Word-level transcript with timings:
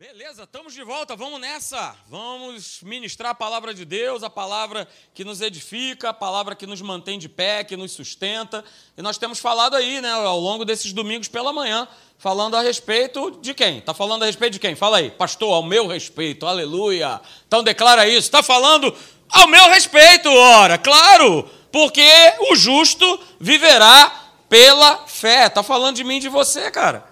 Beleza, 0.00 0.44
estamos 0.44 0.72
de 0.72 0.82
volta, 0.82 1.14
vamos 1.14 1.38
nessa. 1.38 1.94
Vamos 2.08 2.80
ministrar 2.82 3.32
a 3.32 3.34
palavra 3.34 3.74
de 3.74 3.84
Deus, 3.84 4.22
a 4.22 4.30
palavra 4.30 4.88
que 5.12 5.26
nos 5.26 5.42
edifica, 5.42 6.08
a 6.08 6.14
palavra 6.14 6.56
que 6.56 6.66
nos 6.66 6.80
mantém 6.80 7.18
de 7.18 7.28
pé, 7.28 7.62
que 7.64 7.76
nos 7.76 7.92
sustenta. 7.92 8.64
E 8.96 9.02
nós 9.02 9.18
temos 9.18 9.40
falado 9.40 9.76
aí, 9.76 10.00
né, 10.00 10.10
ao 10.10 10.40
longo 10.40 10.64
desses 10.64 10.94
domingos 10.94 11.28
pela 11.28 11.52
manhã, 11.52 11.86
falando 12.16 12.56
a 12.56 12.62
respeito 12.62 13.32
de 13.42 13.52
quem? 13.52 13.76
Está 13.76 13.92
falando 13.92 14.22
a 14.22 14.26
respeito 14.26 14.54
de 14.54 14.58
quem? 14.58 14.74
Fala 14.74 14.96
aí, 14.96 15.10
pastor, 15.10 15.52
ao 15.52 15.62
meu 15.62 15.86
respeito, 15.86 16.46
aleluia. 16.46 17.20
Então 17.46 17.62
declara 17.62 18.08
isso, 18.08 18.20
está 18.20 18.42
falando 18.42 18.96
ao 19.28 19.48
meu 19.48 19.68
respeito, 19.68 20.30
ora, 20.30 20.78
claro, 20.78 21.42
porque 21.70 22.10
o 22.50 22.56
justo 22.56 23.20
viverá 23.38 24.30
pela 24.48 25.06
fé. 25.06 25.48
Está 25.48 25.62
falando 25.62 25.96
de 25.96 26.04
mim 26.04 26.18
de 26.18 26.30
você, 26.30 26.70
cara. 26.70 27.09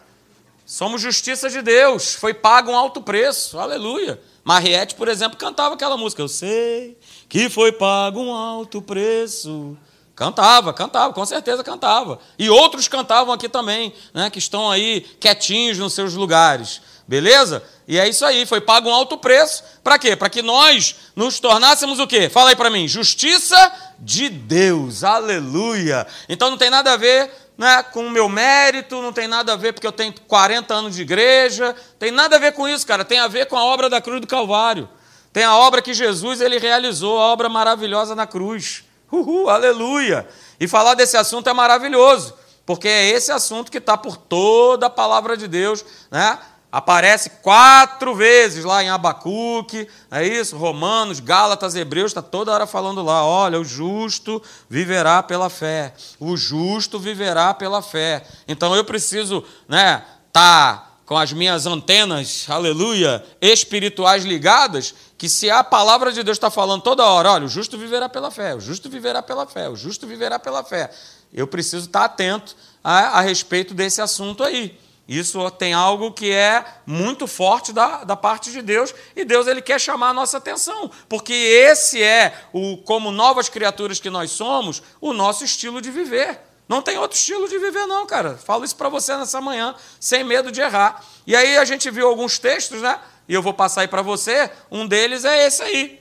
Somos 0.71 1.01
justiça 1.01 1.49
de 1.49 1.63
Deus, 1.63 2.13
foi 2.13 2.35
pago 2.35 2.71
um 2.71 2.77
alto 2.77 3.01
preço, 3.01 3.59
aleluia. 3.59 4.21
Mariette, 4.45 4.95
por 4.97 5.09
exemplo, 5.09 5.39
cantava 5.39 5.75
aquela 5.75 5.97
música, 5.97 6.21
eu 6.21 6.29
sei 6.29 6.99
que 7.27 7.49
foi 7.49 7.73
pago 7.73 8.21
um 8.21 8.35
alto 8.35 8.83
preço. 8.83 9.79
Cantava, 10.15 10.75
cantava, 10.75 11.15
com 11.15 11.25
certeza 11.25 11.65
cantava. 11.65 12.19
E 12.39 12.51
outros 12.51 12.87
cantavam 12.87 13.33
aqui 13.33 13.49
também, 13.49 13.95
né, 14.13 14.29
que 14.29 14.39
estão 14.39 14.71
aí 14.71 15.01
quietinhos 15.19 15.79
nos 15.79 15.95
seus 15.95 16.13
lugares. 16.13 16.83
Beleza? 17.09 17.63
E 17.87 17.99
é 17.99 18.07
isso 18.07 18.27
aí, 18.27 18.45
foi 18.45 18.61
pago 18.61 18.91
um 18.91 18.93
alto 18.93 19.17
preço. 19.17 19.65
Para 19.83 19.99
quê? 19.99 20.15
Para 20.15 20.29
que 20.29 20.43
nós 20.43 20.97
nos 21.17 21.41
tornássemos 21.41 21.99
o 21.99 22.07
quê? 22.07 22.29
Fala 22.29 22.51
aí 22.51 22.57
para 22.57 22.69
mim. 22.69 22.87
Justiça 22.87 23.73
de 23.99 24.29
Deus. 24.29 25.03
Aleluia. 25.03 26.07
Então 26.29 26.51
não 26.51 26.59
tem 26.59 26.69
nada 26.69 26.93
a 26.93 26.97
ver 26.99 27.48
né, 27.59 27.83
com 27.83 28.07
o 28.07 28.11
meu 28.11 28.29
mérito, 28.29 29.03
não 29.03 29.13
tem 29.13 29.27
nada 29.27 29.53
a 29.53 29.57
ver 29.57 29.73
porque 29.73 29.87
eu 29.87 29.93
tenho 29.93 30.15
40 30.29 30.73
anos 30.73 30.95
de 30.95 31.03
igreja, 31.03 31.75
tem 31.99 32.13
nada 32.13 32.37
a 32.37 32.39
ver 32.39 32.53
com 32.53 32.69
isso, 32.69 32.87
cara, 32.87 33.05
tem 33.05 33.19
a 33.19 33.27
ver 33.27 33.47
com 33.47 33.57
a 33.57 33.65
obra 33.65 33.91
da 33.91 34.01
cruz 34.01 34.21
do 34.21 34.29
Calvário. 34.29 34.89
Tem 35.33 35.43
a 35.43 35.57
obra 35.57 35.83
que 35.83 35.93
Jesus 35.93 36.41
ele 36.41 36.59
realizou, 36.59 37.19
a 37.19 37.33
obra 37.33 37.49
maravilhosa 37.49 38.15
na 38.15 38.27
cruz. 38.29 38.85
Uhul, 39.11 39.51
aleluia! 39.51 40.29
E 40.61 40.69
falar 40.69 40.95
desse 40.95 41.17
assunto 41.17 41.51
é 41.51 41.53
maravilhoso, 41.53 42.35
porque 42.65 42.87
é 42.87 43.11
esse 43.11 43.33
assunto 43.33 43.73
que 43.73 43.79
está 43.79 43.97
por 43.97 44.17
toda 44.17 44.87
a 44.87 44.91
palavra 44.91 45.37
de 45.37 45.49
Deus, 45.49 45.85
né? 46.11 46.39
Aparece 46.71 47.31
quatro 47.43 48.15
vezes 48.15 48.63
lá 48.63 48.85
em 48.85 48.91
Abacuque, 48.91 49.89
é 50.11 50.27
isso? 50.27 50.55
Romanos, 50.55 51.19
Gálatas, 51.19 51.75
Hebreus, 51.75 52.11
está 52.11 52.21
toda 52.21 52.53
hora 52.53 52.67
falando 52.67 53.03
lá: 53.03 53.25
olha, 53.25 53.59
o 53.59 53.65
justo 53.65 54.43
viverá 54.69 55.23
pela 55.23 55.49
fé. 55.49 55.95
O 56.21 56.37
justo 56.37 56.99
viverá 56.99 57.55
pela 57.55 57.81
fé. 57.81 58.23
Então 58.47 58.77
eu 58.77 58.85
preciso, 58.85 59.43
né, 59.67 60.05
tá 60.31 60.89
com 61.07 61.17
as 61.17 61.33
minhas 61.33 61.65
antenas, 61.65 62.45
aleluia, 62.51 63.25
espirituais 63.41 64.27
ligadas, 64.27 64.95
que 65.17 65.27
se 65.27 65.51
a 65.51 65.65
palavra 65.65 66.13
de 66.13 66.23
Deus 66.23 66.37
está 66.37 66.51
falando 66.51 66.83
toda 66.83 67.03
hora, 67.03 67.33
olha, 67.33 67.47
o 67.47 67.49
justo 67.49 67.79
viverá 67.79 68.11
pela 68.11 68.31
fé, 68.31 68.55
o 68.55 68.61
justo 68.61 68.91
viverá 68.91 69.23
pela 69.23 69.47
fé, 69.47 69.71
o 69.71 69.75
justo 69.75 70.07
viverá 70.07 70.39
pela 70.39 70.63
fé. 70.63 70.91
Eu 71.33 71.47
preciso 71.47 71.87
estar 71.87 72.05
atento 72.05 72.55
a, 72.85 73.19
a 73.19 73.21
respeito 73.23 73.73
desse 73.73 74.03
assunto 74.03 74.45
aí. 74.45 74.79
Isso 75.09 75.51
tem 75.53 75.73
algo 75.73 76.13
que 76.13 76.31
é 76.31 76.63
muito 76.85 77.27
forte 77.27 77.73
da, 77.73 78.05
da 78.05 78.15
parte 78.15 78.53
de 78.53 78.61
Deus 78.61 78.95
e 79.17 79.25
Deus 79.25 79.47
ele 79.47 79.63
quer 79.63 79.81
chamar 79.81 80.11
a 80.11 80.15
nossa 80.15 80.37
atenção, 80.37 80.91
porque 81.09 81.33
esse 81.33 82.03
é 82.03 82.39
o 82.53 82.77
como 82.77 83.11
novas 83.11 83.49
criaturas 83.49 83.99
que 83.99 84.11
nós 84.11 84.31
somos, 84.31 84.83
o 85.01 85.15
nosso 85.15 85.43
estilo 85.45 85.81
de 85.81 85.91
viver. 85.91 86.39
Não 86.69 86.83
tem 86.83 86.99
outro 86.99 87.17
estilo 87.17 87.49
de 87.49 87.59
viver 87.59 87.87
não, 87.87 88.07
cara. 88.07 88.37
Falo 88.37 88.67
isso 88.67 88.77
para 88.77 88.91
você 88.91 89.17
nessa 89.17 89.41
manhã, 89.41 89.75
sem 89.99 90.23
medo 90.23 90.53
de 90.53 90.61
errar. 90.61 91.03
E 91.27 91.35
aí 91.35 91.57
a 91.57 91.65
gente 91.65 91.91
viu 91.91 92.07
alguns 92.07 92.39
textos, 92.39 92.83
né? 92.83 93.01
E 93.27 93.33
eu 93.33 93.41
vou 93.41 93.55
passar 93.55 93.81
aí 93.81 93.89
para 93.89 94.03
você. 94.03 94.51
Um 94.71 94.87
deles 94.87 95.25
é 95.25 95.47
esse 95.47 95.63
aí. 95.63 95.99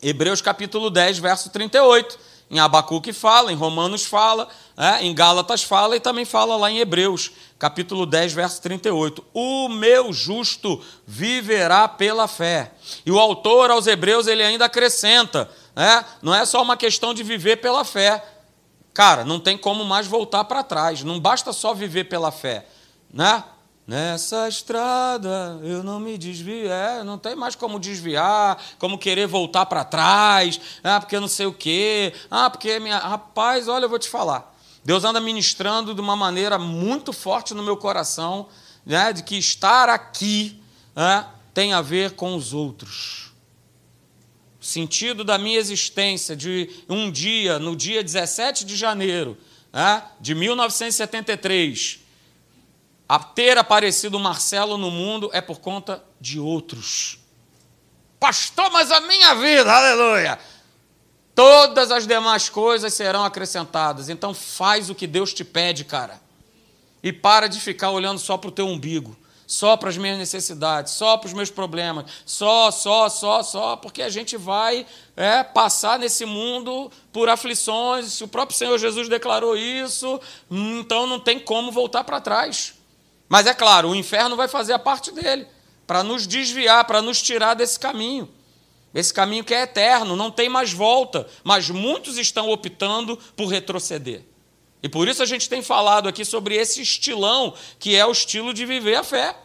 Hebreus 0.00 0.40
capítulo 0.40 0.90
10, 0.90 1.18
verso 1.18 1.50
38. 1.50 2.16
Em 2.50 2.58
Abacuque 2.58 3.12
fala, 3.12 3.52
em 3.52 3.54
Romanos 3.54 4.06
fala, 4.06 4.48
é, 4.76 5.04
em 5.04 5.14
Gálatas 5.14 5.62
fala 5.62 5.96
e 5.96 6.00
também 6.00 6.24
fala 6.24 6.56
lá 6.56 6.70
em 6.70 6.78
Hebreus, 6.78 7.30
capítulo 7.58 8.06
10, 8.06 8.32
verso 8.32 8.62
38. 8.62 9.22
O 9.34 9.68
meu 9.68 10.12
justo 10.12 10.82
viverá 11.06 11.86
pela 11.86 12.26
fé. 12.26 12.72
E 13.04 13.12
o 13.12 13.18
autor 13.18 13.70
aos 13.70 13.86
Hebreus 13.86 14.26
ele 14.26 14.42
ainda 14.42 14.64
acrescenta, 14.64 15.50
é, 15.76 16.04
não 16.22 16.34
é 16.34 16.46
só 16.46 16.62
uma 16.62 16.76
questão 16.76 17.12
de 17.12 17.22
viver 17.22 17.56
pela 17.56 17.84
fé. 17.84 18.24
Cara, 18.94 19.24
não 19.24 19.38
tem 19.38 19.56
como 19.56 19.84
mais 19.84 20.06
voltar 20.06 20.44
para 20.44 20.62
trás, 20.62 21.04
não 21.04 21.20
basta 21.20 21.52
só 21.52 21.74
viver 21.74 22.04
pela 22.04 22.32
fé. 22.32 22.66
Né? 23.12 23.44
Nessa 23.88 24.46
estrada 24.46 25.58
eu 25.62 25.82
não 25.82 25.98
me 25.98 26.18
desvio, 26.18 26.70
é, 26.70 27.02
não 27.02 27.16
tem 27.16 27.34
mais 27.34 27.54
como 27.54 27.80
desviar, 27.80 28.62
como 28.78 28.98
querer 28.98 29.26
voltar 29.26 29.64
para 29.64 29.82
trás, 29.82 30.60
ah, 30.84 31.00
porque 31.00 31.18
não 31.18 31.26
sei 31.26 31.46
o 31.46 31.54
quê, 31.54 32.12
ah, 32.30 32.50
porque 32.50 32.78
minha. 32.80 32.98
Rapaz, 32.98 33.66
olha, 33.66 33.86
eu 33.86 33.88
vou 33.88 33.98
te 33.98 34.10
falar. 34.10 34.54
Deus 34.84 35.04
anda 35.04 35.22
ministrando 35.22 35.94
de 35.94 36.02
uma 36.02 36.14
maneira 36.14 36.58
muito 36.58 37.14
forte 37.14 37.54
no 37.54 37.62
meu 37.62 37.78
coração, 37.78 38.48
né, 38.84 39.10
de 39.10 39.22
que 39.22 39.38
estar 39.38 39.88
aqui 39.88 40.62
né, 40.94 41.24
tem 41.54 41.72
a 41.72 41.80
ver 41.80 42.10
com 42.10 42.36
os 42.36 42.52
outros. 42.52 43.32
O 44.60 44.64
sentido 44.66 45.24
da 45.24 45.38
minha 45.38 45.58
existência 45.58 46.36
de 46.36 46.68
um 46.90 47.10
dia, 47.10 47.58
no 47.58 47.74
dia 47.74 48.04
17 48.04 48.66
de 48.66 48.76
janeiro 48.76 49.38
né, 49.72 50.02
de 50.20 50.34
1973 50.34 52.06
a 53.08 53.18
ter 53.18 53.56
aparecido 53.56 54.18
Marcelo 54.18 54.76
no 54.76 54.90
mundo 54.90 55.30
é 55.32 55.40
por 55.40 55.60
conta 55.60 56.04
de 56.20 56.38
outros. 56.38 57.18
Pastor, 58.20 58.70
mas 58.70 58.90
a 58.90 59.00
minha 59.00 59.34
vida, 59.36 59.72
aleluia! 59.72 60.38
Todas 61.34 61.90
as 61.90 62.06
demais 62.06 62.48
coisas 62.48 62.92
serão 62.92 63.24
acrescentadas. 63.24 64.08
Então 64.08 64.34
faz 64.34 64.90
o 64.90 64.94
que 64.94 65.06
Deus 65.06 65.32
te 65.32 65.44
pede, 65.44 65.84
cara. 65.84 66.20
E 67.02 67.12
para 67.12 67.46
de 67.46 67.60
ficar 67.60 67.90
olhando 67.90 68.18
só 68.18 68.36
para 68.36 68.48
o 68.48 68.52
teu 68.52 68.66
umbigo, 68.66 69.16
só 69.46 69.76
para 69.76 69.88
as 69.88 69.96
minhas 69.96 70.18
necessidades, 70.18 70.92
só 70.92 71.16
para 71.16 71.28
os 71.28 71.32
meus 71.32 71.48
problemas, 71.48 72.10
só, 72.26 72.72
só, 72.72 73.08
só, 73.08 73.42
só, 73.44 73.76
porque 73.76 74.02
a 74.02 74.08
gente 74.08 74.36
vai 74.36 74.84
é, 75.16 75.44
passar 75.44 75.96
nesse 75.98 76.26
mundo 76.26 76.90
por 77.12 77.28
aflições. 77.28 78.20
O 78.20 78.26
próprio 78.26 78.58
Senhor 78.58 78.76
Jesus 78.76 79.08
declarou 79.08 79.56
isso, 79.56 80.20
então 80.50 81.06
não 81.06 81.20
tem 81.20 81.38
como 81.38 81.70
voltar 81.70 82.02
para 82.02 82.20
trás. 82.20 82.74
Mas 83.28 83.46
é 83.46 83.54
claro, 83.54 83.90
o 83.90 83.94
inferno 83.94 84.36
vai 84.36 84.48
fazer 84.48 84.72
a 84.72 84.78
parte 84.78 85.12
dele, 85.12 85.46
para 85.86 86.02
nos 86.02 86.26
desviar, 86.26 86.84
para 86.84 87.02
nos 87.02 87.20
tirar 87.20 87.54
desse 87.54 87.78
caminho. 87.78 88.28
Esse 88.94 89.12
caminho 89.12 89.44
que 89.44 89.54
é 89.54 89.62
eterno, 89.62 90.16
não 90.16 90.30
tem 90.30 90.48
mais 90.48 90.72
volta, 90.72 91.26
mas 91.44 91.68
muitos 91.68 92.16
estão 92.16 92.48
optando 92.48 93.16
por 93.36 93.46
retroceder. 93.46 94.22
E 94.82 94.88
por 94.88 95.08
isso 95.08 95.22
a 95.22 95.26
gente 95.26 95.48
tem 95.48 95.62
falado 95.62 96.08
aqui 96.08 96.24
sobre 96.24 96.54
esse 96.54 96.80
estilão, 96.80 97.52
que 97.78 97.96
é 97.96 98.06
o 98.06 98.12
estilo 98.12 98.54
de 98.54 98.64
viver 98.64 98.94
a 98.94 99.04
fé. 99.04 99.36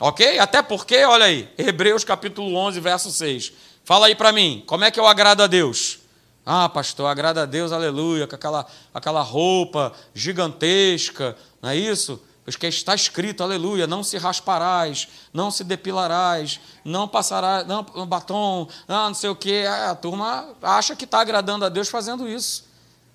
Ok? 0.00 0.38
Até 0.38 0.60
porque, 0.62 1.04
olha 1.04 1.26
aí, 1.26 1.48
Hebreus 1.56 2.04
capítulo 2.04 2.54
11, 2.56 2.80
verso 2.80 3.10
6. 3.10 3.52
Fala 3.84 4.06
aí 4.06 4.14
para 4.14 4.32
mim, 4.32 4.62
como 4.66 4.84
é 4.84 4.90
que 4.90 4.98
eu 4.98 5.06
agrado 5.06 5.42
a 5.42 5.46
Deus? 5.46 6.00
Ah, 6.44 6.68
pastor, 6.68 7.06
agrada 7.06 7.42
a 7.42 7.46
Deus, 7.46 7.72
aleluia, 7.72 8.26
com 8.26 8.34
aquela, 8.34 8.66
aquela 8.92 9.22
roupa 9.22 9.92
gigantesca, 10.12 11.36
não 11.62 11.70
é 11.70 11.76
isso? 11.76 12.20
Porque 12.44 12.66
está 12.66 12.94
escrito, 12.94 13.42
aleluia, 13.42 13.86
não 13.86 14.04
se 14.04 14.18
rasparás, 14.18 15.08
não 15.32 15.50
se 15.50 15.64
depilarás, 15.64 16.60
não 16.84 17.08
passarás, 17.08 17.66
não 17.66 17.82
batom, 18.06 18.68
não, 18.86 19.06
não 19.06 19.14
sei 19.14 19.30
o 19.30 19.36
quê. 19.36 19.64
É, 19.64 19.86
a 19.88 19.94
turma 19.94 20.54
acha 20.62 20.94
que 20.94 21.04
está 21.04 21.20
agradando 21.20 21.64
a 21.64 21.70
Deus 21.70 21.88
fazendo 21.88 22.28
isso. 22.28 22.68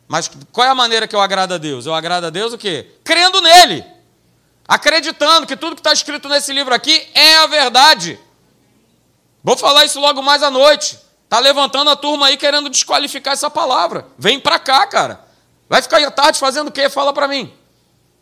Mas 0.07 0.31
qual 0.51 0.65
é 0.65 0.69
a 0.71 0.75
maneira 0.75 1.07
que 1.07 1.15
eu 1.15 1.21
agrado 1.21 1.53
a 1.53 1.59
Deus? 1.59 1.85
Eu 1.85 1.93
agrado 1.93 2.23
a 2.23 2.31
Deus 2.31 2.53
o 2.53 2.57
quê? 2.57 2.95
Crendo 3.03 3.39
nele. 3.39 3.85
Acreditando 4.67 5.45
que 5.45 5.55
tudo 5.55 5.75
que 5.75 5.81
está 5.81 5.93
escrito 5.93 6.27
nesse 6.27 6.51
livro 6.51 6.73
aqui 6.73 7.07
é 7.13 7.37
a 7.37 7.47
verdade. 7.47 8.19
Vou 9.43 9.55
falar 9.55 9.85
isso 9.85 9.99
logo 9.99 10.23
mais 10.23 10.41
à 10.41 10.49
noite. 10.49 10.97
Está 11.23 11.37
levantando 11.37 11.91
a 11.91 11.95
turma 11.95 12.25
aí 12.25 12.37
querendo 12.37 12.67
desqualificar 12.67 13.33
essa 13.33 13.51
palavra. 13.51 14.07
Vem 14.17 14.39
para 14.39 14.57
cá, 14.57 14.87
cara. 14.87 15.23
Vai 15.69 15.83
ficar 15.83 16.01
à 16.01 16.09
tarde 16.09 16.39
fazendo 16.39 16.69
o 16.69 16.71
quê? 16.71 16.89
Fala 16.89 17.13
para 17.13 17.27
mim. 17.27 17.53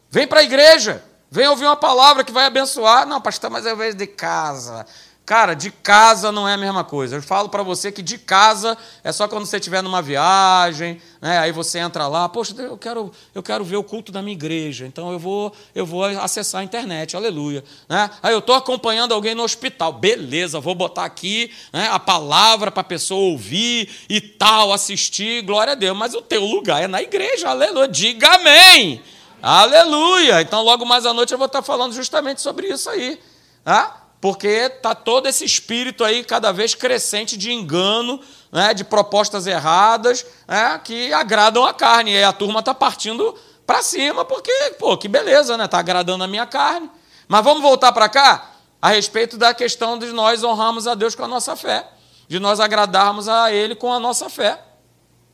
Vem 0.10 0.28
para 0.28 0.40
a 0.40 0.44
igreja, 0.44 1.04
vem 1.30 1.48
ouvir 1.48 1.66
uma 1.66 1.76
palavra 1.76 2.24
que 2.24 2.32
vai 2.32 2.46
abençoar. 2.46 3.06
Não, 3.06 3.22
pastor, 3.22 3.50
mas 3.50 3.66
eu 3.66 3.76
vejo 3.76 3.98
de 3.98 4.08
casa. 4.08 4.86
Cara, 5.28 5.56
de 5.56 5.72
casa 5.72 6.32
não 6.32 6.48
é 6.48 6.54
a 6.54 6.58
mesma 6.58 6.86
coisa. 6.86 7.18
Eu 7.18 7.22
falo 7.22 7.50
para 7.50 7.62
você 7.62 7.92
que 7.92 8.02
de 8.02 8.18
casa 8.18 8.78
é 9.04 9.12
só 9.12 9.28
quando 9.28 9.46
você 9.46 9.58
estiver 9.58 9.84
numa 9.84 10.02
viagem, 10.02 11.02
né? 11.22 11.38
aí 11.40 11.52
você 11.52 11.80
entra 11.80 12.08
lá, 12.08 12.30
poxa, 12.30 12.56
eu 12.58 12.78
quero, 12.78 13.12
eu 13.36 13.44
quero 13.44 13.62
ver 13.66 13.76
o 13.76 13.84
culto 13.84 14.10
da 14.10 14.22
minha 14.22 14.32
igreja, 14.32 14.88
então 14.88 15.12
eu 15.12 15.20
vou, 15.20 15.54
eu 15.76 15.86
vou 15.86 16.06
acessar 16.06 16.62
a 16.62 16.64
internet, 16.64 17.18
aleluia. 17.18 17.62
Né? 17.90 18.10
Aí 18.24 18.32
eu 18.32 18.40
estou 18.40 18.56
acompanhando 18.56 19.14
alguém 19.14 19.36
no 19.36 19.44
hospital, 19.44 19.92
beleza, 19.92 20.62
vou 20.62 20.74
botar 20.74 21.04
aqui 21.04 21.52
né, 21.74 21.90
a 21.92 22.00
palavra 22.00 22.72
para 22.72 22.80
a 22.80 22.86
pessoa 22.86 23.20
ouvir 23.20 23.90
e 24.08 24.22
tal, 24.22 24.72
assistir, 24.72 25.42
glória 25.42 25.74
a 25.74 25.76
Deus, 25.76 25.98
mas 25.98 26.14
o 26.14 26.22
teu 26.22 26.46
lugar 26.46 26.82
é 26.82 26.88
na 26.88 27.02
igreja, 27.02 27.50
aleluia, 27.50 27.90
diga 27.90 28.36
amém. 28.36 29.04
Aleluia! 29.42 30.42
Então, 30.42 30.64
logo 30.64 30.86
mais 30.86 31.06
à 31.06 31.14
noite 31.14 31.32
eu 31.32 31.38
vou 31.38 31.48
estar 31.48 31.62
falando 31.62 31.94
justamente 31.94 32.42
sobre 32.42 32.68
isso 32.68 32.90
aí. 32.90 33.22
Tá? 33.64 34.08
porque 34.20 34.48
está 34.48 34.96
todo 34.96 35.28
esse 35.28 35.46
espírito 35.46 36.04
aí 36.04 36.24
cada 36.24 36.52
vez 36.52 36.74
crescente 36.74 37.38
de 37.38 37.52
engano, 37.52 38.20
né, 38.52 38.74
de 38.74 38.84
propostas 38.84 39.46
erradas, 39.46 40.26
né, 40.48 40.80
que 40.84 41.14
agradam 41.14 41.66
a 41.66 41.74
carne. 41.74 42.12
E 42.12 42.24
a 42.24 42.34
turma 42.34 42.60
está 42.60 42.74
partindo 42.74 43.36
para 43.66 43.84
cima, 43.84 44.26
porque, 44.26 44.52
pô, 44.80 44.98
que 44.98 45.08
beleza, 45.08 45.58
né? 45.58 45.66
Está 45.66 45.80
agradando 45.80 46.24
a 46.24 46.28
minha 46.28 46.46
carne. 46.46 46.90
Mas 47.28 47.44
vamos 47.44 47.62
voltar 47.62 47.92
para 47.92 48.08
cá 48.08 48.52
a 48.82 48.90
respeito 48.90 49.38
da 49.38 49.54
questão 49.54 50.00
de 50.00 50.08
nós 50.08 50.44
honrarmos 50.44 50.88
a 50.88 50.96
Deus 50.96 51.14
com 51.14 51.24
a 51.24 51.28
nossa 51.28 51.56
fé, 51.56 51.86
de 52.28 52.40
nós 52.40 52.60
agradarmos 52.60 53.28
a 53.28 53.52
Ele 53.52 53.76
com 53.76 53.92
a 53.92 54.00
nossa 54.00 54.30
fé. 54.30 54.60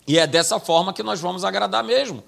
E 0.08 0.18
é 0.18 0.26
dessa 0.28 0.60
forma 0.60 0.92
que 0.92 1.04
nós 1.04 1.22
vamos 1.22 1.46
agradar 1.46 1.84
mesmo. 1.84 2.24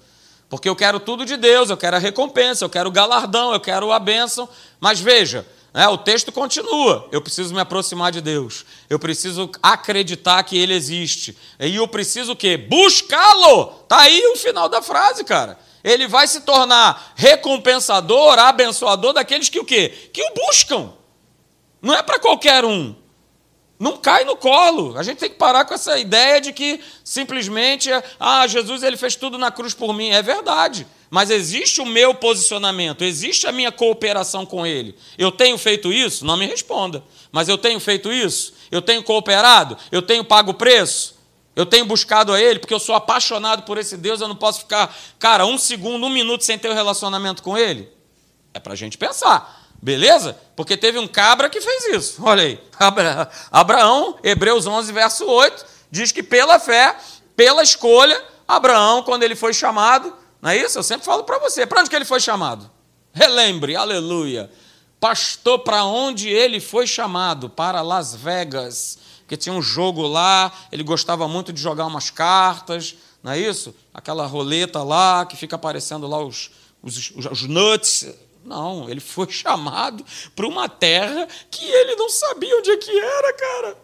Porque 0.48 0.68
eu 0.68 0.76
quero 0.76 1.00
tudo 1.00 1.24
de 1.24 1.36
Deus, 1.36 1.70
eu 1.70 1.76
quero 1.76 1.96
a 1.96 1.98
recompensa, 1.98 2.64
eu 2.64 2.70
quero 2.70 2.88
o 2.88 2.92
galardão, 2.92 3.52
eu 3.52 3.60
quero 3.60 3.90
a 3.90 3.98
bênção. 3.98 4.48
Mas 4.78 5.00
veja, 5.00 5.46
né, 5.74 5.88
o 5.88 5.98
texto 5.98 6.30
continua. 6.30 7.08
Eu 7.10 7.20
preciso 7.20 7.52
me 7.52 7.60
aproximar 7.60 8.12
de 8.12 8.20
Deus. 8.20 8.64
Eu 8.88 8.98
preciso 8.98 9.50
acreditar 9.62 10.42
que 10.44 10.56
Ele 10.56 10.72
existe. 10.72 11.36
E 11.58 11.76
eu 11.76 11.88
preciso 11.88 12.32
o 12.32 12.36
quê? 12.36 12.56
Buscá-lo. 12.56 13.74
Está 13.82 14.00
aí 14.02 14.24
o 14.28 14.36
final 14.36 14.68
da 14.68 14.80
frase, 14.80 15.24
cara. 15.24 15.58
Ele 15.82 16.08
vai 16.08 16.26
se 16.26 16.40
tornar 16.40 17.12
recompensador, 17.14 18.38
abençoador 18.38 19.12
daqueles 19.12 19.48
que 19.48 19.60
o 19.60 19.64
quê? 19.64 20.10
Que 20.12 20.22
o 20.22 20.34
buscam. 20.34 20.92
Não 21.82 21.94
é 21.94 22.02
para 22.02 22.18
qualquer 22.18 22.64
um. 22.64 22.94
Não 23.78 23.96
cai 23.96 24.24
no 24.24 24.36
colo. 24.36 24.96
A 24.98 25.02
gente 25.02 25.18
tem 25.18 25.28
que 25.28 25.36
parar 25.36 25.64
com 25.64 25.74
essa 25.74 25.98
ideia 25.98 26.40
de 26.40 26.52
que 26.52 26.80
simplesmente, 27.04 27.90
ah, 28.18 28.46
Jesus 28.46 28.82
ele 28.82 28.96
fez 28.96 29.16
tudo 29.16 29.36
na 29.36 29.50
cruz 29.50 29.74
por 29.74 29.92
mim. 29.92 30.10
É 30.10 30.22
verdade. 30.22 30.86
Mas 31.10 31.30
existe 31.30 31.80
o 31.80 31.86
meu 31.86 32.14
posicionamento, 32.14 33.04
existe 33.04 33.46
a 33.46 33.52
minha 33.52 33.70
cooperação 33.70 34.44
com 34.44 34.66
ele. 34.66 34.96
Eu 35.16 35.30
tenho 35.30 35.56
feito 35.56 35.92
isso? 35.92 36.24
Não 36.24 36.36
me 36.36 36.46
responda. 36.46 37.02
Mas 37.30 37.48
eu 37.48 37.56
tenho 37.56 37.78
feito 37.78 38.12
isso? 38.12 38.54
Eu 38.70 38.82
tenho 38.82 39.02
cooperado? 39.02 39.76
Eu 39.92 40.02
tenho 40.02 40.24
pago 40.24 40.50
o 40.50 40.54
preço? 40.54 41.14
Eu 41.54 41.64
tenho 41.64 41.86
buscado 41.86 42.32
a 42.32 42.40
ele 42.40 42.58
porque 42.58 42.74
eu 42.74 42.80
sou 42.80 42.94
apaixonado 42.94 43.62
por 43.62 43.78
esse 43.78 43.96
Deus, 43.96 44.20
eu 44.20 44.28
não 44.28 44.36
posso 44.36 44.60
ficar, 44.60 44.94
cara, 45.18 45.46
um 45.46 45.56
segundo, 45.56 46.04
um 46.04 46.10
minuto 46.10 46.44
sem 46.44 46.58
ter 46.58 46.68
um 46.68 46.74
relacionamento 46.74 47.42
com 47.42 47.56
ele? 47.56 47.88
É 48.52 48.58
para 48.58 48.74
a 48.74 48.76
gente 48.76 48.98
pensar. 48.98 49.65
Beleza? 49.86 50.36
Porque 50.56 50.76
teve 50.76 50.98
um 50.98 51.06
cabra 51.06 51.48
que 51.48 51.60
fez 51.60 51.84
isso. 51.94 52.20
Olha 52.24 52.42
aí. 52.42 52.60
Abraão, 53.52 54.18
Hebreus 54.20 54.66
11, 54.66 54.92
verso 54.92 55.24
8, 55.24 55.64
diz 55.92 56.10
que 56.10 56.24
pela 56.24 56.58
fé, 56.58 56.96
pela 57.36 57.62
escolha, 57.62 58.20
Abraão, 58.48 59.04
quando 59.04 59.22
ele 59.22 59.36
foi 59.36 59.54
chamado, 59.54 60.12
não 60.42 60.50
é 60.50 60.56
isso? 60.56 60.76
Eu 60.76 60.82
sempre 60.82 61.06
falo 61.06 61.22
para 61.22 61.38
você. 61.38 61.64
Para 61.64 61.82
onde 61.82 61.88
que 61.88 61.94
ele 61.94 62.04
foi 62.04 62.18
chamado? 62.18 62.68
Relembre, 63.12 63.76
aleluia. 63.76 64.50
Pastor, 64.98 65.60
para 65.60 65.84
onde 65.84 66.28
ele 66.28 66.58
foi 66.58 66.84
chamado? 66.84 67.48
Para 67.48 67.80
Las 67.80 68.12
Vegas. 68.12 68.98
Porque 69.20 69.36
tinha 69.36 69.54
um 69.54 69.62
jogo 69.62 70.02
lá, 70.02 70.52
ele 70.72 70.82
gostava 70.82 71.28
muito 71.28 71.52
de 71.52 71.62
jogar 71.62 71.86
umas 71.86 72.10
cartas, 72.10 72.96
não 73.22 73.30
é 73.30 73.38
isso? 73.38 73.72
Aquela 73.94 74.26
roleta 74.26 74.82
lá, 74.82 75.24
que 75.24 75.36
fica 75.36 75.54
aparecendo 75.54 76.08
lá 76.08 76.18
os, 76.18 76.50
os, 76.82 77.12
os 77.30 77.42
nuts, 77.42 78.08
não, 78.46 78.88
ele 78.88 79.00
foi 79.00 79.28
chamado 79.30 80.04
para 80.34 80.46
uma 80.46 80.68
terra 80.68 81.26
que 81.50 81.64
ele 81.64 81.96
não 81.96 82.08
sabia 82.08 82.56
onde 82.56 82.70
é 82.70 82.76
que 82.76 82.98
era, 82.98 83.32
cara. 83.32 83.76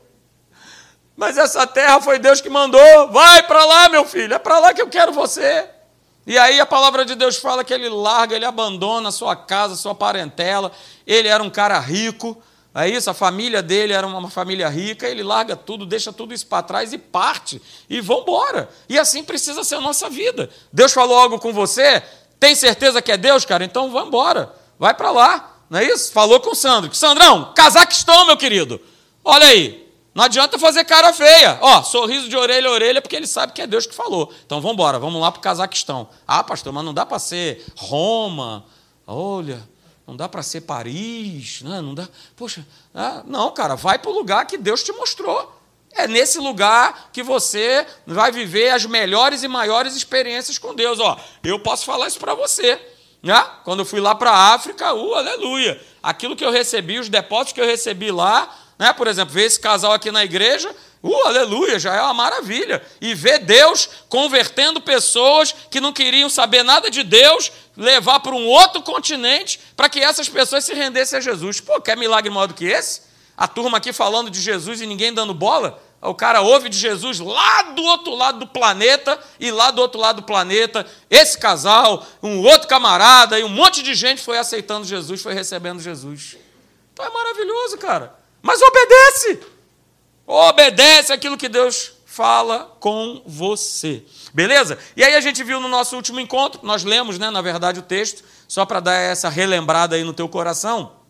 Mas 1.17 1.37
essa 1.37 1.67
terra 1.67 2.01
foi 2.01 2.19
Deus 2.19 2.41
que 2.41 2.49
mandou. 2.49 3.09
Vai 3.11 3.43
para 3.43 3.65
lá, 3.65 3.89
meu 3.89 4.05
filho, 4.05 4.35
é 4.35 4.39
para 4.39 4.59
lá 4.59 4.73
que 4.73 4.81
eu 4.81 4.89
quero 4.89 5.13
você. 5.13 5.69
E 6.27 6.39
aí 6.39 6.61
a 6.61 6.67
palavra 6.67 7.05
de 7.05 7.15
Deus 7.15 7.37
fala 7.37 7.65
que 7.65 7.75
ele 7.75 7.89
larga, 7.89 8.37
ele 8.37 8.45
abandona 8.45 9.09
a 9.09 9.13
sua 9.13 9.35
casa, 9.35 9.75
a 9.75 9.77
sua 9.77 9.95
parentela. 9.95 10.71
Ele 11.07 11.29
era 11.29 11.43
um 11.43 11.51
cara 11.51 11.79
rico, 11.79 12.41
é 12.75 12.89
isso? 12.89 13.11
A 13.11 13.15
família 13.15 13.61
dele 13.61 13.93
era 13.93 14.07
uma 14.07 14.31
família 14.31 14.69
rica, 14.69 15.07
ele 15.07 15.23
larga 15.23 15.55
tudo, 15.55 15.85
deixa 15.85 16.13
tudo 16.13 16.33
isso 16.33 16.47
para 16.47 16.63
trás 16.63 16.93
e 16.93 16.99
parte. 16.99 17.61
E 17.91 18.01
vambora. 18.01 18.69
E 18.89 18.99
assim 18.99 19.23
precisa 19.23 19.63
ser 19.63 19.75
a 19.75 19.81
nossa 19.81 20.09
vida. 20.09 20.49
Deus 20.73 20.93
falou 20.93 21.19
algo 21.19 21.39
com 21.39 21.53
você, 21.53 22.03
tem 22.43 22.57
certeza 22.57 23.01
que 23.01 23.13
é 23.13 23.17
Deus, 23.17 23.45
cara? 23.45 23.65
Então 23.65 23.89
vamos 23.93 24.09
embora. 24.09 24.53
Vai 24.77 24.93
para 24.93 25.13
lá. 25.13 25.59
Não 25.71 25.79
é 25.79 25.85
isso? 25.85 26.11
Falou 26.11 26.41
com 26.41 26.51
o 26.51 26.55
Sandro. 26.57 26.93
Sandrão, 26.93 27.53
Cazaquistão, 27.55 28.27
meu 28.27 28.37
querido. 28.37 28.81
Olha 29.23 29.47
aí. 29.47 29.89
Não 30.13 30.25
adianta 30.25 30.59
fazer 30.59 30.85
cara 30.85 31.13
feia. 31.13 31.57
Ó, 31.61 31.85
sorriso 31.85 32.29
de 32.29 32.37
orelha 32.37 32.69
a 32.69 32.73
orelha, 32.73 33.01
porque 33.01 33.15
ele 33.15 33.29
sabe 33.29 33.53
que 33.53 33.63
é 33.63 33.67
Deus 33.69 33.87
que 33.87 33.95
falou. 33.95 34.35
Então 34.45 34.61
vamos 34.61 34.75
embora, 34.75 34.99
vamos 34.99 35.21
lá 35.21 35.31
para 35.31 35.39
o 35.39 35.41
Cazaquistão. 35.43 36.09
Ah, 36.27 36.43
pastor, 36.43 36.73
mas 36.73 36.85
não 36.85 36.93
dá 36.93 37.07
para 37.07 37.21
ser 37.21 37.65
Roma. 37.77 38.65
Olha, 39.07 39.63
não 40.05 40.17
dá 40.17 40.29
para 40.29 40.43
ser 40.43 40.63
Paris. 40.63 41.63
Né? 41.63 41.81
não 41.81 41.95
dá. 41.95 42.09
Poxa, 42.35 42.67
ah, 42.93 43.23
não, 43.25 43.53
cara, 43.53 43.77
vai 43.77 44.01
para 44.01 44.11
o 44.11 44.15
lugar 44.15 44.47
que 44.47 44.59
Deus 44.59 44.83
te 44.83 44.91
mostrou. 44.91 45.62
É 45.95 46.07
nesse 46.09 46.39
lugar 46.39 47.11
que 47.13 47.23
você 47.23 47.87
vai 48.07 48.33
viver 48.33 48.71
as 48.71 48.87
melhores 48.87 49.43
e 49.43 49.49
maiores 49.49 49.95
experiências 49.95 50.59
com 50.59 50.75
Deus. 50.75 50.99
Ó, 50.99 51.19
eu 51.45 51.59
posso 51.59 51.85
falar 51.85 52.09
isso 52.09 52.19
para 52.19 52.35
você. 52.35 52.81
Né? 53.23 53.45
Quando 53.63 53.81
eu 53.81 53.85
fui 53.85 54.01
lá 54.01 54.15
para 54.15 54.31
a 54.31 54.55
África, 54.55 54.93
uh, 54.93 55.15
aleluia. 55.15 55.81
Aquilo 56.03 56.35
que 56.35 56.45
eu 56.45 56.51
recebi, 56.51 56.99
os 56.99 57.09
depósitos 57.09 57.53
que 57.53 57.61
eu 57.61 57.67
recebi 57.67 58.11
lá, 58.11 58.53
né? 58.79 58.93
por 58.93 59.07
exemplo, 59.07 59.33
ver 59.33 59.45
esse 59.45 59.61
casal 59.61 59.93
aqui 59.93 60.11
na 60.11 60.25
igreja, 60.25 60.75
uh, 61.03 61.27
aleluia, 61.27 61.79
já 61.79 61.95
é 61.95 62.03
uma 62.03 62.15
maravilha. 62.15 62.83
E 63.01 63.15
ver 63.15 63.39
Deus 63.39 63.89
convertendo 64.09 64.81
pessoas 64.81 65.55
que 65.71 65.81
não 65.81 65.93
queriam 65.93 66.29
saber 66.29 66.65
nada 66.65 66.91
de 66.91 67.05
Deus, 67.05 67.53
levar 67.77 68.19
para 68.21 68.35
um 68.35 68.47
outro 68.47 68.83
continente 68.83 69.61
para 69.77 69.89
que 69.89 70.01
essas 70.01 70.29
pessoas 70.29 70.65
se 70.65 70.75
rendessem 70.75 71.19
a 71.19 71.23
Jesus. 71.23 71.61
Pô, 71.61 71.81
quer 71.81 71.97
milagre 71.97 72.31
maior 72.31 72.47
do 72.47 72.55
que 72.55 72.65
esse? 72.65 73.12
A 73.43 73.49
turma 73.49 73.79
aqui 73.79 73.93
falando 73.93 74.31
de 74.31 74.41
Jesus 74.41 74.81
e 74.81 74.87
ninguém 74.87 75.13
dando 75.13 75.35
bola. 75.35 75.83
O 76.01 76.15
cara 76.15 76.43
ouve 76.43 76.69
de 76.69 76.79
Jesus 76.79 77.19
lá 77.19 77.63
do 77.63 77.83
outro 77.83 78.15
lado 78.15 78.39
do 78.39 78.47
planeta, 78.47 79.19
e 79.41 79.51
lá 79.51 79.73
do 79.73 79.83
outro 79.83 80.01
lado 80.01 80.21
do 80.21 80.23
planeta, 80.23 80.87
esse 81.11 81.37
casal, 81.37 82.07
um 82.23 82.39
outro 82.39 82.69
camarada 82.69 83.41
e 83.41 83.43
um 83.43 83.49
monte 83.49 83.83
de 83.83 83.97
gente 83.97 84.23
foi 84.23 84.39
aceitando 84.39 84.87
Jesus, 84.87 85.21
foi 85.21 85.35
recebendo 85.35 85.81
Jesus. 85.81 86.37
Então 86.93 87.05
é 87.05 87.11
maravilhoso, 87.11 87.79
cara. 87.79 88.15
Mas 88.41 88.63
obedece! 88.63 89.41
Obedece 90.25 91.13
aquilo 91.13 91.37
que 91.37 91.49
Deus 91.49 91.95
fala 92.07 92.77
com 92.79 93.25
você. 93.27 94.05
Beleza? 94.33 94.79
E 94.97 95.03
aí 95.03 95.17
a 95.17 95.21
gente 95.21 95.43
viu 95.43 95.59
no 95.59 95.67
nosso 95.67 95.97
último 95.97 96.21
encontro, 96.21 96.61
nós 96.63 96.85
lemos, 96.85 97.19
né, 97.19 97.29
na 97.29 97.43
verdade, 97.43 97.81
o 97.81 97.83
texto, 97.83 98.23
só 98.47 98.65
para 98.65 98.79
dar 98.79 98.95
essa 98.95 99.29
relembrada 99.29 99.97
aí 99.97 100.05
no 100.05 100.13
teu 100.13 100.29
coração 100.29 101.02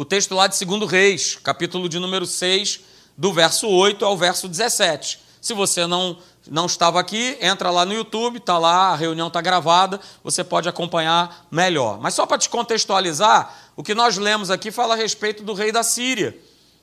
o 0.00 0.04
texto 0.06 0.34
lá 0.34 0.46
de 0.46 0.64
2 0.64 0.90
Reis, 0.90 1.38
capítulo 1.44 1.86
de 1.86 1.98
número 1.98 2.24
6, 2.24 2.80
do 3.18 3.34
verso 3.34 3.68
8 3.68 4.02
ao 4.02 4.16
verso 4.16 4.48
17. 4.48 5.20
Se 5.42 5.52
você 5.52 5.86
não, 5.86 6.16
não 6.48 6.64
estava 6.64 6.98
aqui, 6.98 7.36
entra 7.38 7.70
lá 7.70 7.84
no 7.84 7.92
YouTube, 7.92 8.38
está 8.38 8.56
lá, 8.56 8.92
a 8.92 8.96
reunião 8.96 9.26
está 9.28 9.42
gravada, 9.42 10.00
você 10.24 10.42
pode 10.42 10.70
acompanhar 10.70 11.46
melhor. 11.50 12.00
Mas 12.00 12.14
só 12.14 12.24
para 12.24 12.38
te 12.38 12.48
contextualizar, 12.48 13.54
o 13.76 13.82
que 13.82 13.94
nós 13.94 14.16
lemos 14.16 14.50
aqui 14.50 14.70
fala 14.70 14.94
a 14.94 14.96
respeito 14.96 15.42
do 15.42 15.52
rei 15.52 15.70
da 15.70 15.82
Síria. 15.82 16.34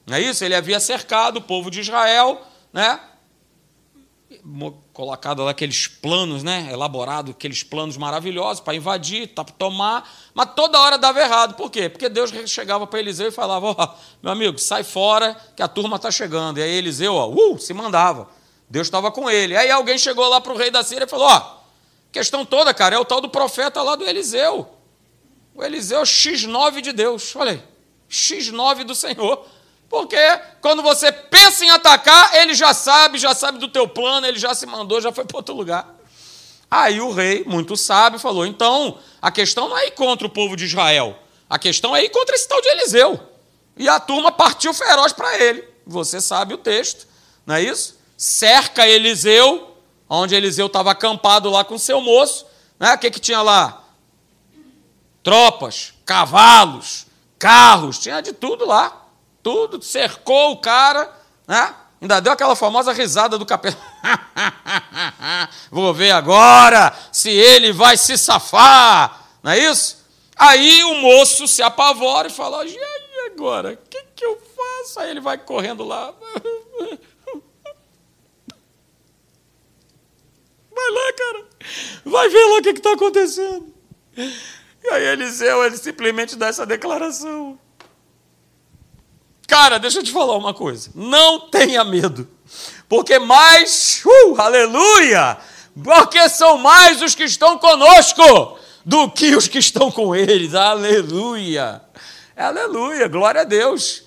Não 0.05 0.15
é 0.15 0.21
isso? 0.21 0.45
Ele 0.45 0.53
havia 0.53 0.79
cercado 0.79 1.37
o 1.37 1.41
povo 1.41 1.71
de 1.71 1.79
Israel, 1.79 2.39
né? 2.71 2.99
Colocado 4.93 5.43
lá 5.43 5.51
aqueles 5.51 5.87
planos, 5.87 6.41
né? 6.41 6.69
Elaborado 6.71 7.31
aqueles 7.31 7.63
planos 7.63 7.97
maravilhosos 7.97 8.61
para 8.61 8.75
invadir, 8.75 9.27
para 9.29 9.43
tomar, 9.43 10.09
mas 10.33 10.49
toda 10.55 10.79
hora 10.79 10.97
dava 10.97 11.19
errado. 11.19 11.55
Por 11.55 11.69
quê? 11.69 11.89
Porque 11.89 12.07
Deus 12.07 12.31
chegava 12.45 12.87
para 12.87 12.99
Eliseu 12.99 13.27
e 13.27 13.31
falava: 13.31 13.67
Ó, 13.67 13.95
meu 14.23 14.31
amigo, 14.31 14.57
sai 14.57 14.83
fora 14.83 15.35
que 15.55 15.61
a 15.61 15.67
turma 15.67 15.97
está 15.97 16.09
chegando. 16.09 16.59
E 16.59 16.63
aí 16.63 16.71
Eliseu, 16.71 17.13
ó, 17.13 17.27
uh, 17.27 17.59
se 17.59 17.73
mandava. 17.73 18.29
Deus 18.69 18.87
estava 18.87 19.11
com 19.11 19.29
ele. 19.29 19.55
Aí 19.55 19.69
alguém 19.69 19.97
chegou 19.97 20.27
lá 20.27 20.39
para 20.39 20.53
o 20.53 20.57
rei 20.57 20.71
da 20.71 20.83
Síria 20.83 21.05
e 21.05 21.09
falou: 21.09 21.27
Ó, 21.27 21.57
questão 22.11 22.45
toda, 22.45 22.73
cara, 22.73 22.95
é 22.95 22.99
o 22.99 23.05
tal 23.05 23.19
do 23.19 23.29
profeta 23.29 23.81
lá 23.81 23.95
do 23.95 24.05
Eliseu. 24.05 24.67
O 25.53 25.63
Eliseu 25.63 26.03
X9 26.03 26.81
de 26.81 26.93
Deus. 26.93 27.35
Olha 27.35 27.51
aí, 27.51 27.63
X9 28.09 28.83
do 28.85 28.95
Senhor. 28.95 29.45
Porque 29.89 30.17
quando 30.61 30.83
você 30.83 31.11
pensa 31.11 31.63
em 31.63 31.69
atacar, 31.69 32.35
ele 32.35 32.53
já 32.53 32.73
sabe, 32.73 33.17
já 33.17 33.33
sabe 33.33 33.57
do 33.57 33.69
teu 33.69 33.87
plano, 33.87 34.27
ele 34.27 34.37
já 34.37 34.53
se 34.53 34.65
mandou, 34.65 34.99
já 34.99 35.11
foi 35.11 35.25
para 35.25 35.37
outro 35.37 35.55
lugar. 35.55 35.95
Aí 36.69 36.99
o 36.99 37.13
rei, 37.13 37.45
muito 37.45 37.77
sábio, 37.77 38.19
falou: 38.19 38.45
então, 38.45 38.97
a 39.21 39.31
questão 39.31 39.69
não 39.69 39.77
é 39.77 39.87
ir 39.87 39.91
contra 39.91 40.27
o 40.27 40.29
povo 40.29 40.55
de 40.55 40.65
Israel, 40.65 41.17
a 41.49 41.57
questão 41.57 41.95
é 41.95 42.03
ir 42.03 42.09
contra 42.09 42.35
esse 42.35 42.47
tal 42.47 42.61
de 42.61 42.67
Eliseu. 42.67 43.19
E 43.77 43.87
a 43.87 43.99
turma 43.99 44.31
partiu 44.31 44.73
feroz 44.73 45.13
para 45.13 45.37
ele. 45.37 45.63
Você 45.85 46.19
sabe 46.19 46.53
o 46.53 46.57
texto, 46.57 47.07
não 47.45 47.55
é 47.55 47.61
isso? 47.61 47.97
Cerca 48.17 48.87
Eliseu, 48.87 49.77
onde 50.09 50.35
Eliseu 50.35 50.65
estava 50.65 50.91
acampado 50.91 51.49
lá 51.49 51.63
com 51.63 51.77
seu 51.77 52.01
moço. 52.01 52.45
Né? 52.79 52.93
O 52.93 52.97
que, 52.97 53.11
que 53.11 53.19
tinha 53.19 53.41
lá? 53.41 53.83
Tropas, 55.23 55.93
cavalos, 56.03 57.05
carros, 57.37 57.99
tinha 57.99 58.19
de 58.19 58.33
tudo 58.33 58.65
lá 58.65 59.06
tudo, 59.47 59.81
cercou 59.81 60.51
o 60.51 60.57
cara, 60.57 61.09
né? 61.47 61.73
Ainda 62.01 62.19
deu 62.19 62.33
aquela 62.33 62.53
famosa 62.53 62.91
risada 62.91 63.37
do 63.37 63.45
capeta. 63.45 63.77
Vou 65.71 65.93
ver 65.93 66.11
agora 66.11 66.93
se 67.13 67.29
ele 67.29 67.71
vai 67.71 67.95
se 67.95 68.17
safar, 68.17 69.25
não 69.41 69.53
é 69.53 69.57
isso? 69.57 70.05
Aí 70.35 70.83
o 70.83 70.95
moço 70.95 71.47
se 71.47 71.63
apavora 71.63 72.27
e 72.27 72.31
fala: 72.31 72.61
agora? 73.27 73.71
O 73.71 73.89
que, 73.89 74.03
que 74.17 74.25
eu 74.25 74.37
faço? 74.37 74.99
Aí 74.99 75.11
ele 75.11 75.21
vai 75.21 75.37
correndo 75.37 75.85
lá. 75.85 76.13
Vai 80.69 80.91
lá, 80.91 81.13
cara. 81.13 81.45
Vai 82.05 82.29
ver 82.29 82.45
lá 82.45 82.57
o 82.59 82.61
que 82.61 82.69
está 82.69 82.91
acontecendo. 82.91 83.73
E 84.15 84.89
aí 84.91 85.07
Eliseu, 85.07 85.65
ele 85.65 85.75
simplesmente 85.75 86.35
dá 86.35 86.47
essa 86.47 86.67
declaração. 86.67 87.59
Cara, 89.47 89.79
deixa 89.79 89.99
eu 89.99 90.03
te 90.03 90.11
falar 90.11 90.35
uma 90.35 90.53
coisa. 90.53 90.91
Não 90.93 91.39
tenha 91.49 91.83
medo. 91.85 92.27
Porque 92.89 93.17
mais, 93.17 94.01
uh, 94.05 94.39
aleluia, 94.39 95.37
porque 95.83 96.27
são 96.29 96.57
mais 96.57 97.01
os 97.01 97.15
que 97.15 97.23
estão 97.23 97.57
conosco 97.57 98.57
do 98.85 99.09
que 99.09 99.35
os 99.35 99.47
que 99.47 99.59
estão 99.59 99.89
com 99.89 100.15
eles. 100.15 100.53
Aleluia. 100.53 101.81
Aleluia, 102.35 103.07
glória 103.07 103.41
a 103.41 103.45
Deus. 103.45 104.03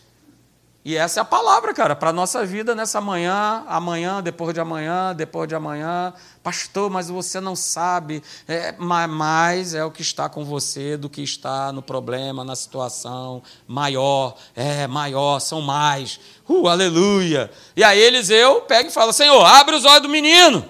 E 0.82 0.96
essa 0.96 1.20
é 1.20 1.22
a 1.22 1.26
palavra, 1.26 1.74
cara, 1.74 1.94
para 1.94 2.08
a 2.08 2.12
nossa 2.12 2.44
vida 2.46 2.74
nessa 2.74 3.02
manhã, 3.02 3.62
amanhã, 3.68 4.22
depois 4.22 4.54
de 4.54 4.60
amanhã, 4.60 5.14
depois 5.14 5.46
de 5.46 5.54
amanhã. 5.54 6.14
Pastor, 6.42 6.88
mas 6.88 7.10
você 7.10 7.38
não 7.38 7.54
sabe. 7.54 8.22
É, 8.48 8.72
mais 8.78 9.74
é 9.74 9.84
o 9.84 9.90
que 9.90 10.00
está 10.00 10.26
com 10.26 10.42
você 10.42 10.96
do 10.96 11.10
que 11.10 11.22
está 11.22 11.70
no 11.70 11.82
problema, 11.82 12.44
na 12.44 12.56
situação. 12.56 13.42
Maior, 13.68 14.34
é, 14.56 14.86
maior, 14.86 15.38
são 15.38 15.60
mais. 15.60 16.18
Uh, 16.48 16.66
aleluia. 16.66 17.50
E 17.76 17.84
aí 17.84 18.00
Eliseu 18.00 18.62
pega 18.62 18.88
e 18.88 18.92
fala: 18.92 19.12
Senhor, 19.12 19.44
abre 19.44 19.76
os 19.76 19.84
olhos 19.84 20.02
do 20.02 20.08
menino, 20.08 20.64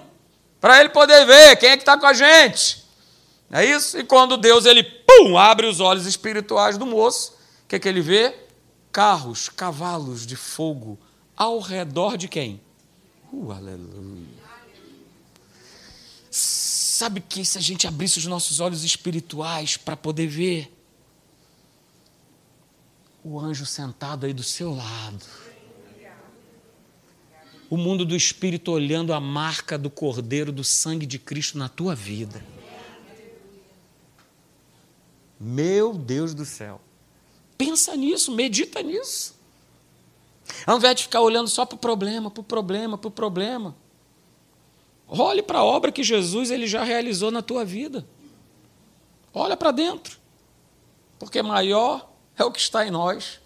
para 0.59 0.81
ele 0.81 0.89
poder 0.89 1.25
ver 1.25 1.55
quem 1.55 1.69
é 1.69 1.77
que 1.77 1.83
está 1.83 1.97
com 1.97 2.05
a 2.05 2.13
gente. 2.13 2.85
É 3.49 3.63
isso? 3.63 3.97
E 3.97 4.03
quando 4.03 4.35
Deus, 4.35 4.65
ele, 4.65 4.83
pum, 4.83 5.37
abre 5.37 5.67
os 5.67 5.79
olhos 5.79 6.05
espirituais 6.05 6.77
do 6.77 6.85
moço, 6.85 7.31
o 7.63 7.69
que, 7.69 7.79
que 7.79 7.87
ele 7.87 8.01
vê? 8.01 8.50
Carros, 8.91 9.49
cavalos 9.49 10.25
de 10.25 10.35
fogo 10.35 10.99
ao 11.35 11.59
redor 11.59 12.17
de 12.17 12.27
quem? 12.27 12.61
Uh, 13.31 13.51
aleluia. 13.51 14.41
Sabe 16.29 17.19
que 17.21 17.43
se 17.43 17.57
a 17.57 17.61
gente 17.61 17.87
abrisse 17.87 18.19
os 18.19 18.25
nossos 18.25 18.59
olhos 18.59 18.83
espirituais 18.83 19.75
para 19.75 19.97
poder 19.97 20.27
ver 20.27 20.71
o 23.23 23.39
anjo 23.39 23.65
sentado 23.65 24.25
aí 24.25 24.33
do 24.33 24.43
seu 24.43 24.73
lado, 24.73 25.25
o 27.69 27.77
mundo 27.77 28.05
do 28.05 28.15
espírito 28.15 28.71
olhando 28.71 29.13
a 29.13 29.19
marca 29.19 29.77
do 29.77 29.89
cordeiro 29.89 30.51
do 30.51 30.63
sangue 30.63 31.05
de 31.05 31.17
Cristo 31.17 31.57
na 31.57 31.69
tua 31.69 31.95
vida. 31.95 32.43
Meu 35.39 35.93
Deus 35.93 36.33
do 36.33 36.45
céu. 36.45 36.81
Pensa 37.61 37.95
nisso, 37.95 38.31
medita 38.31 38.81
nisso. 38.81 39.35
Ao 40.65 40.77
invés 40.77 40.95
de 40.95 41.03
ficar 41.03 41.21
olhando 41.21 41.47
só 41.47 41.63
para 41.63 41.75
o 41.75 41.77
problema, 41.77 42.31
para 42.31 42.41
o 42.41 42.43
problema, 42.43 42.97
para 42.97 43.07
o 43.07 43.11
problema. 43.11 43.75
Olhe 45.07 45.43
para 45.43 45.59
a 45.59 45.63
obra 45.63 45.91
que 45.91 46.03
Jesus 46.03 46.49
ele 46.49 46.65
já 46.65 46.83
realizou 46.83 47.29
na 47.29 47.43
tua 47.43 47.63
vida. 47.63 48.03
Olha 49.31 49.55
para 49.55 49.69
dentro. 49.69 50.17
Porque 51.19 51.39
maior 51.43 52.09
é 52.35 52.43
o 52.43 52.51
que 52.51 52.59
está 52.59 52.83
em 52.83 52.89
nós 52.89 53.39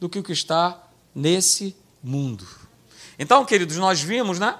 do 0.00 0.08
que 0.08 0.18
o 0.18 0.24
que 0.24 0.32
está 0.32 0.82
nesse 1.14 1.76
mundo. 2.02 2.44
Então, 3.16 3.44
queridos, 3.44 3.76
nós 3.76 4.00
vimos, 4.00 4.40
né? 4.40 4.58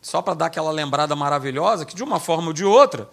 Só 0.00 0.22
para 0.22 0.34
dar 0.34 0.46
aquela 0.46 0.70
lembrada 0.70 1.16
maravilhosa, 1.16 1.84
que 1.84 1.96
de 1.96 2.04
uma 2.04 2.20
forma 2.20 2.46
ou 2.46 2.52
de 2.52 2.64
outra, 2.64 3.10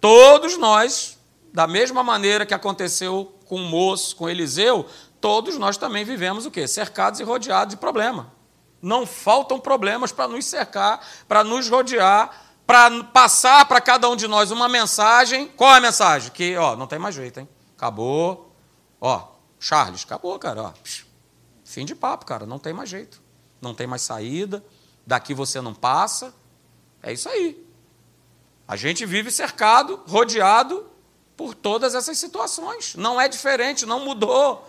todos 0.00 0.56
nós, 0.56 1.18
da 1.52 1.66
mesma 1.66 2.02
maneira 2.02 2.46
que 2.46 2.54
aconteceu 2.54 3.38
com 3.46 3.56
o 3.56 3.68
moço, 3.68 4.16
com 4.16 4.28
Eliseu, 4.28 4.88
todos 5.20 5.58
nós 5.58 5.76
também 5.76 6.04
vivemos 6.04 6.46
o 6.46 6.50
quê? 6.50 6.66
Cercados 6.66 7.20
e 7.20 7.22
rodeados 7.22 7.74
de 7.74 7.80
problema. 7.80 8.32
Não 8.80 9.06
faltam 9.06 9.60
problemas 9.60 10.10
para 10.10 10.26
nos 10.26 10.46
cercar, 10.46 11.06
para 11.28 11.44
nos 11.44 11.68
rodear, 11.68 12.30
para 12.66 13.04
passar 13.04 13.66
para 13.66 13.80
cada 13.80 14.08
um 14.08 14.16
de 14.16 14.26
nós 14.26 14.50
uma 14.50 14.68
mensagem. 14.68 15.46
Qual 15.48 15.74
é 15.74 15.76
a 15.76 15.80
mensagem? 15.80 16.32
Que, 16.32 16.56
ó, 16.56 16.74
não 16.74 16.86
tem 16.86 16.98
mais 16.98 17.14
jeito, 17.14 17.38
hein? 17.38 17.48
Acabou. 17.76 18.52
Ó, 19.00 19.28
Charles, 19.60 20.04
acabou, 20.04 20.38
cara. 20.38 20.62
Ó, 20.62 20.72
fim 21.64 21.84
de 21.84 21.94
papo, 21.94 22.24
cara. 22.24 22.46
Não 22.46 22.58
tem 22.58 22.72
mais 22.72 22.88
jeito. 22.88 23.20
Não 23.60 23.74
tem 23.74 23.86
mais 23.86 24.02
saída. 24.02 24.64
Daqui 25.06 25.34
você 25.34 25.60
não 25.60 25.74
passa. 25.74 26.34
É 27.02 27.12
isso 27.12 27.28
aí. 27.28 27.62
A 28.66 28.74
gente 28.74 29.04
vive 29.04 29.30
cercado, 29.30 30.00
rodeado 30.08 30.91
por 31.36 31.54
todas 31.54 31.94
essas 31.94 32.18
situações. 32.18 32.94
Não 32.94 33.20
é 33.20 33.28
diferente, 33.28 33.86
não 33.86 34.04
mudou. 34.04 34.68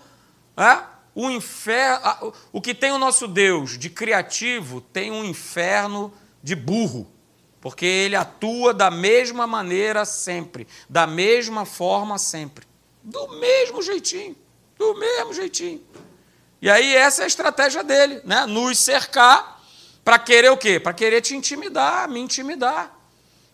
É? 0.58 0.84
O 1.16 1.30
inferno, 1.30 2.34
o 2.52 2.62
que 2.62 2.74
tem 2.74 2.92
o 2.92 2.98
nosso 2.98 3.28
Deus 3.28 3.78
de 3.78 3.90
criativo 3.90 4.82
tem 4.82 5.12
um 5.12 5.24
inferno 5.24 6.14
de 6.42 6.56
burro, 6.56 7.08
porque 7.62 7.86
ele 7.86 8.16
atua 8.16 8.74
da 8.74 8.90
mesma 8.90 9.46
maneira 9.46 10.06
sempre, 10.06 10.68
da 10.90 11.06
mesma 11.06 11.66
forma 11.66 12.18
sempre, 12.18 12.66
do 13.04 13.28
mesmo 13.40 13.82
jeitinho, 13.82 14.36
do 14.78 14.96
mesmo 14.96 15.34
jeitinho. 15.34 15.82
E 16.62 16.70
aí 16.70 16.96
essa 16.96 17.22
é 17.22 17.26
a 17.26 17.28
estratégia 17.28 17.84
dele, 17.84 18.22
né? 18.24 18.46
Nos 18.46 18.80
cercar 18.80 19.62
para 20.04 20.18
querer 20.18 20.50
o 20.50 20.58
quê? 20.58 20.80
Para 20.80 20.94
querer 20.94 21.22
te 21.22 21.36
intimidar, 21.36 22.10
me 22.10 22.20
intimidar 22.20 22.93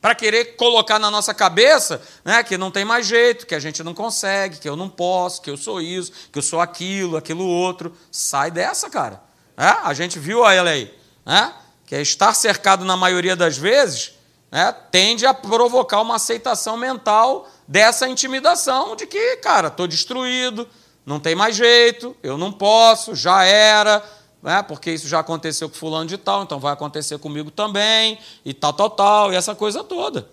para 0.01 0.15
querer 0.15 0.55
colocar 0.55 0.97
na 0.97 1.11
nossa 1.11 1.33
cabeça 1.33 2.01
né, 2.23 2.41
que 2.43 2.57
não 2.57 2.71
tem 2.71 2.85
mais 2.85 3.05
jeito, 3.05 3.45
que 3.45 3.55
a 3.55 3.59
gente 3.59 3.83
não 3.83 3.93
consegue, 3.93 4.57
que 4.57 4.69
eu 4.69 4.75
não 4.75 4.89
posso, 4.89 5.41
que 5.41 5.49
eu 5.49 5.57
sou 5.57 5.81
isso, 5.81 6.11
que 6.31 6.39
eu 6.39 6.43
sou 6.43 6.61
aquilo, 6.61 7.17
aquilo 7.17 7.45
outro. 7.45 7.93
Sai 8.11 8.49
dessa, 8.49 8.89
cara. 8.89 9.21
É? 9.57 9.67
A 9.83 9.93
gente 9.93 10.17
viu 10.17 10.45
a 10.45 10.53
ela 10.53 10.69
aí, 10.69 10.93
né? 11.25 11.53
que 11.85 11.95
é 11.95 12.01
estar 12.01 12.33
cercado 12.33 12.85
na 12.85 12.95
maioria 12.95 13.35
das 13.35 13.57
vezes 13.57 14.19
né, 14.51 14.73
tende 14.91 15.25
a 15.25 15.33
provocar 15.33 16.01
uma 16.01 16.15
aceitação 16.15 16.75
mental 16.75 17.47
dessa 17.67 18.07
intimidação 18.07 18.95
de 18.95 19.05
que, 19.05 19.37
cara, 19.37 19.67
estou 19.67 19.87
destruído, 19.87 20.67
não 21.05 21.19
tem 21.19 21.35
mais 21.35 21.55
jeito, 21.55 22.15
eu 22.21 22.37
não 22.37 22.51
posso, 22.51 23.15
já 23.15 23.43
era, 23.43 24.03
né? 24.41 24.63
porque 24.63 24.91
isso 24.91 25.07
já 25.07 25.19
aconteceu 25.19 25.69
com 25.69 25.75
fulano 25.75 26.05
de 26.05 26.17
tal, 26.17 26.43
então 26.43 26.59
vai 26.59 26.73
acontecer 26.73 27.17
comigo 27.19 27.51
também, 27.51 28.17
e 28.43 28.53
tal, 28.53 28.73
tal, 28.73 28.89
tal, 28.89 29.33
e 29.33 29.35
essa 29.35 29.53
coisa 29.55 29.83
toda. 29.83 30.29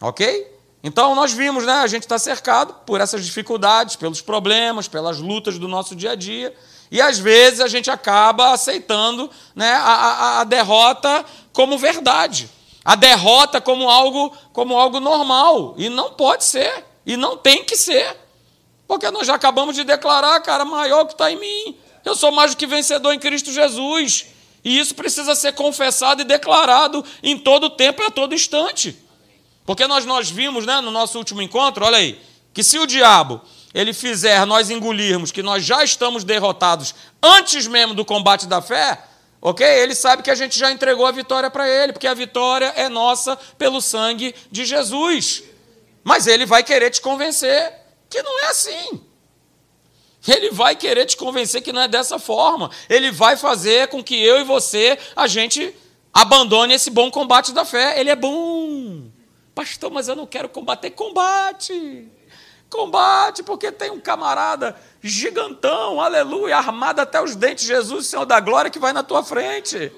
Ok? 0.00 0.54
Então 0.82 1.14
nós 1.14 1.32
vimos, 1.32 1.64
né? 1.64 1.72
A 1.72 1.86
gente 1.86 2.02
está 2.02 2.18
cercado 2.18 2.74
por 2.86 3.00
essas 3.00 3.24
dificuldades, 3.24 3.96
pelos 3.96 4.20
problemas, 4.20 4.86
pelas 4.86 5.18
lutas 5.18 5.58
do 5.58 5.66
nosso 5.66 5.96
dia 5.96 6.12
a 6.12 6.14
dia. 6.14 6.54
E 6.90 7.00
às 7.00 7.18
vezes 7.18 7.60
a 7.60 7.66
gente 7.66 7.90
acaba 7.90 8.52
aceitando 8.52 9.28
né, 9.54 9.72
a, 9.72 9.80
a, 9.80 10.40
a 10.40 10.44
derrota 10.44 11.24
como 11.52 11.76
verdade. 11.76 12.48
A 12.84 12.94
derrota 12.94 13.60
como 13.60 13.90
algo, 13.90 14.32
como 14.52 14.78
algo 14.78 15.00
normal. 15.00 15.74
E 15.76 15.88
não 15.88 16.12
pode 16.12 16.44
ser. 16.44 16.84
E 17.04 17.16
não 17.16 17.36
tem 17.36 17.64
que 17.64 17.76
ser. 17.76 18.16
Porque 18.86 19.10
nós 19.10 19.26
já 19.26 19.34
acabamos 19.34 19.74
de 19.74 19.82
declarar, 19.82 20.38
cara, 20.40 20.64
maior 20.64 21.04
que 21.06 21.12
está 21.14 21.32
em 21.32 21.36
mim. 21.40 21.76
Eu 22.06 22.14
sou 22.14 22.30
mais 22.30 22.52
do 22.52 22.56
que 22.56 22.68
vencedor 22.68 23.12
em 23.12 23.18
Cristo 23.18 23.52
Jesus. 23.52 24.26
E 24.64 24.78
isso 24.78 24.94
precisa 24.94 25.34
ser 25.34 25.52
confessado 25.54 26.22
e 26.22 26.24
declarado 26.24 27.04
em 27.20 27.36
todo 27.36 27.68
tempo 27.68 28.00
e 28.00 28.06
a 28.06 28.10
todo 28.12 28.32
instante. 28.32 28.96
Porque 29.64 29.88
nós, 29.88 30.04
nós 30.04 30.30
vimos 30.30 30.64
né, 30.64 30.80
no 30.80 30.92
nosso 30.92 31.18
último 31.18 31.42
encontro, 31.42 31.84
olha 31.84 31.98
aí, 31.98 32.20
que 32.54 32.62
se 32.62 32.78
o 32.78 32.86
diabo 32.86 33.42
ele 33.74 33.92
fizer 33.92 34.46
nós 34.46 34.70
engolirmos 34.70 35.32
que 35.32 35.42
nós 35.42 35.64
já 35.64 35.82
estamos 35.82 36.22
derrotados 36.22 36.94
antes 37.20 37.66
mesmo 37.66 37.92
do 37.92 38.04
combate 38.04 38.46
da 38.46 38.62
fé, 38.62 39.02
ok? 39.42 39.66
Ele 39.66 39.94
sabe 39.94 40.22
que 40.22 40.30
a 40.30 40.34
gente 40.36 40.56
já 40.56 40.70
entregou 40.70 41.06
a 41.06 41.12
vitória 41.12 41.50
para 41.50 41.68
ele, 41.68 41.92
porque 41.92 42.06
a 42.06 42.14
vitória 42.14 42.72
é 42.76 42.88
nossa 42.88 43.36
pelo 43.58 43.80
sangue 43.80 44.32
de 44.50 44.64
Jesus. 44.64 45.42
Mas 46.04 46.28
ele 46.28 46.46
vai 46.46 46.62
querer 46.62 46.90
te 46.90 47.00
convencer 47.00 47.74
que 48.08 48.22
não 48.22 48.44
é 48.44 48.46
assim. 48.46 49.00
Ele 50.26 50.50
vai 50.50 50.74
querer 50.74 51.06
te 51.06 51.16
convencer 51.16 51.62
que 51.62 51.72
não 51.72 51.82
é 51.82 51.88
dessa 51.88 52.18
forma. 52.18 52.70
Ele 52.88 53.10
vai 53.10 53.36
fazer 53.36 53.88
com 53.88 54.02
que 54.02 54.20
eu 54.20 54.40
e 54.40 54.44
você, 54.44 54.98
a 55.14 55.26
gente 55.26 55.74
abandone 56.12 56.74
esse 56.74 56.90
bom 56.90 57.10
combate 57.10 57.52
da 57.52 57.64
fé. 57.64 58.00
Ele 58.00 58.10
é 58.10 58.16
bom. 58.16 59.04
Pastor, 59.54 59.90
mas 59.90 60.08
eu 60.08 60.16
não 60.16 60.26
quero 60.26 60.48
combater. 60.48 60.90
Combate. 60.90 62.08
Combate, 62.68 63.42
porque 63.42 63.70
tem 63.70 63.90
um 63.90 64.00
camarada 64.00 64.76
gigantão, 65.00 66.00
aleluia, 66.00 66.56
armado 66.56 67.00
até 67.00 67.22
os 67.22 67.36
dentes, 67.36 67.64
Jesus, 67.64 68.06
Senhor 68.06 68.24
da 68.24 68.40
glória, 68.40 68.70
que 68.70 68.78
vai 68.78 68.92
na 68.92 69.04
tua 69.04 69.22
frente. 69.22 69.92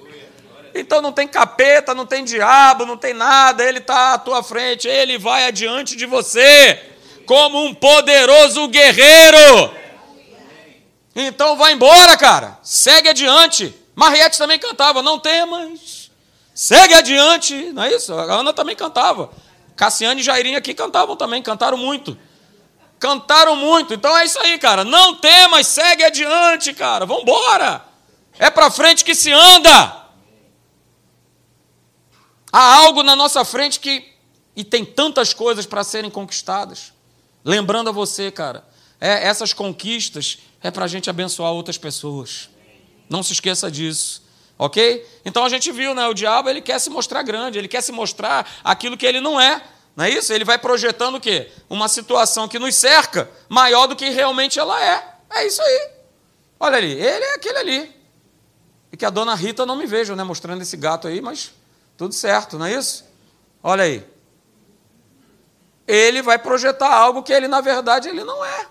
Então 0.74 1.00
não 1.00 1.10
tem 1.10 1.26
capeta, 1.26 1.94
não 1.94 2.04
tem 2.04 2.22
diabo, 2.24 2.84
não 2.84 2.96
tem 2.96 3.14
nada, 3.14 3.64
ele 3.64 3.78
está 3.78 4.12
à 4.12 4.18
tua 4.18 4.42
frente, 4.42 4.86
ele 4.86 5.16
vai 5.16 5.46
adiante 5.46 5.96
de 5.96 6.04
você, 6.04 6.78
como 7.24 7.64
um 7.64 7.74
poderoso 7.74 8.68
guerreiro. 8.68 9.77
Então 11.20 11.56
vai 11.56 11.72
embora, 11.72 12.16
cara. 12.16 12.56
Segue 12.62 13.08
adiante. 13.08 13.74
Mariette 13.92 14.38
também 14.38 14.56
cantava, 14.56 15.02
não 15.02 15.18
temas. 15.18 16.12
Segue 16.54 16.94
adiante. 16.94 17.72
Não 17.72 17.82
é 17.82 17.92
isso? 17.92 18.14
A 18.14 18.22
Ana 18.22 18.52
também 18.52 18.76
cantava. 18.76 19.28
Cassiane 19.74 20.20
e 20.20 20.24
Jairinho 20.24 20.56
aqui 20.56 20.72
cantavam 20.72 21.16
também, 21.16 21.42
cantaram 21.42 21.76
muito. 21.76 22.16
Cantaram 23.00 23.56
muito. 23.56 23.94
Então 23.94 24.16
é 24.16 24.24
isso 24.24 24.38
aí, 24.38 24.58
cara. 24.58 24.84
Não 24.84 25.16
temas, 25.16 25.66
segue 25.66 26.04
adiante, 26.04 26.72
cara. 26.72 27.04
Vamos 27.04 27.24
embora. 27.24 27.84
É 28.38 28.48
para 28.48 28.70
frente 28.70 29.04
que 29.04 29.14
se 29.16 29.32
anda. 29.32 30.06
Há 32.52 32.74
algo 32.76 33.02
na 33.02 33.16
nossa 33.16 33.44
frente 33.44 33.80
que 33.80 34.16
e 34.54 34.62
tem 34.62 34.84
tantas 34.84 35.34
coisas 35.34 35.66
para 35.66 35.82
serem 35.82 36.10
conquistadas. 36.10 36.92
Lembrando 37.44 37.90
a 37.90 37.92
você, 37.92 38.30
cara, 38.30 38.64
é, 39.00 39.26
essas 39.26 39.52
conquistas 39.52 40.38
é 40.62 40.70
para 40.70 40.84
a 40.84 40.88
gente 40.88 41.08
abençoar 41.08 41.52
outras 41.52 41.78
pessoas. 41.78 42.50
Não 43.08 43.22
se 43.22 43.32
esqueça 43.32 43.70
disso. 43.70 44.26
Ok? 44.58 45.06
Então 45.24 45.44
a 45.44 45.48
gente 45.48 45.70
viu, 45.70 45.94
né? 45.94 46.06
O 46.08 46.14
diabo 46.14 46.48
ele 46.48 46.60
quer 46.60 46.80
se 46.80 46.90
mostrar 46.90 47.22
grande, 47.22 47.58
ele 47.58 47.68
quer 47.68 47.80
se 47.80 47.92
mostrar 47.92 48.48
aquilo 48.64 48.96
que 48.96 49.06
ele 49.06 49.20
não 49.20 49.40
é. 49.40 49.62
Não 49.94 50.04
é 50.04 50.10
isso? 50.10 50.32
Ele 50.32 50.44
vai 50.44 50.58
projetando 50.58 51.16
o 51.16 51.20
quê? 51.20 51.50
Uma 51.70 51.88
situação 51.88 52.48
que 52.48 52.58
nos 52.58 52.74
cerca 52.74 53.30
maior 53.48 53.86
do 53.86 53.94
que 53.94 54.08
realmente 54.10 54.58
ela 54.58 54.82
é. 54.82 55.14
É 55.30 55.46
isso 55.46 55.62
aí. 55.62 55.90
Olha 56.58 56.76
ali, 56.76 56.92
ele 56.92 57.24
é 57.24 57.34
aquele 57.34 57.58
ali. 57.58 57.96
E 58.92 58.96
que 58.96 59.04
a 59.04 59.10
dona 59.10 59.34
Rita 59.34 59.64
não 59.64 59.76
me 59.76 59.86
veja, 59.86 60.16
né? 60.16 60.24
Mostrando 60.24 60.62
esse 60.62 60.76
gato 60.76 61.06
aí, 61.06 61.20
mas 61.20 61.52
tudo 61.96 62.12
certo, 62.14 62.58
não 62.58 62.66
é 62.66 62.74
isso? 62.74 63.04
Olha 63.62 63.84
aí. 63.84 64.04
Ele 65.86 66.20
vai 66.20 66.38
projetar 66.38 66.92
algo 66.92 67.22
que 67.22 67.32
ele, 67.32 67.46
na 67.48 67.60
verdade, 67.60 68.08
ele 68.08 68.24
não 68.24 68.44
é. 68.44 68.66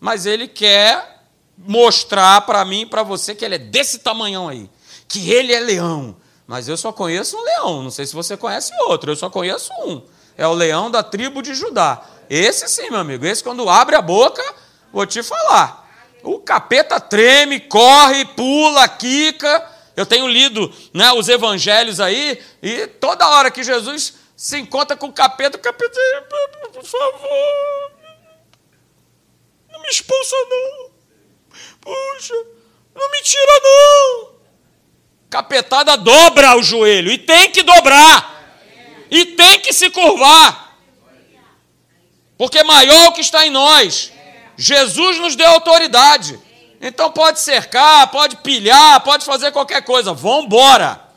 Mas 0.00 0.26
ele 0.26 0.48
quer 0.48 1.22
mostrar 1.56 2.40
para 2.40 2.64
mim 2.64 2.80
e 2.80 2.86
para 2.86 3.02
você 3.02 3.34
que 3.34 3.44
ele 3.44 3.56
é 3.56 3.58
desse 3.58 3.98
tamanhão 3.98 4.48
aí. 4.48 4.68
Que 5.06 5.30
ele 5.30 5.52
é 5.52 5.60
leão. 5.60 6.16
Mas 6.46 6.66
eu 6.66 6.76
só 6.76 6.90
conheço 6.90 7.36
um 7.36 7.44
leão. 7.44 7.82
Não 7.82 7.90
sei 7.90 8.06
se 8.06 8.14
você 8.14 8.36
conhece 8.36 8.72
outro. 8.86 9.12
Eu 9.12 9.16
só 9.16 9.28
conheço 9.28 9.70
um 9.84 10.02
é 10.40 10.46
o 10.46 10.54
leão 10.54 10.90
da 10.90 11.02
tribo 11.02 11.42
de 11.42 11.54
Judá. 11.54 12.02
Esse 12.30 12.66
sim, 12.66 12.88
meu 12.88 13.00
amigo, 13.00 13.26
esse 13.26 13.44
quando 13.44 13.68
abre 13.68 13.94
a 13.94 14.00
boca, 14.00 14.42
vou 14.90 15.04
te 15.04 15.22
falar. 15.22 15.86
O 16.22 16.38
capeta 16.38 16.98
treme, 16.98 17.60
corre, 17.60 18.24
pula, 18.24 18.88
quica. 18.88 19.70
Eu 19.94 20.06
tenho 20.06 20.26
lido 20.26 20.72
né, 20.94 21.12
os 21.12 21.28
evangelhos 21.28 22.00
aí, 22.00 22.40
e 22.62 22.86
toda 22.86 23.28
hora 23.28 23.50
que 23.50 23.62
Jesus 23.62 24.14
se 24.34 24.58
encontra 24.58 24.96
com 24.96 25.08
o 25.08 25.12
capeta, 25.12 25.58
o 25.58 25.60
capeta, 25.60 25.98
por 26.72 26.84
favor, 26.84 27.92
me 29.90 29.94
expulsa 29.94 30.36
não. 30.48 30.90
Puxa, 31.80 32.34
não 32.94 33.10
me 33.10 33.22
tira 33.22 33.60
não. 33.62 34.30
Capetada 35.28 35.96
dobra 35.96 36.56
o 36.56 36.62
joelho, 36.62 37.10
e 37.10 37.18
tem 37.18 37.50
que 37.50 37.62
dobrar 37.62 38.30
e 39.10 39.26
tem 39.26 39.60
que 39.60 39.72
se 39.72 39.90
curvar. 39.90 40.78
Porque 42.38 42.62
maior 42.62 43.08
o 43.08 43.12
que 43.12 43.20
está 43.20 43.44
em 43.44 43.50
nós. 43.50 44.12
Jesus 44.56 45.18
nos 45.18 45.34
deu 45.34 45.48
autoridade. 45.48 46.38
Então 46.80 47.10
pode 47.10 47.40
cercar, 47.40 48.10
pode 48.10 48.36
pilhar, 48.36 49.00
pode 49.02 49.24
fazer 49.24 49.50
qualquer 49.50 49.82
coisa. 49.82 50.14
Vamos 50.14 50.46
embora. 50.46 51.08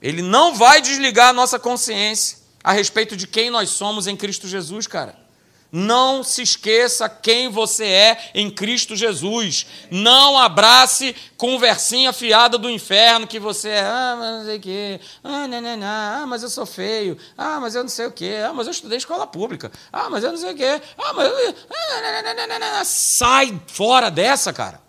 Ele 0.00 0.22
não 0.22 0.54
vai 0.54 0.80
desligar 0.80 1.28
a 1.28 1.32
nossa 1.32 1.58
consciência 1.58 2.38
a 2.64 2.72
respeito 2.72 3.16
de 3.16 3.26
quem 3.26 3.50
nós 3.50 3.70
somos 3.70 4.06
em 4.06 4.16
Cristo 4.16 4.48
Jesus, 4.48 4.86
cara. 4.86 5.27
Não 5.70 6.22
se 6.24 6.40
esqueça 6.40 7.10
quem 7.10 7.50
você 7.50 7.84
é 7.84 8.30
em 8.34 8.50
Cristo 8.50 8.96
Jesus. 8.96 9.66
Não 9.90 10.38
abrace 10.38 11.14
conversinha 11.36 12.10
fiada 12.10 12.56
do 12.56 12.70
inferno 12.70 13.26
que 13.26 13.38
você 13.38 13.68
é, 13.68 13.80
ah, 13.82 14.16
mas 14.18 14.38
não 14.38 14.44
sei 14.46 14.56
o 14.56 14.60
quê, 14.60 15.00
ah, 15.22 15.46
não, 15.46 15.60
não, 15.60 15.76
não, 15.76 15.86
ah, 15.86 16.24
mas 16.26 16.42
eu 16.42 16.48
sou 16.48 16.64
feio, 16.64 17.18
ah, 17.36 17.60
mas 17.60 17.74
eu 17.74 17.82
não 17.82 17.88
sei 17.88 18.06
o 18.06 18.12
quê, 18.12 18.36
ah, 18.48 18.52
mas 18.52 18.66
eu 18.66 18.70
estudei 18.70 18.96
escola 18.96 19.26
pública, 19.26 19.70
ah, 19.92 20.08
mas 20.08 20.24
eu 20.24 20.30
não 20.30 20.38
sei 20.38 20.52
o 20.52 20.56
quê, 20.56 20.80
ah, 20.98 21.12
mas 21.12 21.28
eu... 21.28 21.54
Ah, 21.70 22.84
sai 22.84 23.60
fora 23.66 24.10
dessa, 24.10 24.52
cara. 24.52 24.80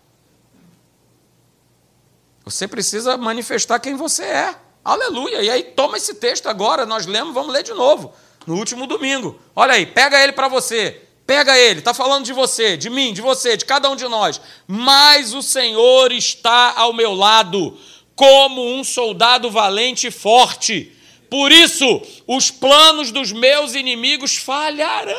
Você 2.44 2.66
precisa 2.66 3.18
manifestar 3.18 3.78
quem 3.78 3.94
você 3.94 4.24
é. 4.24 4.54
Aleluia. 4.82 5.42
E 5.42 5.50
aí 5.50 5.62
toma 5.62 5.98
esse 5.98 6.14
texto 6.14 6.48
agora, 6.48 6.86
nós 6.86 7.06
lemos, 7.06 7.34
vamos 7.34 7.52
ler 7.52 7.62
de 7.62 7.74
novo 7.74 8.12
no 8.46 8.56
último 8.56 8.86
domingo. 8.86 9.38
Olha 9.54 9.74
aí, 9.74 9.86
pega 9.86 10.22
ele 10.22 10.32
para 10.32 10.48
você. 10.48 11.02
Pega 11.26 11.56
ele, 11.56 11.78
está 11.78 11.94
falando 11.94 12.24
de 12.24 12.32
você, 12.32 12.76
de 12.76 12.90
mim, 12.90 13.12
de 13.12 13.20
você, 13.20 13.56
de 13.56 13.64
cada 13.64 13.88
um 13.88 13.94
de 13.94 14.08
nós. 14.08 14.40
Mas 14.66 15.32
o 15.32 15.42
Senhor 15.42 16.10
está 16.10 16.74
ao 16.76 16.92
meu 16.92 17.14
lado, 17.14 17.78
como 18.16 18.74
um 18.74 18.82
soldado 18.82 19.48
valente 19.48 20.08
e 20.08 20.10
forte. 20.10 20.92
Por 21.30 21.52
isso, 21.52 22.02
os 22.26 22.50
planos 22.50 23.12
dos 23.12 23.30
meus 23.30 23.76
inimigos 23.76 24.36
falharão, 24.36 25.14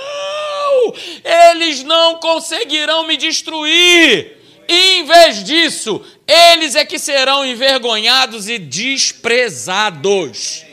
eles 1.24 1.82
não 1.84 2.16
conseguirão 2.16 3.08
me 3.08 3.16
destruir. 3.16 4.38
Em 4.68 5.06
vez 5.06 5.46
disso, 5.46 6.02
eles 6.28 6.76
é 6.76 6.84
que 6.84 7.00
serão 7.00 7.46
envergonhados 7.46 8.50
e 8.50 8.58
desprezados. 8.58 10.66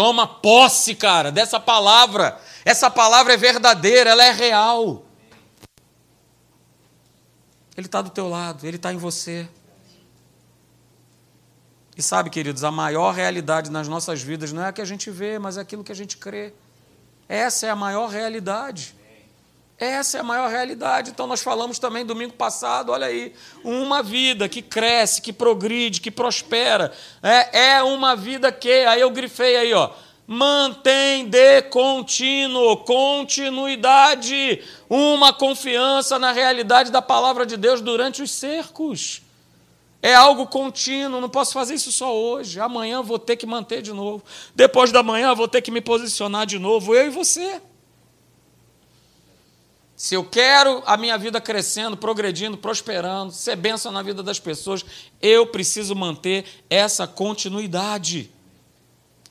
Toma 0.00 0.26
posse, 0.26 0.94
cara, 0.94 1.30
dessa 1.30 1.60
palavra. 1.60 2.40
Essa 2.64 2.90
palavra 2.90 3.34
é 3.34 3.36
verdadeira, 3.36 4.08
ela 4.08 4.24
é 4.24 4.32
real. 4.32 5.04
Ele 7.76 7.86
está 7.86 8.00
do 8.00 8.08
teu 8.08 8.26
lado, 8.26 8.66
ele 8.66 8.76
está 8.76 8.94
em 8.94 8.96
você. 8.96 9.46
E 11.94 12.00
sabe, 12.00 12.30
queridos, 12.30 12.64
a 12.64 12.70
maior 12.70 13.12
realidade 13.12 13.70
nas 13.70 13.88
nossas 13.88 14.22
vidas 14.22 14.54
não 14.54 14.62
é 14.62 14.68
a 14.68 14.72
que 14.72 14.80
a 14.80 14.86
gente 14.86 15.10
vê, 15.10 15.38
mas 15.38 15.58
é 15.58 15.60
aquilo 15.60 15.84
que 15.84 15.92
a 15.92 15.94
gente 15.94 16.16
crê. 16.16 16.54
Essa 17.28 17.66
é 17.66 17.68
a 17.68 17.76
maior 17.76 18.08
realidade. 18.08 18.96
Essa 19.80 20.18
é 20.18 20.20
a 20.20 20.24
maior 20.24 20.50
realidade. 20.50 21.10
Então, 21.10 21.26
nós 21.26 21.40
falamos 21.40 21.78
também 21.78 22.04
domingo 22.04 22.34
passado, 22.34 22.92
olha 22.92 23.06
aí, 23.06 23.32
uma 23.64 24.02
vida 24.02 24.46
que 24.46 24.60
cresce, 24.60 25.22
que 25.22 25.32
progride, 25.32 26.02
que 26.02 26.10
prospera. 26.10 26.92
É, 27.22 27.76
é 27.76 27.82
uma 27.82 28.14
vida 28.14 28.52
que, 28.52 28.84
aí 28.84 29.00
eu 29.00 29.10
grifei 29.10 29.56
aí, 29.56 29.72
ó, 29.72 29.88
mantém 30.26 31.24
de 31.24 31.62
contínuo, 31.62 32.76
continuidade, 32.76 34.62
uma 34.86 35.32
confiança 35.32 36.18
na 36.18 36.30
realidade 36.30 36.92
da 36.92 37.00
palavra 37.00 37.46
de 37.46 37.56
Deus 37.56 37.80
durante 37.80 38.22
os 38.22 38.30
cercos. 38.30 39.22
É 40.02 40.14
algo 40.14 40.46
contínuo, 40.46 41.22
não 41.22 41.28
posso 41.30 41.54
fazer 41.54 41.72
isso 41.74 41.90
só 41.90 42.14
hoje. 42.14 42.60
Amanhã 42.60 43.00
vou 43.02 43.18
ter 43.18 43.36
que 43.36 43.46
manter 43.46 43.80
de 43.80 43.94
novo. 43.94 44.22
Depois 44.54 44.92
da 44.92 45.02
manhã 45.02 45.34
vou 45.34 45.48
ter 45.48 45.62
que 45.62 45.70
me 45.70 45.80
posicionar 45.80 46.44
de 46.44 46.58
novo, 46.58 46.94
eu 46.94 47.06
e 47.06 47.10
você. 47.10 47.62
Se 50.00 50.14
eu 50.14 50.24
quero 50.24 50.82
a 50.86 50.96
minha 50.96 51.18
vida 51.18 51.42
crescendo, 51.42 51.94
progredindo, 51.94 52.56
prosperando, 52.56 53.34
ser 53.34 53.54
bênção 53.54 53.92
na 53.92 54.02
vida 54.02 54.22
das 54.22 54.40
pessoas, 54.40 54.82
eu 55.20 55.46
preciso 55.46 55.94
manter 55.94 56.46
essa 56.70 57.06
continuidade. 57.06 58.30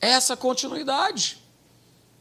Essa 0.00 0.36
continuidade. 0.36 1.38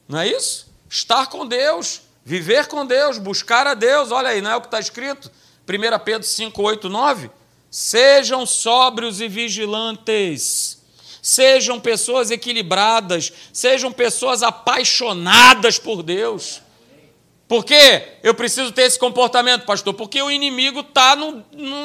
Não 0.08 0.18
é 0.18 0.28
isso? 0.28 0.66
Estar 0.90 1.28
com 1.28 1.46
Deus, 1.46 2.02
viver 2.26 2.66
com 2.66 2.88
Deus, 2.88 3.20
buscar 3.20 3.68
a 3.68 3.76
Deus. 3.76 4.10
Olha 4.10 4.30
aí, 4.30 4.42
não 4.42 4.50
é 4.50 4.56
o 4.56 4.62
que 4.62 4.66
está 4.66 4.80
escrito? 4.80 5.30
1 5.68 6.04
Pedro 6.04 6.28
5, 6.28 6.60
8, 6.60 6.90
9. 6.90 7.30
Sejam 7.70 8.48
sóbrios 8.48 9.22
e 9.22 9.28
vigilantes. 9.28 10.80
Sejam 11.22 11.80
pessoas 11.80 12.32
equilibradas, 12.32 13.32
sejam 13.54 13.92
pessoas 13.92 14.42
apaixonadas 14.42 15.78
por 15.78 16.02
Deus. 16.02 16.64
Por 17.50 17.66
que 17.66 18.04
eu 18.22 18.36
preciso 18.36 18.72
ter 18.72 18.84
esse 18.84 19.00
comportamento, 19.00 19.66
pastor? 19.66 19.96
Porque 19.96 20.22
o 20.22 20.30
inimigo 20.30 20.82
está 20.82 21.18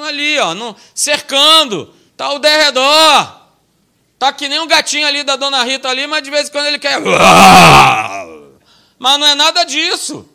ali, 0.07 0.38
ó, 0.38 0.53
no, 0.55 0.77
cercando, 0.94 1.90
está 2.12 2.27
ao 2.27 2.38
derredor. 2.38 3.40
Está 4.12 4.31
que 4.31 4.46
nem 4.46 4.61
um 4.61 4.66
gatinho 4.66 5.07
ali 5.07 5.24
da 5.24 5.37
dona 5.37 5.64
Rita 5.64 5.88
ali, 5.88 6.07
mas 6.07 6.22
de 6.22 6.31
vez 6.31 6.48
em 6.48 6.53
quando 6.53 6.66
ele 6.66 6.79
quer. 6.79 7.00
Mas 8.96 9.18
não 9.18 9.27
é 9.27 9.35
nada 9.35 9.64
disso. 9.64 10.29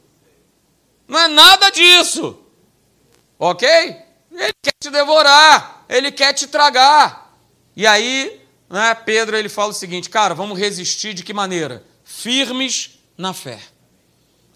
Não 1.08 1.18
é 1.18 1.28
nada 1.28 1.70
disso. 1.70 2.40
Ok? 3.38 3.68
Ele 4.32 4.54
quer 4.62 4.74
te 4.80 4.90
devorar, 4.90 5.86
ele 5.88 6.12
quer 6.12 6.34
te 6.34 6.46
tragar. 6.48 7.36
E 7.76 7.88
aí, 7.88 8.42
né, 8.70 8.94
Pedro 8.94 9.38
ele 9.38 9.48
fala 9.48 9.70
o 9.70 9.74
seguinte, 9.74 10.10
cara, 10.10 10.36
vamos 10.36 10.60
resistir 10.60 11.14
de 11.14 11.24
que 11.24 11.34
maneira? 11.34 11.84
Firmes 12.04 13.00
na 13.18 13.34
fé. 13.34 13.60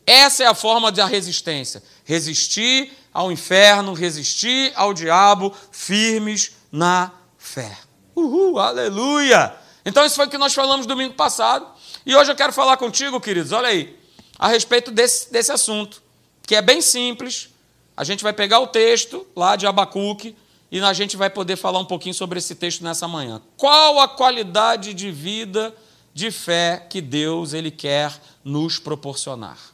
Essa 0.05 0.43
é 0.43 0.47
a 0.47 0.53
forma 0.53 0.91
da 0.91 1.05
resistência. 1.05 1.81
Resistir 2.03 2.91
ao 3.13 3.31
inferno, 3.31 3.93
resistir 3.93 4.71
ao 4.75 4.93
diabo, 4.93 5.53
firmes 5.71 6.51
na 6.71 7.11
fé. 7.37 7.77
Uhul, 8.15 8.59
aleluia! 8.59 9.53
Então, 9.85 10.05
isso 10.05 10.15
foi 10.15 10.27
o 10.27 10.29
que 10.29 10.37
nós 10.37 10.53
falamos 10.53 10.85
domingo 10.85 11.13
passado. 11.13 11.67
E 12.05 12.15
hoje 12.15 12.31
eu 12.31 12.35
quero 12.35 12.53
falar 12.53 12.77
contigo, 12.77 13.19
queridos, 13.19 13.51
olha 13.51 13.67
aí, 13.67 13.97
a 14.37 14.47
respeito 14.47 14.91
desse, 14.91 15.31
desse 15.31 15.51
assunto, 15.51 16.01
que 16.45 16.55
é 16.55 16.61
bem 16.61 16.81
simples. 16.81 17.49
A 17.95 18.03
gente 18.03 18.23
vai 18.23 18.33
pegar 18.33 18.59
o 18.59 18.67
texto 18.67 19.25
lá 19.35 19.55
de 19.55 19.67
Abacuque 19.67 20.35
e 20.71 20.79
a 20.81 20.93
gente 20.93 21.15
vai 21.15 21.29
poder 21.29 21.55
falar 21.55 21.79
um 21.79 21.85
pouquinho 21.85 22.15
sobre 22.15 22.39
esse 22.39 22.55
texto 22.55 22.83
nessa 22.83 23.07
manhã. 23.07 23.41
Qual 23.55 23.99
a 23.99 24.07
qualidade 24.07 24.93
de 24.93 25.11
vida, 25.11 25.73
de 26.13 26.31
fé 26.31 26.87
que 26.89 26.99
Deus 26.99 27.53
ele 27.53 27.69
quer 27.69 28.11
nos 28.43 28.79
proporcionar? 28.79 29.72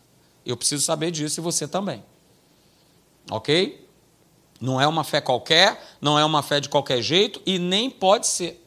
Eu 0.49 0.57
preciso 0.57 0.83
saber 0.83 1.12
disso 1.12 1.39
e 1.39 1.43
você 1.43 1.67
também. 1.67 2.03
Ok? 3.29 3.88
Não 4.59 4.81
é 4.81 4.88
uma 4.88 5.03
fé 5.03 5.21
qualquer, 5.21 5.79
não 6.01 6.17
é 6.17 6.25
uma 6.25 6.41
fé 6.41 6.59
de 6.59 6.67
qualquer 6.67 7.03
jeito 7.03 7.39
e 7.45 7.59
nem 7.59 7.88
pode 7.88 8.25
ser. 8.25 8.59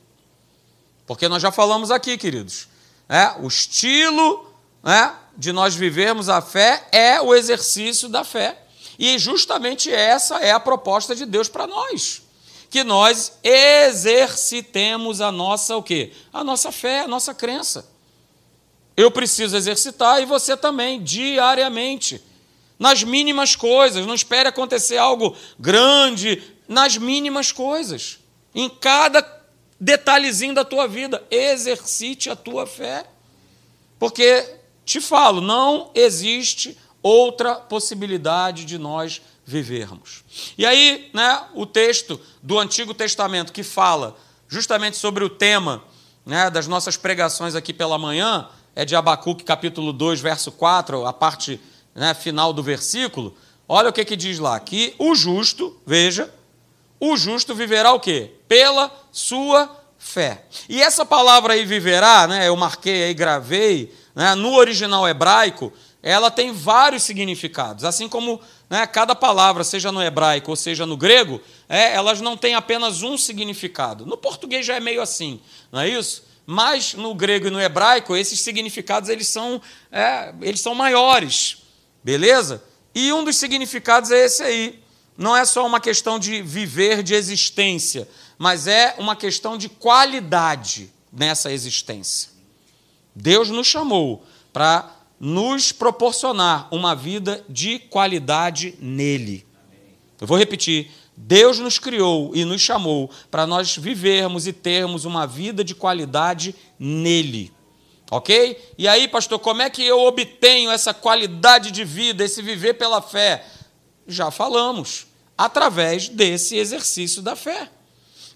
Porque 1.06 1.28
nós 1.28 1.42
já 1.42 1.50
falamos 1.50 1.90
aqui, 1.90 2.16
queridos. 2.16 2.68
É, 3.08 3.32
o 3.40 3.48
estilo 3.48 4.48
né, 4.80 5.12
de 5.36 5.50
nós 5.50 5.74
vivermos 5.74 6.28
a 6.28 6.40
fé 6.40 6.86
é 6.92 7.20
o 7.20 7.34
exercício 7.34 8.08
da 8.08 8.22
fé. 8.22 8.62
E 8.96 9.18
justamente 9.18 9.92
essa 9.92 10.36
é 10.36 10.52
a 10.52 10.60
proposta 10.60 11.16
de 11.16 11.26
Deus 11.26 11.48
para 11.48 11.66
nós. 11.66 12.22
Que 12.70 12.84
nós 12.84 13.38
exercitemos 13.42 15.20
a 15.20 15.32
nossa 15.32 15.76
o 15.76 15.82
quê? 15.82 16.12
A 16.32 16.44
nossa 16.44 16.70
fé, 16.70 17.00
a 17.00 17.08
nossa 17.08 17.34
crença. 17.34 17.90
Eu 18.96 19.10
preciso 19.10 19.56
exercitar 19.56 20.20
e 20.22 20.26
você 20.26 20.56
também, 20.56 21.02
diariamente. 21.02 22.22
Nas 22.78 23.02
mínimas 23.02 23.56
coisas. 23.56 24.06
Não 24.06 24.14
espere 24.14 24.48
acontecer 24.48 24.98
algo 24.98 25.36
grande, 25.58 26.42
nas 26.68 26.96
mínimas 26.96 27.52
coisas. 27.52 28.18
Em 28.54 28.68
cada 28.68 29.26
detalhezinho 29.80 30.54
da 30.54 30.64
tua 30.64 30.86
vida, 30.86 31.22
exercite 31.30 32.30
a 32.30 32.36
tua 32.36 32.66
fé. 32.66 33.06
Porque, 33.98 34.56
te 34.84 35.00
falo, 35.00 35.40
não 35.40 35.90
existe 35.94 36.76
outra 37.02 37.54
possibilidade 37.54 38.64
de 38.64 38.78
nós 38.78 39.20
vivermos. 39.44 40.24
E 40.56 40.64
aí, 40.64 41.10
né, 41.12 41.44
o 41.54 41.66
texto 41.66 42.20
do 42.42 42.58
Antigo 42.58 42.94
Testamento 42.94 43.52
que 43.52 43.62
fala 43.62 44.16
justamente 44.48 44.96
sobre 44.96 45.24
o 45.24 45.30
tema 45.30 45.82
né, 46.24 46.48
das 46.50 46.68
nossas 46.68 46.96
pregações 46.96 47.54
aqui 47.54 47.72
pela 47.72 47.98
manhã, 47.98 48.48
é 48.74 48.84
de 48.84 48.96
Abacuque 48.96 49.44
capítulo 49.44 49.92
2, 49.92 50.20
verso 50.20 50.50
4, 50.52 51.06
a 51.06 51.12
parte 51.12 51.60
né, 51.94 52.14
final 52.14 52.52
do 52.52 52.62
versículo. 52.62 53.36
Olha 53.68 53.90
o 53.90 53.92
que, 53.92 54.04
que 54.04 54.16
diz 54.16 54.38
lá, 54.38 54.58
que 54.58 54.94
o 54.98 55.14
justo, 55.14 55.76
veja, 55.86 56.32
o 56.98 57.16
justo 57.16 57.54
viverá 57.54 57.92
o 57.92 58.00
quê? 58.00 58.32
Pela 58.48 58.90
sua 59.10 59.70
fé. 59.98 60.44
E 60.68 60.82
essa 60.82 61.04
palavra 61.04 61.54
aí, 61.54 61.64
viverá, 61.64 62.26
né, 62.26 62.48
eu 62.48 62.56
marquei 62.56 63.04
aí, 63.04 63.14
gravei, 63.14 63.94
né, 64.14 64.34
no 64.34 64.54
original 64.54 65.08
hebraico, 65.08 65.72
ela 66.02 66.30
tem 66.30 66.52
vários 66.52 67.04
significados. 67.04 67.84
Assim 67.84 68.08
como 68.08 68.40
né, 68.68 68.86
cada 68.86 69.14
palavra, 69.14 69.62
seja 69.62 69.92
no 69.92 70.02
hebraico 70.02 70.50
ou 70.50 70.56
seja 70.56 70.84
no 70.84 70.96
grego, 70.96 71.40
é, 71.68 71.94
elas 71.94 72.20
não 72.20 72.36
têm 72.36 72.54
apenas 72.54 73.02
um 73.02 73.16
significado. 73.16 74.04
No 74.04 74.16
português 74.16 74.66
já 74.66 74.74
é 74.76 74.80
meio 74.80 75.00
assim, 75.00 75.40
não 75.70 75.80
é 75.80 75.88
isso? 75.88 76.24
Mas 76.46 76.94
no 76.94 77.14
grego 77.14 77.46
e 77.46 77.50
no 77.50 77.60
hebraico, 77.60 78.16
esses 78.16 78.40
significados 78.40 79.08
eles 79.08 79.28
são, 79.28 79.60
é, 79.90 80.34
eles 80.42 80.60
são 80.60 80.74
maiores, 80.74 81.58
beleza? 82.02 82.62
E 82.94 83.12
um 83.12 83.24
dos 83.24 83.36
significados 83.36 84.10
é 84.10 84.24
esse 84.24 84.42
aí. 84.42 84.82
Não 85.16 85.36
é 85.36 85.44
só 85.44 85.66
uma 85.66 85.80
questão 85.80 86.18
de 86.18 86.42
viver 86.42 87.02
de 87.02 87.14
existência, 87.14 88.08
mas 88.38 88.66
é 88.66 88.94
uma 88.98 89.14
questão 89.14 89.56
de 89.56 89.68
qualidade 89.68 90.92
nessa 91.12 91.52
existência. 91.52 92.30
Deus 93.14 93.50
nos 93.50 93.66
chamou 93.66 94.24
para 94.52 94.90
nos 95.20 95.70
proporcionar 95.70 96.66
uma 96.72 96.96
vida 96.96 97.44
de 97.48 97.78
qualidade 97.78 98.74
nele. 98.80 99.46
Eu 100.20 100.26
vou 100.26 100.38
repetir. 100.38 100.90
Deus 101.24 101.60
nos 101.60 101.78
criou 101.78 102.32
e 102.34 102.44
nos 102.44 102.60
chamou 102.60 103.08
para 103.30 103.46
nós 103.46 103.76
vivermos 103.76 104.48
e 104.48 104.52
termos 104.52 105.04
uma 105.04 105.24
vida 105.24 105.62
de 105.62 105.72
qualidade 105.72 106.52
nele. 106.78 107.52
Ok? 108.10 108.74
E 108.76 108.88
aí, 108.88 109.06
pastor, 109.06 109.38
como 109.38 109.62
é 109.62 109.70
que 109.70 109.84
eu 109.84 110.00
obtenho 110.00 110.70
essa 110.70 110.92
qualidade 110.92 111.70
de 111.70 111.84
vida, 111.84 112.24
esse 112.24 112.42
viver 112.42 112.74
pela 112.74 113.00
fé? 113.00 113.46
Já 114.06 114.32
falamos. 114.32 115.06
Através 115.38 116.08
desse 116.08 116.56
exercício 116.56 117.22
da 117.22 117.36
fé. 117.36 117.70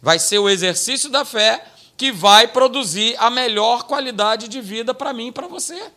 Vai 0.00 0.20
ser 0.20 0.38
o 0.38 0.48
exercício 0.48 1.10
da 1.10 1.24
fé 1.24 1.64
que 1.96 2.12
vai 2.12 2.46
produzir 2.46 3.16
a 3.18 3.28
melhor 3.30 3.82
qualidade 3.82 4.46
de 4.46 4.60
vida 4.60 4.94
para 4.94 5.12
mim 5.12 5.28
e 5.28 5.32
para 5.32 5.48
você 5.48 5.90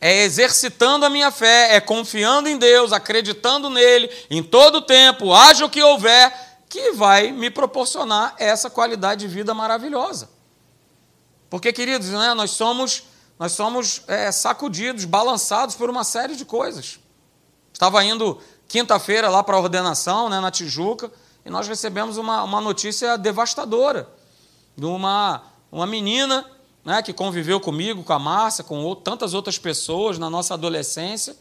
é 0.00 0.22
exercitando 0.22 1.04
a 1.04 1.10
minha 1.10 1.30
fé, 1.30 1.76
é 1.76 1.80
confiando 1.80 2.48
em 2.48 2.56
Deus, 2.56 2.92
acreditando 2.92 3.68
nele 3.68 4.10
em 4.30 4.42
todo 4.42 4.76
o 4.76 4.82
tempo, 4.82 5.34
haja 5.34 5.64
o 5.64 5.70
que 5.70 5.82
houver, 5.82 6.32
que 6.68 6.92
vai 6.92 7.30
me 7.32 7.50
proporcionar 7.50 8.34
essa 8.38 8.70
qualidade 8.70 9.26
de 9.26 9.28
vida 9.28 9.52
maravilhosa. 9.52 10.30
Porque, 11.50 11.72
queridos, 11.72 12.08
né, 12.08 12.32
nós 12.32 12.52
somos, 12.52 13.02
nós 13.38 13.52
somos 13.52 14.02
é, 14.06 14.32
sacudidos, 14.32 15.04
balançados 15.04 15.74
por 15.74 15.90
uma 15.90 16.04
série 16.04 16.36
de 16.36 16.44
coisas. 16.44 16.98
Estava 17.72 18.02
indo 18.04 18.40
quinta-feira 18.68 19.28
lá 19.28 19.42
para 19.42 19.56
a 19.56 19.60
ordenação, 19.60 20.28
né, 20.28 20.38
na 20.40 20.50
Tijuca, 20.50 21.10
e 21.44 21.50
nós 21.50 21.66
recebemos 21.66 22.16
uma, 22.16 22.44
uma 22.44 22.60
notícia 22.60 23.18
devastadora 23.18 24.08
de 24.76 24.86
uma, 24.86 25.42
uma 25.72 25.86
menina 25.86 26.46
né, 26.84 27.02
que 27.02 27.12
conviveu 27.12 27.60
comigo, 27.60 28.02
com 28.02 28.12
a 28.12 28.18
Márcia, 28.18 28.64
com 28.64 28.94
tantas 28.94 29.34
outras 29.34 29.58
pessoas 29.58 30.18
na 30.18 30.30
nossa 30.30 30.54
adolescência, 30.54 31.36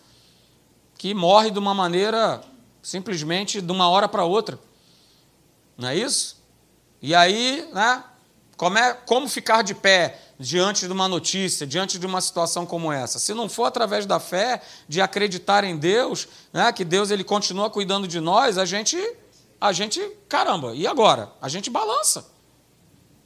que 0.98 1.14
morre 1.14 1.50
de 1.50 1.60
uma 1.60 1.74
maneira 1.74 2.42
simplesmente 2.82 3.62
de 3.62 3.72
uma 3.72 3.90
hora 3.90 4.08
para 4.08 4.26
outra. 4.26 4.60
Não 5.78 5.90
é 5.90 5.96
isso? 5.96 6.38
E 7.02 7.16
aí, 7.16 7.68
né, 7.74 8.04
como, 8.58 8.78
é, 8.78 8.94
como 8.94 9.30
ficar 9.30 9.62
de 9.62 9.74
pé 9.74 10.20
diante 10.38 10.86
de 10.86 10.92
uma 10.92 11.08
notícia, 11.08 11.66
diante 11.66 11.98
de 11.98 12.06
uma 12.06 12.20
situação 12.20 12.66
como 12.66 12.92
essa? 12.92 13.20
Se 13.20 13.34
não 13.34 13.48
for 13.48 13.66
através 13.66 14.06
da 14.06 14.20
fé, 14.20 14.62
de 14.88 15.00
acreditar 15.00 15.64
em 15.64 15.78
Deus, 15.78 16.28
né, 16.52 16.72
que 16.74 16.84
Deus 16.84 17.12
ele 17.12 17.24
continua 17.24 17.70
cuidando 17.70 18.08
de 18.08 18.20
nós, 18.20 18.58
a 18.58 18.66
gente, 18.66 18.98
a 19.62 19.72
gente, 19.72 20.02
caramba, 20.28 20.76
e 20.76 20.86
agora? 20.86 21.32
A 21.42 21.48
gente 21.48 21.70
balança. 21.70 22.30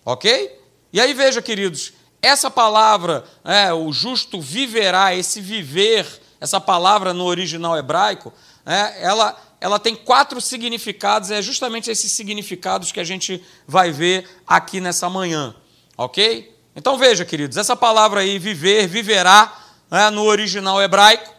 Ok? 0.06 0.60
E 0.91 1.02
aí 1.02 1.13
veja, 1.13 1.41
queridos, 1.41 1.93
essa 2.23 2.49
palavra, 2.49 3.25
é, 3.43 3.73
o 3.73 3.91
justo 3.91 4.39
viverá, 4.39 5.13
esse 5.13 5.41
viver, 5.41 6.07
essa 6.39 6.59
palavra 6.59 7.13
no 7.13 7.25
original 7.25 7.77
hebraico, 7.77 8.33
é, 8.65 9.03
ela, 9.03 9.38
ela 9.59 9.77
tem 9.77 9.93
quatro 9.93 10.39
significados, 10.39 11.31
é 11.31 11.41
justamente 11.41 11.91
esses 11.91 12.13
significados 12.13 12.93
que 12.93 12.99
a 13.01 13.03
gente 13.03 13.43
vai 13.67 13.91
ver 13.91 14.25
aqui 14.47 14.79
nessa 14.79 15.09
manhã, 15.09 15.53
ok? 15.97 16.57
Então 16.73 16.97
veja, 16.97 17.25
queridos, 17.25 17.57
essa 17.57 17.75
palavra 17.75 18.21
aí, 18.21 18.39
viver, 18.39 18.88
viverá, 18.88 19.59
é, 19.91 20.09
no 20.09 20.23
original 20.23 20.81
hebraico, 20.81 21.31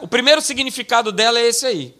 o 0.00 0.06
primeiro 0.06 0.40
significado 0.40 1.10
dela 1.10 1.40
é 1.40 1.48
esse 1.48 1.66
aí. 1.66 1.96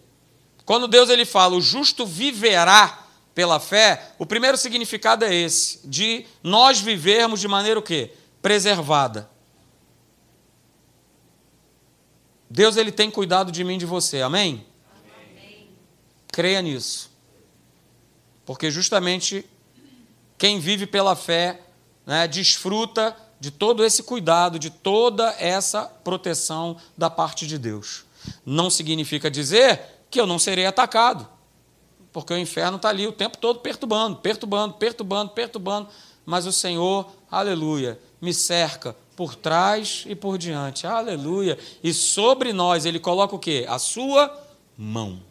Quando 0.63 0.87
Deus 0.87 1.09
ele 1.09 1.25
fala, 1.25 1.55
o 1.55 1.61
justo 1.61 2.05
viverá, 2.05 3.04
pela 3.35 3.59
fé, 3.59 4.13
o 4.17 4.25
primeiro 4.25 4.57
significado 4.57 5.25
é 5.25 5.35
esse, 5.35 5.85
de 5.85 6.25
nós 6.41 6.79
vivermos 6.79 7.41
de 7.41 7.49
maneira 7.49 7.77
o 7.77 7.83
quê? 7.83 8.13
Preservada. 8.41 9.29
Deus 12.49 12.77
ele 12.77 12.93
tem 12.93 13.11
cuidado 13.11 13.51
de 13.51 13.61
mim 13.65 13.75
e 13.75 13.79
de 13.79 13.85
você, 13.85 14.21
amém? 14.21 14.65
amém? 15.33 15.69
Creia 16.31 16.61
nisso. 16.61 17.11
Porque 18.45 18.71
justamente 18.71 19.45
quem 20.37 20.57
vive 20.57 20.87
pela 20.87 21.13
fé 21.13 21.59
né, 22.05 22.29
desfruta 22.29 23.17
de 23.37 23.51
todo 23.51 23.83
esse 23.83 24.01
cuidado, 24.01 24.57
de 24.57 24.69
toda 24.69 25.35
essa 25.37 25.83
proteção 25.83 26.77
da 26.97 27.09
parte 27.09 27.45
de 27.45 27.57
Deus. 27.57 28.05
Não 28.45 28.69
significa 28.69 29.29
dizer 29.29 29.81
que 30.09 30.21
eu 30.21 30.25
não 30.25 30.39
serei 30.39 30.65
atacado 30.65 31.34
porque 32.15 32.33
o 32.33 32.37
inferno 32.37 32.77
está 32.77 32.87
ali 32.87 33.05
o 33.05 33.11
tempo 33.11 33.37
todo 33.37 33.59
perturbando, 33.59 34.15
perturbando, 34.15 34.75
perturbando, 34.75 35.31
perturbando, 35.31 35.89
mas 36.25 36.45
o 36.45 36.51
Senhor, 36.53 37.11
aleluia, 37.29 37.99
me 38.21 38.33
cerca 38.33 38.95
por 39.17 39.35
trás 39.35 40.05
e 40.07 40.15
por 40.15 40.37
diante, 40.37 40.87
aleluia, 40.87 41.59
e 41.83 41.93
sobre 41.93 42.53
nós 42.53 42.85
ele 42.85 43.01
coloca 43.01 43.35
o 43.35 43.39
quê? 43.39 43.65
A 43.67 43.77
sua 43.77 44.33
mão. 44.77 45.21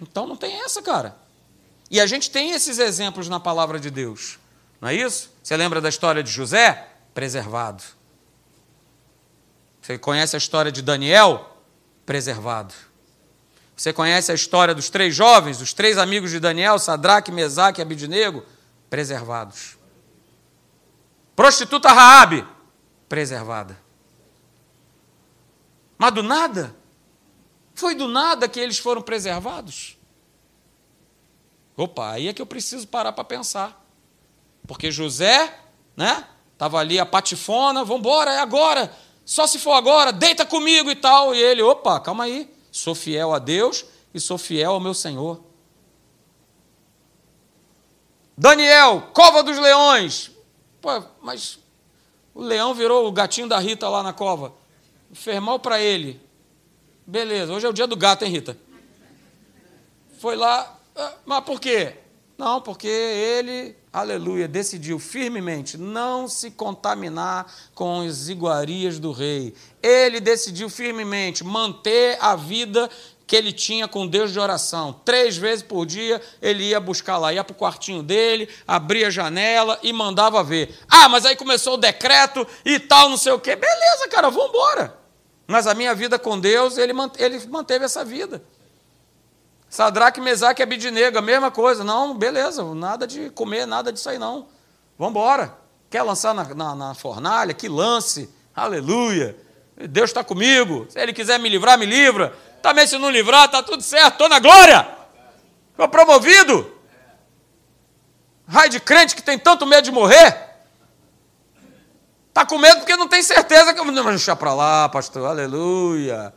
Então 0.00 0.28
não 0.28 0.36
tem 0.36 0.62
essa, 0.62 0.80
cara. 0.80 1.16
E 1.90 2.00
a 2.00 2.06
gente 2.06 2.30
tem 2.30 2.52
esses 2.52 2.78
exemplos 2.78 3.28
na 3.28 3.40
palavra 3.40 3.80
de 3.80 3.90
Deus, 3.90 4.38
não 4.80 4.90
é 4.90 4.94
isso? 4.94 5.28
Você 5.42 5.56
lembra 5.56 5.80
da 5.80 5.88
história 5.88 6.22
de 6.22 6.30
José? 6.30 6.88
Preservado. 7.12 7.82
Você 9.80 9.98
conhece 9.98 10.36
a 10.36 10.38
história 10.38 10.70
de 10.70 10.82
Daniel? 10.82 11.56
Preservado. 12.06 12.91
Você 13.76 13.92
conhece 13.92 14.30
a 14.30 14.34
história 14.34 14.74
dos 14.74 14.90
três 14.90 15.14
jovens, 15.14 15.60
os 15.60 15.72
três 15.72 15.98
amigos 15.98 16.30
de 16.30 16.38
Daniel, 16.38 16.78
Sadraque, 16.78 17.32
Mesaque 17.32 17.80
e 17.80 17.82
Abidnego? 17.82 18.44
Preservados. 18.88 19.76
Prostituta 21.34 21.90
Raabe, 21.90 22.46
preservada. 23.08 23.78
Mas 25.96 26.12
do 26.12 26.22
nada? 26.22 26.76
Foi 27.74 27.94
do 27.94 28.06
nada 28.06 28.48
que 28.48 28.60
eles 28.60 28.78
foram 28.78 29.00
preservados? 29.00 29.96
Opa, 31.76 32.12
aí 32.12 32.28
é 32.28 32.32
que 32.32 32.42
eu 32.42 32.46
preciso 32.46 32.86
parar 32.86 33.12
para 33.12 33.24
pensar. 33.24 33.84
Porque 34.66 34.90
José, 34.90 35.58
né? 35.96 36.26
Estava 36.52 36.78
ali 36.78 36.98
a 36.98 37.06
patifona, 37.06 37.84
vamos 37.84 38.06
é 38.26 38.38
agora. 38.38 38.94
Só 39.24 39.46
se 39.46 39.58
for 39.58 39.72
agora, 39.72 40.12
deita 40.12 40.44
comigo 40.44 40.90
e 40.90 40.94
tal. 40.94 41.34
E 41.34 41.42
ele, 41.42 41.62
opa, 41.62 41.98
calma 41.98 42.24
aí. 42.24 42.48
Sou 42.72 42.94
fiel 42.94 43.34
a 43.34 43.38
Deus 43.38 43.84
e 44.14 44.18
sou 44.18 44.38
fiel 44.38 44.72
ao 44.72 44.80
meu 44.80 44.94
Senhor. 44.94 45.40
Daniel, 48.36 49.10
cova 49.12 49.42
dos 49.42 49.58
leões. 49.58 50.30
Pô, 50.80 51.04
mas 51.20 51.58
o 52.34 52.42
leão 52.42 52.74
virou 52.74 53.06
o 53.06 53.12
gatinho 53.12 53.46
da 53.46 53.58
Rita 53.58 53.88
lá 53.90 54.02
na 54.02 54.14
cova. 54.14 54.54
Fez 55.12 55.40
mal 55.40 55.60
para 55.60 55.78
ele. 55.80 56.18
Beleza, 57.06 57.52
hoje 57.52 57.66
é 57.66 57.68
o 57.68 57.74
dia 57.74 57.86
do 57.86 57.94
gato, 57.94 58.24
hein, 58.24 58.32
Rita? 58.32 58.56
Foi 60.18 60.34
lá, 60.34 60.80
ah, 60.96 61.12
mas 61.26 61.44
por 61.44 61.60
quê? 61.60 61.98
Não, 62.42 62.60
porque 62.60 62.88
ele, 62.88 63.76
aleluia, 63.92 64.48
decidiu 64.48 64.98
firmemente 64.98 65.78
não 65.78 66.26
se 66.26 66.50
contaminar 66.50 67.46
com 67.72 68.00
as 68.00 68.26
iguarias 68.26 68.98
do 68.98 69.12
rei. 69.12 69.54
Ele 69.80 70.18
decidiu 70.18 70.68
firmemente 70.68 71.44
manter 71.44 72.18
a 72.20 72.34
vida 72.34 72.90
que 73.28 73.36
ele 73.36 73.52
tinha 73.52 73.86
com 73.86 74.08
Deus 74.08 74.32
de 74.32 74.40
oração. 74.40 74.92
Três 75.04 75.36
vezes 75.36 75.62
por 75.62 75.86
dia 75.86 76.20
ele 76.42 76.64
ia 76.64 76.80
buscar 76.80 77.16
lá, 77.16 77.32
ia 77.32 77.44
para 77.44 77.52
o 77.52 77.56
quartinho 77.56 78.02
dele, 78.02 78.48
abria 78.66 79.06
a 79.06 79.10
janela 79.10 79.78
e 79.80 79.92
mandava 79.92 80.42
ver. 80.42 80.76
Ah, 80.90 81.08
mas 81.08 81.24
aí 81.24 81.36
começou 81.36 81.74
o 81.74 81.76
decreto 81.76 82.44
e 82.64 82.80
tal, 82.80 83.08
não 83.08 83.16
sei 83.16 83.30
o 83.30 83.38
quê. 83.38 83.54
Beleza, 83.54 84.08
cara, 84.08 84.30
vamos 84.30 84.48
embora. 84.48 84.98
Mas 85.46 85.68
a 85.68 85.74
minha 85.74 85.94
vida 85.94 86.18
com 86.18 86.40
Deus, 86.40 86.76
ele 86.76 86.92
manteve 86.92 87.84
essa 87.84 88.04
vida. 88.04 88.42
Sadraque, 89.72 90.20
Mesaque 90.20 90.60
e 90.60 90.64
Abidinego, 90.64 91.16
a 91.16 91.22
mesma 91.22 91.50
coisa. 91.50 91.82
Não, 91.82 92.14
beleza, 92.14 92.62
nada 92.74 93.06
de 93.06 93.30
comer, 93.30 93.64
nada 93.64 93.90
disso 93.90 94.06
aí 94.10 94.18
não. 94.18 94.46
Vamos 94.98 95.12
embora. 95.12 95.56
Quer 95.88 96.02
lançar 96.02 96.34
na, 96.34 96.44
na, 96.54 96.74
na 96.74 96.94
fornalha? 96.94 97.54
Que 97.54 97.70
lance. 97.70 98.28
Aleluia. 98.54 99.34
Deus 99.88 100.10
está 100.10 100.22
comigo. 100.22 100.84
Se 100.90 101.00
Ele 101.00 101.14
quiser 101.14 101.38
me 101.38 101.48
livrar, 101.48 101.78
me 101.78 101.86
livra. 101.86 102.36
Também 102.60 102.86
se 102.86 102.98
não 102.98 103.08
livrar, 103.08 103.46
está 103.46 103.62
tudo 103.62 103.82
certo. 103.82 104.12
Estou 104.12 104.28
na 104.28 104.38
glória. 104.38 104.86
Estou 105.70 105.88
promovido. 105.88 106.70
Raio 108.46 108.68
de 108.68 108.78
crente 108.78 109.16
que 109.16 109.22
tem 109.22 109.38
tanto 109.38 109.64
medo 109.64 109.84
de 109.84 109.90
morrer. 109.90 110.50
Está 112.28 112.44
com 112.44 112.58
medo 112.58 112.80
porque 112.80 112.94
não 112.94 113.08
tem 113.08 113.22
certeza 113.22 113.72
que 113.72 113.80
eu 113.80 113.86
vou 113.86 114.04
deixar 114.04 114.36
para 114.36 114.52
lá, 114.52 114.86
pastor. 114.90 115.30
Aleluia. 115.30 116.34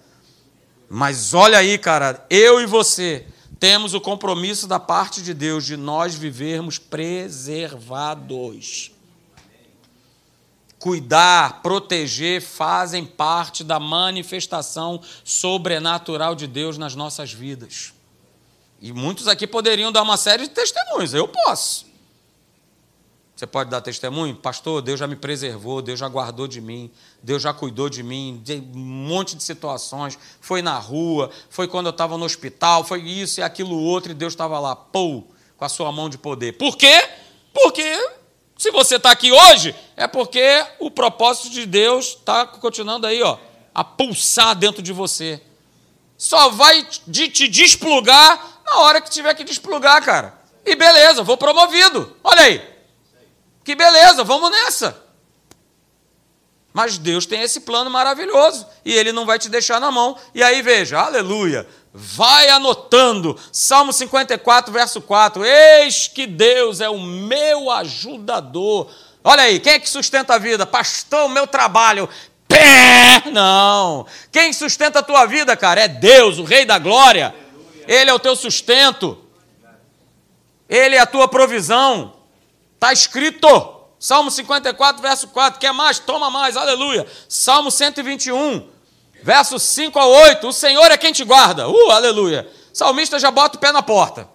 Mas 0.89 1.33
olha 1.33 1.57
aí, 1.57 1.77
cara, 1.77 2.25
eu 2.29 2.61
e 2.61 2.65
você 2.65 3.25
temos 3.59 3.93
o 3.93 4.01
compromisso 4.01 4.67
da 4.67 4.77
parte 4.79 5.21
de 5.21 5.33
Deus 5.33 5.65
de 5.65 5.75
nós 5.77 6.15
vivermos 6.15 6.77
preservados. 6.77 8.91
Cuidar, 10.77 11.61
proteger 11.63 12.41
fazem 12.41 13.05
parte 13.05 13.63
da 13.63 13.79
manifestação 13.79 15.01
sobrenatural 15.23 16.35
de 16.35 16.45
Deus 16.45 16.77
nas 16.77 16.93
nossas 16.93 17.33
vidas. 17.33 17.91
E 18.79 18.93
muitos 18.93 19.27
aqui 19.27 19.47
poderiam 19.47 19.91
dar 19.91 20.03
uma 20.03 20.17
série 20.17 20.43
de 20.43 20.49
testemunhos, 20.49 21.11
eu 21.13 21.27
posso. 21.27 21.87
Você 23.35 23.45
pode 23.45 23.69
dar 23.69 23.81
testemunho? 23.81 24.33
Pastor, 24.33 24.81
Deus 24.81 24.97
já 24.97 25.07
me 25.07 25.15
preservou, 25.17 25.81
Deus 25.81 25.99
já 25.99 26.07
guardou 26.07 26.47
de 26.47 26.61
mim, 26.61 26.89
Deus 27.21 27.43
já 27.43 27.53
cuidou 27.53 27.89
de 27.89 28.01
mim, 28.01 28.39
de 28.41 28.53
um 28.55 28.79
monte 28.79 29.35
de 29.35 29.43
situações. 29.43 30.17
Foi 30.39 30.61
na 30.61 30.79
rua, 30.79 31.29
foi 31.49 31.67
quando 31.67 31.87
eu 31.87 31.91
estava 31.91 32.17
no 32.17 32.23
hospital, 32.23 32.85
foi 32.85 33.01
isso 33.01 33.41
e 33.41 33.43
aquilo 33.43 33.77
outro, 33.77 34.11
e 34.11 34.15
Deus 34.15 34.31
estava 34.31 34.57
lá, 34.57 34.73
pô, 34.73 35.25
com 35.57 35.65
a 35.65 35.69
sua 35.69 35.91
mão 35.91 36.09
de 36.09 36.17
poder. 36.17 36.53
Por 36.53 36.77
quê? 36.77 37.09
Porque 37.53 38.09
se 38.57 38.71
você 38.71 38.95
está 38.95 39.11
aqui 39.11 39.33
hoje, 39.33 39.75
é 39.97 40.07
porque 40.07 40.65
o 40.79 40.89
propósito 40.89 41.49
de 41.49 41.65
Deus 41.65 42.15
está 42.17 42.45
continuando 42.45 43.05
aí, 43.05 43.21
ó, 43.21 43.37
a 43.73 43.83
pulsar 43.83 44.55
dentro 44.55 44.81
de 44.81 44.93
você. 44.93 45.41
Só 46.17 46.47
vai 46.51 46.87
de 47.05 47.27
te 47.27 47.49
desplugar 47.49 48.61
na 48.65 48.79
hora 48.79 49.01
que 49.01 49.09
tiver 49.09 49.33
que 49.33 49.43
desplugar, 49.43 50.01
cara. 50.05 50.39
E 50.65 50.73
beleza, 50.73 51.21
vou 51.21 51.35
promovido. 51.35 52.15
Olha 52.23 52.41
aí. 52.43 52.74
Que 53.65 53.75
beleza, 53.75 54.23
vamos 54.23 54.51
nessa. 54.51 55.03
Mas 56.71 56.99
Deus 56.99 57.25
tem 57.25 57.41
esse 57.41 57.61
plano 57.61 57.89
maravilhoso 57.89 58.67
e 58.85 58.93
Ele 58.93 59.11
não 59.11 59.25
vai 59.25 59.39
te 59.39 59.49
deixar 59.49 59.81
na 59.81 59.91
mão. 59.91 60.15
E 60.35 60.43
aí 60.43 60.61
veja, 60.61 60.99
aleluia. 60.99 61.67
Vai 61.91 62.49
anotando, 62.49 63.39
Salmo 63.51 63.91
54, 63.91 64.71
verso 64.71 65.01
4: 65.01 65.43
Eis 65.43 66.07
que 66.07 66.27
Deus 66.27 66.79
é 66.79 66.89
o 66.89 66.99
meu 66.99 67.71
ajudador. 67.71 68.91
Olha 69.23 69.43
aí, 69.43 69.59
quem 69.59 69.73
é 69.73 69.79
que 69.79 69.89
sustenta 69.89 70.35
a 70.35 70.37
vida? 70.37 70.67
Pastor, 70.67 71.25
o 71.25 71.29
meu 71.29 71.47
trabalho. 71.47 72.07
Pé! 72.47 73.23
Não. 73.31 74.05
Quem 74.31 74.53
sustenta 74.53 74.99
a 74.99 75.03
tua 75.03 75.25
vida, 75.25 75.57
cara, 75.57 75.81
é 75.81 75.87
Deus, 75.87 76.37
o 76.37 76.43
Rei 76.43 76.65
da 76.65 76.77
Glória. 76.77 77.33
Ele 77.87 78.11
é 78.11 78.13
o 78.13 78.19
teu 78.19 78.35
sustento. 78.35 79.17
Ele 80.69 80.95
é 80.95 80.99
a 80.99 81.05
tua 81.07 81.27
provisão. 81.27 82.14
Está 82.85 82.93
escrito. 82.93 83.47
Salmo 83.97 84.29
54, 84.29 85.01
verso 85.01 85.27
4. 85.29 85.59
Quer 85.59 85.73
mais? 85.73 85.97
Toma 85.97 86.29
mais. 86.29 86.55
Aleluia. 86.55 87.07
Salmo 87.27 87.71
121, 87.71 88.69
versos 89.23 89.63
5 89.63 89.97
a 89.97 90.05
8. 90.05 90.47
O 90.47 90.53
Senhor 90.53 90.91
é 90.91 90.97
quem 90.97 91.11
te 91.11 91.23
guarda. 91.23 91.67
Uh, 91.67 91.89
aleluia. 91.89 92.47
Salmista 92.71 93.17
já 93.17 93.31
bota 93.31 93.57
o 93.57 93.59
pé 93.59 93.71
na 93.71 93.81
porta. 93.81 94.29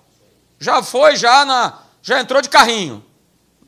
Já 0.58 0.82
foi, 0.82 1.14
já 1.14 1.44
na, 1.44 1.78
já 2.02 2.18
entrou 2.18 2.42
de 2.42 2.48
carrinho 2.48 3.04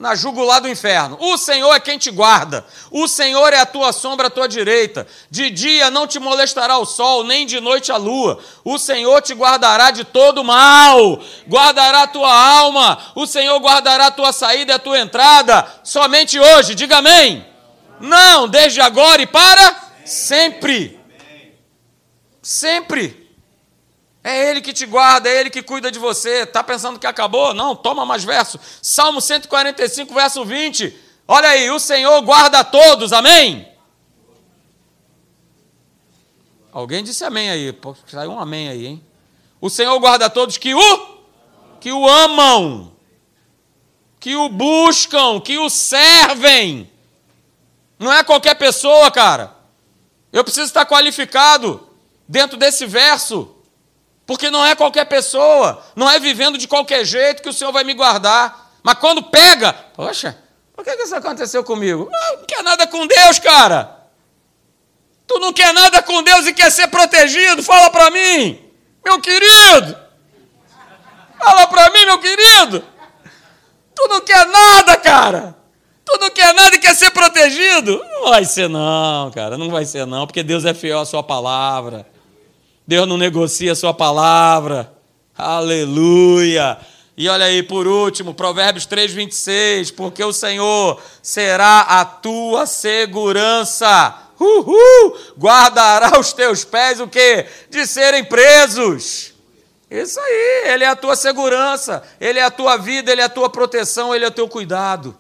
na 0.03 0.17
jugular 0.17 0.61
do 0.61 0.69
inferno. 0.69 1.17
O 1.21 1.39
Senhor 1.39 1.73
é 1.73 1.79
quem 1.79 1.97
te 1.97 2.11
guarda. 2.11 2.67
O 2.91 3.07
Senhor 3.07 3.53
é 3.53 3.61
a 3.61 3.65
tua 3.65 3.93
sombra 3.93 4.27
à 4.27 4.31
tua 4.31 4.49
direita. 4.49 5.07
De 5.31 5.49
dia 5.49 5.93
não 5.93 6.09
te 6.09 6.19
molestará 6.19 6.77
o 6.77 6.85
sol, 6.85 7.23
nem 7.23 7.47
de 7.47 7.61
noite 7.61 7.93
a 7.93 7.97
lua. 7.97 8.41
O 8.65 8.79
Senhor 8.79 9.23
te 9.23 9.33
guardará 9.33 9.93
de 9.93 10.03
todo 10.03 10.43
mal. 10.43 11.23
Guardará 11.49 12.03
a 12.03 12.07
tua 12.09 12.35
alma. 12.35 12.99
O 13.15 13.29
Senhor 13.29 13.57
guardará 13.61 14.07
a 14.09 14.11
tua 14.11 14.33
saída 14.33 14.73
e 14.73 14.75
a 14.75 14.81
tua 14.81 14.99
entrada. 14.99 15.65
Somente 15.85 16.37
hoje. 16.37 16.75
Diga 16.75 16.97
amém. 16.97 17.47
Não, 18.01 18.49
desde 18.49 18.81
agora 18.81 19.23
e 19.23 19.27
para 19.27 19.93
sempre. 20.05 20.99
Sempre. 22.43 23.22
É 24.25 24.51
Ele 24.51 24.61
que 24.61 24.73
te 24.73 24.87
guarda, 24.87 25.29
é 25.29 25.41
Ele 25.41 25.51
que 25.51 25.63
cuida 25.63 25.91
de 25.91 25.99
você. 25.99 26.43
Está 26.43 26.63
pensando 26.63 26.99
que 26.99 27.07
acabou? 27.07 27.53
Não, 27.53 27.75
toma 27.75 28.07
mais 28.07 28.23
verso. 28.23 28.59
Salmo 28.81 29.21
145, 29.21 30.15
verso 30.15 30.45
20. 30.45 30.97
Olha 31.27 31.49
aí, 31.49 31.71
o 31.71 31.81
Senhor 31.81 32.21
guarda 32.23 32.63
todos, 32.63 33.13
amém? 33.13 33.69
Alguém 36.73 37.05
disse 37.05 37.25
amém 37.25 37.51
aí, 37.51 37.79
saiu 38.07 38.33
um 38.33 38.41
amém 38.41 38.69
aí, 38.69 38.87
hein? 38.87 39.05
O 39.61 39.69
Senhor 39.69 39.99
guarda 39.99 40.31
todos 40.31 40.57
que 40.57 40.75
o 40.75 41.13
que 41.79 41.91
o 41.91 42.09
amam, 42.09 42.93
que 44.21 44.37
o 44.37 44.49
buscam, 44.49 45.41
que 45.41 45.59
o 45.59 45.69
servem. 45.69 46.89
Não 47.99 48.13
é 48.13 48.23
qualquer 48.23 48.55
pessoa, 48.55 49.11
cara. 49.11 49.53
Eu 50.33 50.45
preciso 50.45 50.67
estar 50.67 50.87
qualificado 50.87 51.89
dentro 52.29 52.57
desse 52.57 52.87
verso. 52.87 53.52
Porque 54.33 54.49
não 54.49 54.65
é 54.65 54.75
qualquer 54.75 55.05
pessoa, 55.05 55.85
não 55.95 56.11
é 56.11 56.19
vivendo 56.19 56.57
de 56.57 56.67
qualquer 56.67 57.05
jeito 57.05 57.43
que 57.43 57.51
o 57.51 57.53
Senhor 57.53 57.71
vai 57.71 57.85
me 57.85 57.93
guardar. 57.93 58.73
Mas 58.83 58.95
quando 58.95 59.23
pega, 59.25 59.75
poxa, 59.95 60.39
por 60.75 60.83
que 60.83 60.91
isso 60.91 61.15
aconteceu 61.15 61.63
comigo? 61.63 62.09
Não 62.11 62.47
quer 62.47 62.63
nada 62.63 62.87
com 62.87 63.07
Deus, 63.07 63.39
cara. 63.39 63.95
Tu 65.27 65.39
não 65.39 65.53
quer 65.53 65.75
nada 65.75 66.01
com 66.03 66.23
Deus 66.23 66.47
e 66.47 66.55
quer 66.55 66.73
ser 66.73 66.89
protegido? 66.89 67.63
Fala 67.63 67.91
para 67.91 68.11
mim, 68.11 68.59
meu 69.05 69.21
querido. 69.21 69.99
Fala 71.39 71.67
para 71.67 71.91
mim, 71.91 72.07
meu 72.07 72.19
querido. 72.19 72.83
Tu 73.95 74.09
não 74.09 74.23
quer 74.23 74.47
nada, 74.47 74.97
cara. 74.97 75.55
Tu 76.07 76.19
não 76.19 76.31
quer 76.31 76.55
nada 76.55 76.75
e 76.75 76.79
quer 76.79 76.97
ser 76.97 77.11
protegido? 77.11 78.03
Não 78.15 78.31
vai 78.31 78.47
ser 78.47 78.67
não, 78.67 79.31
cara. 79.31 79.59
Não 79.59 79.69
vai 79.69 79.85
ser 79.85 80.07
não, 80.07 80.27
porque 80.27 80.43
Deus 80.43 80.65
é 80.65 80.73
fiel 80.73 81.01
à 81.01 81.05
sua 81.05 81.23
palavra. 81.23 82.11
Deus 82.87 83.07
não 83.09 83.17
negocia 83.17 83.73
a 83.73 83.77
sua 83.77 83.95
palavra. 83.95 84.93
Aleluia. 85.37 86.79
E 87.17 87.29
olha 87.29 87.47
aí, 87.47 87.63
por 87.63 87.87
último, 87.87 88.35
Provérbios 88.35 88.87
3, 88.87 89.13
26. 89.13 89.91
Porque 89.91 90.23
o 90.25 90.33
Senhor 90.33 91.01
será 91.23 91.81
a 91.81 92.05
tua 92.05 92.67
segurança. 92.67 94.19
Uhul! 94.39 95.17
Guardará 95.39 96.19
os 96.19 96.33
teus 96.33 96.65
pés 96.65 96.99
o 97.01 97.07
quê? 97.07 97.47
De 97.71 97.87
serem 97.87 98.25
presos. 98.25 99.33
Isso 99.91 100.19
aí, 100.19 100.73
Ele 100.73 100.85
é 100.85 100.89
a 100.89 100.97
tua 100.97 101.15
segurança, 101.15 102.03
Ele 102.19 102.39
é 102.39 102.43
a 102.43 102.51
tua 102.51 102.79
vida, 102.79 103.13
Ele 103.13 103.21
é 103.21 103.25
a 103.25 103.29
tua 103.29 103.51
proteção, 103.51 104.15
Ele 104.15 104.25
é 104.25 104.29
o 104.29 104.33
teu 104.33 104.49
cuidado. 104.49 105.17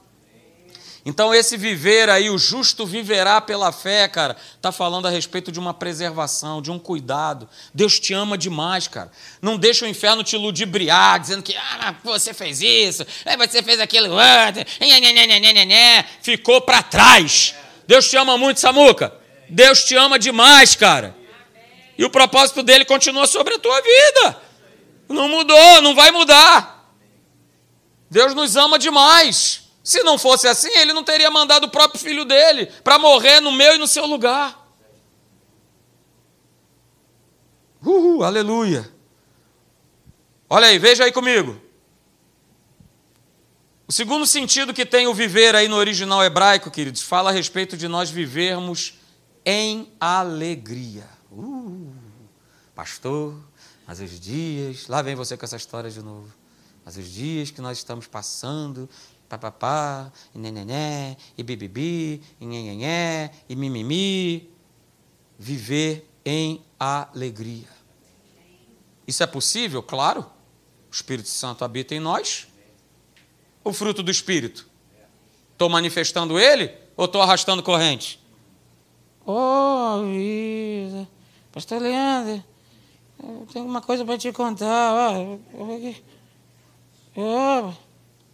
Então, 1.04 1.34
esse 1.34 1.56
viver 1.56 2.08
aí, 2.08 2.30
o 2.30 2.38
justo 2.38 2.86
viverá 2.86 3.40
pela 3.40 3.72
fé, 3.72 4.06
cara, 4.06 4.36
está 4.54 4.70
falando 4.70 5.08
a 5.08 5.10
respeito 5.10 5.50
de 5.50 5.58
uma 5.58 5.74
preservação, 5.74 6.62
de 6.62 6.70
um 6.70 6.78
cuidado. 6.78 7.48
Deus 7.74 7.98
te 7.98 8.14
ama 8.14 8.38
demais, 8.38 8.86
cara. 8.86 9.10
Não 9.40 9.56
deixa 9.56 9.84
o 9.84 9.88
inferno 9.88 10.22
te 10.22 10.36
ludibriar, 10.36 11.18
dizendo 11.18 11.42
que 11.42 11.56
ah, 11.56 11.96
você 12.04 12.32
fez 12.32 12.62
isso, 12.62 13.04
é, 13.24 13.36
você 13.36 13.64
fez 13.64 13.80
aquilo 13.80 14.16
ficou 16.22 16.60
para 16.60 16.82
trás. 16.84 17.52
Deus 17.84 18.08
te 18.08 18.16
ama 18.16 18.38
muito, 18.38 18.60
Samuca. 18.60 19.12
Deus 19.48 19.82
te 19.84 19.96
ama 19.96 20.20
demais, 20.20 20.76
cara. 20.76 21.16
E 21.98 22.04
o 22.04 22.10
propósito 22.10 22.62
dele 22.62 22.84
continua 22.84 23.26
sobre 23.26 23.54
a 23.54 23.58
tua 23.58 23.80
vida. 23.80 24.40
Não 25.08 25.28
mudou, 25.28 25.82
não 25.82 25.96
vai 25.96 26.12
mudar. 26.12 26.94
Deus 28.08 28.34
nos 28.34 28.56
ama 28.56 28.78
demais. 28.78 29.61
Se 29.82 30.02
não 30.02 30.16
fosse 30.16 30.46
assim, 30.46 30.70
ele 30.78 30.92
não 30.92 31.02
teria 31.02 31.30
mandado 31.30 31.64
o 31.64 31.70
próprio 31.70 32.00
filho 32.00 32.24
dele 32.24 32.66
para 32.84 32.98
morrer 32.98 33.40
no 33.40 33.50
meu 33.50 33.74
e 33.74 33.78
no 33.78 33.86
seu 33.86 34.06
lugar. 34.06 34.62
Uhul, 37.84 38.22
aleluia. 38.22 38.88
Olha 40.48 40.68
aí, 40.68 40.78
veja 40.78 41.04
aí 41.04 41.10
comigo. 41.10 41.60
O 43.88 43.92
segundo 43.92 44.26
sentido 44.26 44.72
que 44.72 44.86
tem 44.86 45.06
o 45.06 45.14
viver 45.14 45.54
aí 45.54 45.66
no 45.66 45.76
original 45.76 46.22
hebraico, 46.22 46.70
queridos, 46.70 47.02
fala 47.02 47.30
a 47.30 47.32
respeito 47.32 47.76
de 47.76 47.88
nós 47.88 48.08
vivermos 48.08 48.94
em 49.44 49.92
alegria. 50.00 51.08
Uh, 51.30 51.92
pastor, 52.74 53.34
mas 53.86 54.00
os 54.00 54.18
dias, 54.20 54.86
lá 54.86 55.02
vem 55.02 55.14
você 55.14 55.36
com 55.36 55.44
essa 55.44 55.56
história 55.56 55.90
de 55.90 56.00
novo. 56.00 56.32
Mas 56.84 56.96
os 56.96 57.06
dias 57.06 57.50
que 57.50 57.60
nós 57.60 57.78
estamos 57.78 58.06
passando, 58.06 58.88
papapá, 59.38 60.12
e 60.34 60.38
nenené, 60.38 61.16
e 61.38 61.42
bibibi, 61.42 62.20
e 62.40 62.44
nhenhenhé, 62.44 63.30
e 63.48 63.56
mimimi, 63.56 64.50
viver 65.38 66.08
em 66.24 66.62
alegria. 66.78 67.68
Isso 69.06 69.22
é 69.22 69.26
possível? 69.26 69.82
Claro. 69.82 70.20
O 70.90 70.94
Espírito 70.94 71.28
Santo 71.28 71.64
habita 71.64 71.94
em 71.94 72.00
nós 72.00 72.46
o 73.64 73.72
fruto 73.72 74.02
do 74.02 74.10
Espírito? 74.10 74.68
Estou 75.52 75.68
manifestando 75.68 76.38
ele 76.38 76.70
ou 76.96 77.06
estou 77.06 77.22
arrastando 77.22 77.62
corrente? 77.62 78.20
Oh, 79.24 80.02
vida. 80.04 81.08
Pastor 81.52 81.80
Leandro, 81.80 82.44
eu 83.22 83.46
tenho 83.50 83.64
uma 83.64 83.80
coisa 83.80 84.04
para 84.04 84.18
te 84.18 84.30
contar. 84.32 85.20
Oh. 87.16 87.72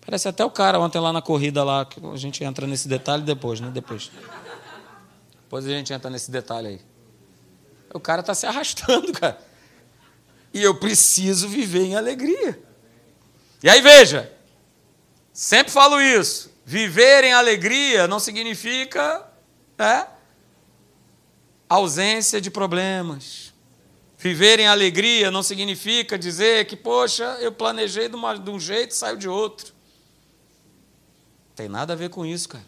Parece 0.09 0.27
até 0.27 0.42
o 0.42 0.51
cara 0.51 0.81
ontem 0.81 0.99
lá 0.99 1.12
na 1.12 1.21
corrida 1.21 1.62
lá, 1.62 1.85
que 1.85 2.01
a 2.03 2.16
gente 2.16 2.42
entra 2.42 2.66
nesse 2.66 2.88
detalhe 2.88 3.25
depois, 3.25 3.61
né? 3.61 3.71
Depois. 3.71 4.11
Depois 5.42 5.66
a 5.66 5.68
gente 5.68 5.92
entra 5.92 6.09
nesse 6.09 6.31
detalhe 6.31 6.66
aí. 6.68 6.81
O 7.92 8.01
cara 8.01 8.21
está 8.21 8.33
se 8.33 8.47
arrastando, 8.47 9.12
cara. 9.12 9.38
E 10.55 10.62
eu 10.62 10.75
preciso 10.77 11.47
viver 11.47 11.83
em 11.83 11.94
alegria. 11.94 12.59
E 13.62 13.68
aí 13.68 13.83
veja, 13.83 14.33
Sempre 15.38 15.71
falo 15.71 16.01
isso. 16.01 16.51
Viver 16.64 17.23
em 17.23 17.33
alegria 17.33 18.09
não 18.09 18.18
significa 18.18 19.25
é, 19.79 20.05
ausência 21.68 22.40
de 22.40 22.51
problemas. 22.51 23.55
Viver 24.18 24.59
em 24.59 24.66
alegria 24.66 25.31
não 25.31 25.44
significa 25.44 26.18
dizer 26.18 26.66
que, 26.66 26.75
poxa, 26.75 27.37
eu 27.40 27.53
planejei 27.53 28.09
de, 28.09 28.16
uma, 28.16 28.37
de 28.37 28.51
um 28.51 28.59
jeito 28.59 28.90
e 28.90 28.94
saiu 28.97 29.16
de 29.16 29.29
outro. 29.29 29.77
Tem 31.59 31.68
nada 31.68 31.94
a 31.94 31.97
ver 31.97 32.09
com 32.09 32.25
isso, 32.25 32.51
cara. 32.51 32.64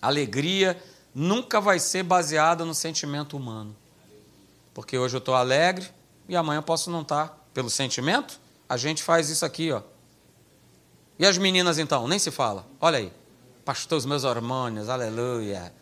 Alegria 0.00 0.82
nunca 1.14 1.60
vai 1.60 1.78
ser 1.78 2.02
baseada 2.02 2.64
no 2.64 2.74
sentimento 2.74 3.36
humano. 3.36 3.76
Porque 4.74 4.98
hoje 4.98 5.14
eu 5.14 5.20
estou 5.20 5.36
alegre 5.36 5.88
e 6.28 6.34
amanhã 6.34 6.58
eu 6.58 6.64
posso 6.64 6.90
não 6.90 7.02
estar. 7.02 7.28
Tá. 7.28 7.36
Pelo 7.54 7.70
sentimento, 7.70 8.40
a 8.68 8.76
gente 8.76 9.04
faz 9.04 9.30
isso 9.30 9.46
aqui, 9.46 9.70
ó. 9.70 9.82
E 11.16 11.24
as 11.24 11.38
meninas 11.38 11.78
então? 11.78 12.08
Nem 12.08 12.18
se 12.18 12.32
fala. 12.32 12.66
Olha 12.80 12.98
aí. 12.98 13.12
Pastor, 13.64 13.98
os 13.98 14.04
meus 14.04 14.24
hormônios, 14.24 14.88
aleluia. 14.88 15.72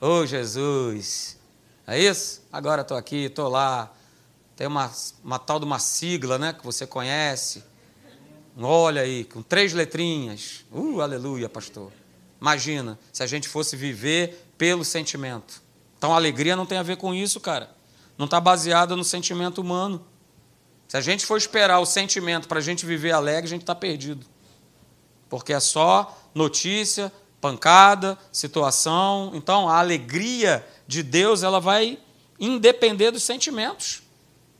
Oh 0.00 0.26
Jesus. 0.26 1.38
É 1.86 1.96
isso? 1.96 2.42
Agora 2.52 2.82
estou 2.82 2.96
aqui, 2.96 3.26
estou 3.26 3.48
lá. 3.48 3.88
Tem 4.56 4.66
uma, 4.66 4.90
uma 5.22 5.38
tal 5.38 5.60
de 5.60 5.64
uma 5.64 5.78
sigla, 5.78 6.38
né? 6.38 6.52
Que 6.52 6.64
você 6.64 6.88
conhece. 6.88 7.62
Olha 8.60 9.02
aí, 9.02 9.24
com 9.24 9.42
três 9.42 9.72
letrinhas. 9.72 10.64
Uh, 10.72 11.00
aleluia, 11.00 11.48
pastor. 11.48 11.92
Imagina 12.40 12.98
se 13.12 13.22
a 13.22 13.26
gente 13.26 13.48
fosse 13.48 13.76
viver 13.76 14.50
pelo 14.58 14.84
sentimento. 14.84 15.62
Então 15.96 16.14
alegria 16.14 16.56
não 16.56 16.66
tem 16.66 16.78
a 16.78 16.82
ver 16.82 16.96
com 16.96 17.14
isso, 17.14 17.40
cara. 17.40 17.70
Não 18.16 18.24
está 18.24 18.40
baseada 18.40 18.96
no 18.96 19.04
sentimento 19.04 19.60
humano. 19.60 20.04
Se 20.88 20.96
a 20.96 21.00
gente 21.00 21.24
for 21.24 21.36
esperar 21.36 21.78
o 21.78 21.86
sentimento 21.86 22.48
para 22.48 22.58
a 22.58 22.62
gente 22.62 22.84
viver 22.84 23.12
alegre, 23.12 23.46
a 23.46 23.48
gente 23.50 23.62
está 23.62 23.74
perdido 23.74 24.26
porque 25.28 25.52
é 25.52 25.60
só 25.60 26.18
notícia, 26.34 27.12
pancada, 27.40 28.18
situação. 28.32 29.32
Então, 29.34 29.68
a 29.68 29.78
alegria 29.78 30.66
de 30.86 31.02
Deus, 31.02 31.42
ela 31.42 31.60
vai 31.60 31.98
independer 32.40 33.12
dos 33.12 33.22
sentimentos. 33.22 34.02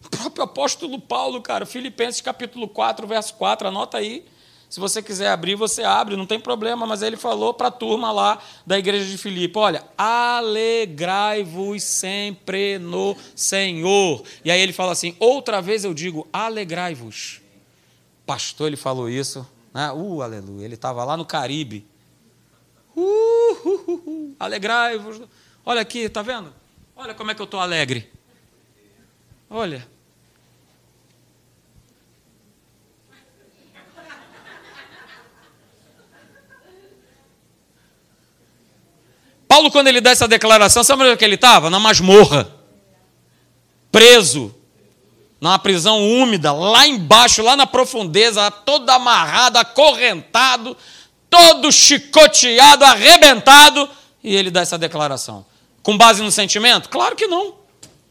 O 0.05 0.11
próprio 0.11 0.45
apóstolo 0.45 1.01
Paulo, 1.01 1.43
cara, 1.43 1.67
Filipenses 1.67 2.21
capítulo 2.21 2.69
4, 2.69 3.07
verso 3.07 3.35
4, 3.35 3.69
anota 3.69 3.99
aí. 3.99 4.25
Se 4.69 4.79
você 4.81 5.03
quiser 5.03 5.31
abrir, 5.31 5.55
você 5.55 5.83
abre, 5.83 6.15
não 6.15 6.27
tem 6.27 6.39
problema, 6.39 6.87
mas 6.87 7.01
ele 7.01 7.17
falou 7.17 7.55
para 7.55 7.69
a 7.69 7.71
turma 7.71 8.13
lá 8.13 8.39
da 8.67 8.79
igreja 8.79 9.07
de 9.07 9.17
Filipe: 9.17 9.59
olha, 9.59 9.83
alegrai-vos 9.97 11.83
sempre 11.83 12.79
no 12.79 13.17
Senhor. 13.35 14.23
E 14.45 14.51
aí 14.51 14.61
ele 14.61 14.75
fala 14.75 14.93
assim: 14.93 15.17
outra 15.19 15.63
vez 15.63 15.85
eu 15.85 15.95
digo, 15.95 16.29
alegrai-vos. 16.31 17.41
Pastor, 18.27 18.67
ele 18.67 18.77
falou 18.77 19.09
isso, 19.09 19.47
né? 19.73 19.91
Uh, 19.91 20.21
aleluia. 20.21 20.67
Ele 20.67 20.75
estava 20.75 21.03
lá 21.03 21.17
no 21.17 21.25
Caribe. 21.25 21.87
Uh, 22.95 23.01
uh, 23.01 23.85
uh, 23.87 24.03
uh. 24.07 24.37
Alegrai-vos. 24.39 25.23
Olha 25.65 25.81
aqui, 25.81 26.11
tá 26.11 26.21
vendo? 26.21 26.53
Olha 26.95 27.15
como 27.15 27.31
é 27.31 27.35
que 27.35 27.41
eu 27.41 27.45
estou 27.45 27.59
alegre. 27.59 28.11
Olha. 29.51 29.87
Paulo, 39.47 39.71
quando 39.71 39.89
ele 39.89 40.01
dá 40.01 40.11
essa 40.11 40.29
declaração, 40.29 40.85
sabe 40.85 41.03
onde 41.03 41.13
é 41.13 41.17
que 41.17 41.25
ele 41.25 41.35
estava? 41.37 41.71
Na 41.71 41.81
masmorra. 41.81 42.55
Preso 43.91 44.55
numa 45.41 45.59
prisão 45.59 46.05
úmida, 46.05 46.53
lá 46.53 46.87
embaixo, 46.87 47.43
lá 47.43 47.57
na 47.57 47.67
profundeza, 47.67 48.51
todo 48.51 48.89
amarrado, 48.91 49.57
acorrentado, 49.57 50.77
todo 51.31 51.71
chicoteado, 51.71 52.85
arrebentado, 52.85 53.89
e 54.23 54.35
ele 54.35 54.51
dá 54.51 54.61
essa 54.61 54.77
declaração. 54.77 55.47
Com 55.83 55.97
base 55.97 56.23
no 56.23 56.31
sentimento? 56.31 56.89
Claro 56.89 57.15
que 57.15 57.27
não. 57.27 57.58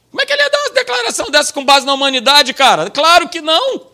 Como 0.09 0.21
é 0.21 0.25
que 0.25 0.33
ele 0.33 0.41
ia 0.41 0.49
dar 0.49 0.59
uma 0.59 0.73
declaração 0.73 1.29
dessa 1.29 1.53
com 1.53 1.63
base 1.63 1.85
na 1.85 1.93
humanidade, 1.93 2.53
cara? 2.53 2.89
Claro 2.89 3.29
que 3.29 3.41
não. 3.41 3.87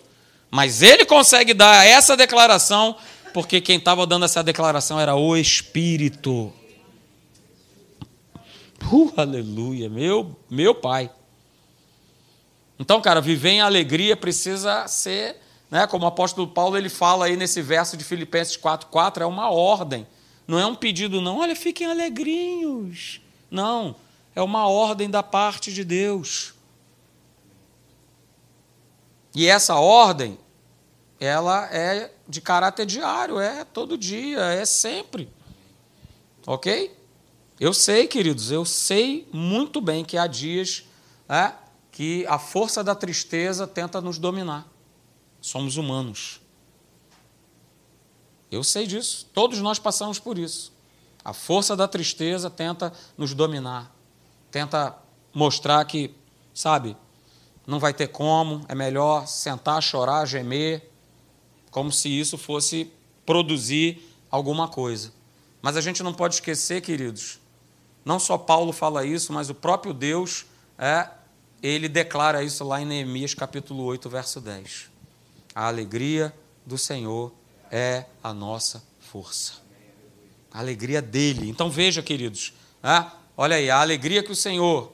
Mas 0.49 0.81
ele 0.81 1.05
consegue 1.05 1.53
dar 1.53 1.85
essa 1.85 2.15
declaração 2.15 2.95
porque 3.33 3.59
quem 3.59 3.77
estava 3.77 4.05
dando 4.05 4.25
essa 4.25 4.43
declaração 4.43 4.99
era 4.99 5.15
o 5.15 5.35
Espírito. 5.35 6.53
Uh, 8.91 9.11
aleluia, 9.17 9.89
meu, 9.89 10.35
meu 10.49 10.75
Pai. 10.75 11.09
Então, 12.77 13.01
cara, 13.01 13.19
viver 13.19 13.49
em 13.49 13.61
alegria 13.61 14.15
precisa 14.15 14.87
ser, 14.87 15.37
né, 15.71 15.87
como 15.87 16.05
o 16.05 16.07
apóstolo 16.07 16.47
Paulo 16.47 16.77
ele 16.77 16.89
fala 16.89 17.25
aí 17.25 17.35
nesse 17.35 17.61
verso 17.61 17.97
de 17.97 18.03
Filipenses 18.03 18.55
4:4, 18.55 19.21
é 19.23 19.25
uma 19.25 19.49
ordem. 19.49 20.05
Não 20.47 20.59
é 20.59 20.65
um 20.65 20.75
pedido 20.75 21.21
não, 21.21 21.39
olha, 21.39 21.55
fiquem 21.55 21.87
alegrinhos. 21.87 23.21
Não, 23.49 23.95
é 24.35 24.41
uma 24.41 24.67
ordem 24.67 25.09
da 25.09 25.21
parte 25.21 25.73
de 25.73 25.83
Deus. 25.83 26.53
E 29.35 29.47
essa 29.47 29.75
ordem, 29.75 30.37
ela 31.19 31.65
é 31.73 32.13
de 32.27 32.41
caráter 32.41 32.85
diário, 32.85 33.39
é 33.39 33.63
todo 33.63 33.97
dia, 33.97 34.39
é 34.39 34.65
sempre. 34.65 35.31
OK? 36.45 36.95
Eu 37.59 37.73
sei, 37.73 38.07
queridos, 38.07 38.51
eu 38.51 38.65
sei 38.65 39.27
muito 39.31 39.79
bem 39.79 40.03
que 40.03 40.17
há 40.17 40.27
dias 40.27 40.83
né, 41.27 41.55
que 41.91 42.25
a 42.27 42.39
força 42.39 42.83
da 42.83 42.95
tristeza 42.95 43.67
tenta 43.67 44.01
nos 44.01 44.17
dominar. 44.17 44.67
Somos 45.39 45.77
humanos. 45.77 46.41
Eu 48.51 48.63
sei 48.63 48.85
disso. 48.87 49.29
Todos 49.33 49.59
nós 49.59 49.79
passamos 49.79 50.19
por 50.19 50.37
isso. 50.37 50.73
A 51.23 51.33
força 51.33 51.75
da 51.75 51.87
tristeza 51.87 52.49
tenta 52.49 52.91
nos 53.17 53.33
dominar. 53.33 53.92
Tenta 54.53 54.95
mostrar 55.33 55.83
que, 55.85 56.13
sabe, 56.53 56.95
não 57.65 57.79
vai 57.79 57.91
ter 57.91 58.09
como, 58.09 58.63
é 58.69 58.75
melhor 58.75 59.27
sentar, 59.27 59.81
chorar, 59.81 60.27
gemer, 60.27 60.91
como 61.71 61.91
se 61.91 62.07
isso 62.07 62.37
fosse 62.37 62.93
produzir 63.25 64.15
alguma 64.29 64.67
coisa. 64.67 65.11
Mas 65.59 65.75
a 65.75 65.81
gente 65.81 66.03
não 66.03 66.13
pode 66.13 66.35
esquecer, 66.35 66.81
queridos, 66.81 67.39
não 68.05 68.19
só 68.19 68.37
Paulo 68.37 68.71
fala 68.71 69.03
isso, 69.03 69.33
mas 69.33 69.49
o 69.49 69.55
próprio 69.55 69.91
Deus 69.91 70.45
é 70.77 71.09
ele 71.63 71.89
declara 71.89 72.43
isso 72.43 72.63
lá 72.63 72.79
em 72.79 72.85
Neemias 72.85 73.33
capítulo 73.33 73.83
8, 73.85 74.07
verso 74.07 74.39
10. 74.39 74.91
A 75.55 75.65
alegria 75.65 76.31
do 76.63 76.77
Senhor 76.77 77.33
é 77.71 78.05
a 78.23 78.31
nossa 78.31 78.83
força. 78.99 79.53
A 80.53 80.59
alegria 80.59 81.01
dele. 81.01 81.49
Então 81.49 81.71
veja, 81.71 82.03
queridos, 82.03 82.53
né? 82.83 83.11
Olha 83.35 83.55
aí, 83.55 83.69
a 83.69 83.81
alegria 83.81 84.21
que 84.21 84.31
o 84.31 84.35
Senhor 84.35 84.91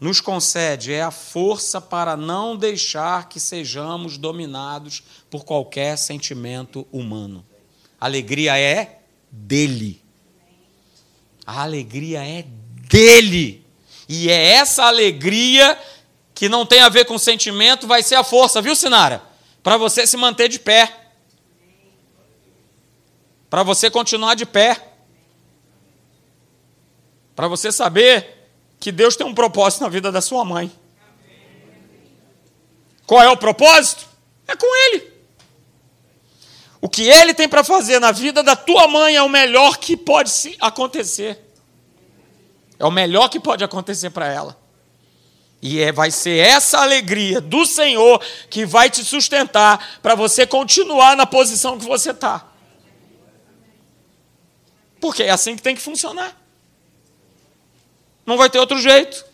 nos 0.00 0.20
concede 0.20 0.92
é 0.92 1.02
a 1.02 1.10
força 1.10 1.80
para 1.80 2.16
não 2.16 2.56
deixar 2.56 3.28
que 3.28 3.38
sejamos 3.38 4.18
dominados 4.18 5.02
por 5.30 5.44
qualquer 5.44 5.96
sentimento 5.96 6.86
humano. 6.92 7.44
A 8.00 8.06
alegria 8.06 8.58
é 8.58 8.98
dele. 9.30 10.02
A 11.46 11.62
alegria 11.62 12.26
é 12.26 12.44
dele. 12.88 13.64
E 14.08 14.28
é 14.28 14.52
essa 14.54 14.84
alegria 14.84 15.78
que 16.34 16.48
não 16.48 16.66
tem 16.66 16.80
a 16.80 16.88
ver 16.88 17.04
com 17.06 17.16
sentimento, 17.16 17.86
vai 17.86 18.02
ser 18.02 18.16
a 18.16 18.24
força, 18.24 18.60
viu, 18.60 18.74
Sinara? 18.74 19.22
Para 19.62 19.76
você 19.76 20.06
se 20.06 20.16
manter 20.16 20.48
de 20.48 20.58
pé. 20.58 20.92
Para 23.48 23.62
você 23.62 23.88
continuar 23.88 24.34
de 24.34 24.44
pé. 24.44 24.93
Para 27.34 27.48
você 27.48 27.72
saber 27.72 28.48
que 28.78 28.92
Deus 28.92 29.16
tem 29.16 29.26
um 29.26 29.34
propósito 29.34 29.82
na 29.82 29.88
vida 29.88 30.12
da 30.12 30.20
sua 30.20 30.44
mãe. 30.44 30.70
Qual 33.06 33.22
é 33.22 33.30
o 33.30 33.36
propósito? 33.36 34.06
É 34.46 34.54
com 34.56 34.66
Ele. 34.86 35.12
O 36.80 36.88
que 36.88 37.08
Ele 37.08 37.32
tem 37.32 37.48
para 37.48 37.64
fazer 37.64 37.98
na 37.98 38.12
vida 38.12 38.42
da 38.42 38.54
tua 38.54 38.86
mãe 38.86 39.16
é 39.16 39.22
o 39.22 39.28
melhor 39.28 39.78
que 39.78 39.96
pode 39.96 40.30
acontecer. 40.60 41.42
É 42.78 42.84
o 42.84 42.90
melhor 42.90 43.28
que 43.28 43.40
pode 43.40 43.64
acontecer 43.64 44.10
para 44.10 44.30
ela. 44.30 44.64
E 45.62 45.80
é, 45.80 45.90
vai 45.90 46.10
ser 46.10 46.46
essa 46.46 46.80
alegria 46.80 47.40
do 47.40 47.64
Senhor 47.64 48.22
que 48.50 48.66
vai 48.66 48.90
te 48.90 49.02
sustentar 49.02 49.98
para 50.02 50.14
você 50.14 50.46
continuar 50.46 51.16
na 51.16 51.24
posição 51.24 51.78
que 51.78 51.86
você 51.86 52.10
está. 52.10 52.46
Porque 55.00 55.22
é 55.22 55.30
assim 55.30 55.56
que 55.56 55.62
tem 55.62 55.74
que 55.74 55.80
funcionar. 55.80 56.43
Não 58.26 58.36
vai 58.36 58.48
ter 58.48 58.58
outro 58.58 58.78
jeito. 58.80 59.24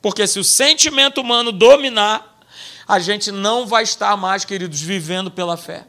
Porque 0.00 0.26
se 0.26 0.38
o 0.38 0.44
sentimento 0.44 1.20
humano 1.20 1.50
dominar, 1.50 2.38
a 2.86 2.98
gente 2.98 3.32
não 3.32 3.66
vai 3.66 3.82
estar 3.82 4.16
mais, 4.16 4.44
queridos, 4.44 4.80
vivendo 4.80 5.30
pela 5.30 5.56
fé. 5.56 5.86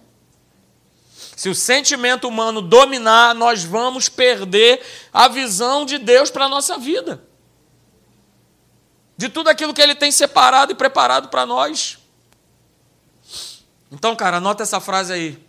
Se 1.35 1.49
o 1.49 1.55
sentimento 1.55 2.27
humano 2.27 2.61
dominar, 2.61 3.35
nós 3.35 3.63
vamos 3.63 4.09
perder 4.09 4.83
a 5.13 5.27
visão 5.27 5.85
de 5.85 5.99
Deus 5.99 6.31
para 6.31 6.45
a 6.45 6.49
nossa 6.49 6.79
vida. 6.79 7.23
De 9.15 9.29
tudo 9.29 9.49
aquilo 9.49 9.73
que 9.73 9.81
Ele 9.81 9.93
tem 9.93 10.11
separado 10.11 10.71
e 10.71 10.75
preparado 10.75 11.29
para 11.29 11.45
nós. 11.45 11.99
Então, 13.91 14.15
cara, 14.15 14.37
anota 14.37 14.63
essa 14.63 14.79
frase 14.79 15.13
aí. 15.13 15.47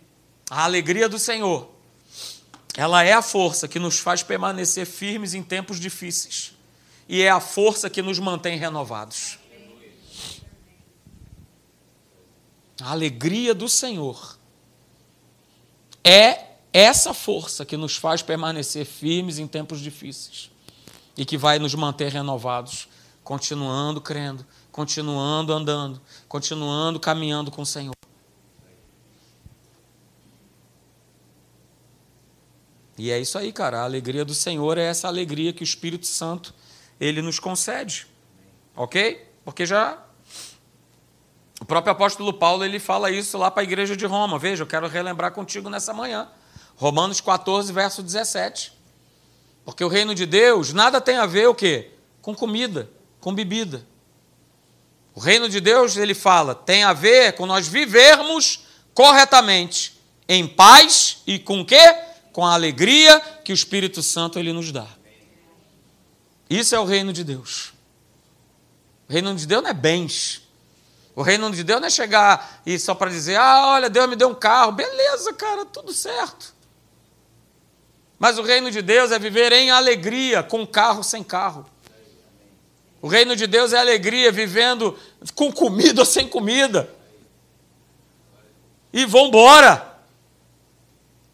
A 0.49 0.63
alegria 0.63 1.09
do 1.09 1.17
Senhor, 1.17 1.69
ela 2.77 3.03
é 3.03 3.13
a 3.13 3.21
força 3.21 3.67
que 3.67 3.79
nos 3.79 3.99
faz 3.99 4.21
permanecer 4.21 4.85
firmes 4.85 5.33
em 5.33 5.41
tempos 5.41 5.79
difíceis 5.79 6.58
e 7.09 7.23
é 7.23 7.29
a 7.31 7.39
força 7.39 7.89
que 7.89 8.03
nos 8.03 8.19
mantém 8.19 8.55
renovados. 8.55 9.39
A 12.79 12.91
alegria 12.91 13.55
do 13.55 13.67
Senhor 13.67 14.37
é 16.03 16.45
essa 16.71 17.11
força 17.11 17.65
que 17.65 17.75
nos 17.75 17.97
faz 17.97 18.21
permanecer 18.21 18.85
firmes 18.85 19.39
em 19.39 19.47
tempos 19.47 19.81
difíceis 19.81 20.51
e 21.17 21.25
que 21.25 21.35
vai 21.35 21.57
nos 21.57 21.73
manter 21.73 22.11
renovados, 22.11 22.87
continuando 23.23 23.99
crendo, 23.99 24.45
continuando 24.71 25.51
andando, 25.51 25.99
continuando 26.27 26.99
caminhando 26.99 27.49
com 27.49 27.63
o 27.63 27.65
Senhor. 27.65 27.95
E 32.99 33.09
é 33.09 33.19
isso 33.19 33.37
aí, 33.37 33.51
cara. 33.51 33.79
A 33.79 33.83
alegria 33.83 34.23
do 34.23 34.35
Senhor 34.35 34.77
é 34.77 34.83
essa 34.83 35.07
alegria 35.07 35.51
que 35.51 35.63
o 35.63 35.65
Espírito 35.65 36.05
Santo 36.05 36.53
ele 36.99 37.21
nos 37.21 37.39
concede. 37.39 38.07
Ok? 38.75 39.25
Porque 39.43 39.65
já. 39.65 39.97
O 41.59 41.65
próprio 41.65 41.91
apóstolo 41.91 42.33
Paulo 42.33 42.63
ele 42.63 42.79
fala 42.79 43.11
isso 43.11 43.37
lá 43.37 43.51
para 43.51 43.61
a 43.61 43.63
igreja 43.63 43.95
de 43.95 44.05
Roma. 44.05 44.39
Veja, 44.39 44.63
eu 44.63 44.67
quero 44.67 44.87
relembrar 44.87 45.31
contigo 45.31 45.69
nessa 45.69 45.93
manhã. 45.93 46.29
Romanos 46.75 47.19
14, 47.19 47.73
verso 47.73 48.01
17. 48.01 48.73
Porque 49.65 49.83
o 49.83 49.87
reino 49.87 50.15
de 50.15 50.25
Deus 50.25 50.73
nada 50.73 51.01
tem 51.01 51.17
a 51.17 51.25
ver 51.25 51.47
o 51.47 51.53
quê? 51.53 51.91
Com 52.21 52.33
comida, 52.33 52.89
com 53.19 53.33
bebida. 53.33 53.85
O 55.13 55.19
reino 55.19 55.49
de 55.49 55.59
Deus, 55.59 55.97
ele 55.97 56.13
fala, 56.13 56.55
tem 56.55 56.83
a 56.83 56.93
ver 56.93 57.33
com 57.33 57.45
nós 57.45 57.67
vivermos 57.67 58.65
corretamente, 58.93 59.99
em 60.27 60.47
paz 60.47 61.21
e 61.27 61.37
com 61.37 61.65
quê? 61.65 61.95
Com 62.31 62.45
a 62.45 62.53
alegria 62.53 63.19
que 63.43 63.51
o 63.51 63.53
Espírito 63.53 64.01
Santo 64.01 64.39
ele 64.39 64.53
nos 64.53 64.71
dá. 64.71 64.87
Isso 66.49 66.73
é 66.73 66.79
o 66.79 66.85
reino 66.85 67.13
de 67.13 67.23
Deus. 67.23 67.73
O 69.07 69.13
reino 69.13 69.35
de 69.35 69.45
Deus 69.45 69.61
não 69.61 69.69
é 69.69 69.73
bens. 69.73 70.41
O 71.15 71.21
reino 71.21 71.51
de 71.51 71.63
Deus 71.63 71.79
não 71.79 71.87
é 71.87 71.91
chegar 71.91 72.61
e 72.65 72.79
só 72.79 72.95
para 72.95 73.09
dizer, 73.09 73.35
ah, 73.35 73.73
olha, 73.73 73.89
Deus 73.89 74.09
me 74.09 74.15
deu 74.15 74.29
um 74.29 74.35
carro. 74.35 74.71
Beleza, 74.71 75.33
cara, 75.33 75.65
tudo 75.65 75.93
certo. 75.93 76.53
Mas 78.17 78.37
o 78.37 78.41
reino 78.41 78.71
de 78.71 78.81
Deus 78.81 79.11
é 79.11 79.19
viver 79.19 79.51
em 79.51 79.69
alegria, 79.69 80.41
com 80.41 80.65
carro 80.65 81.03
sem 81.03 81.23
carro. 81.23 81.65
O 83.01 83.07
reino 83.07 83.35
de 83.35 83.47
Deus 83.47 83.71
é 83.71 83.79
alegria, 83.79 84.31
vivendo 84.31 84.97
com 85.35 85.51
comida 85.51 86.01
ou 86.01 86.05
sem 86.05 86.27
comida. 86.27 86.89
E 88.91 89.05
vão. 89.05 89.31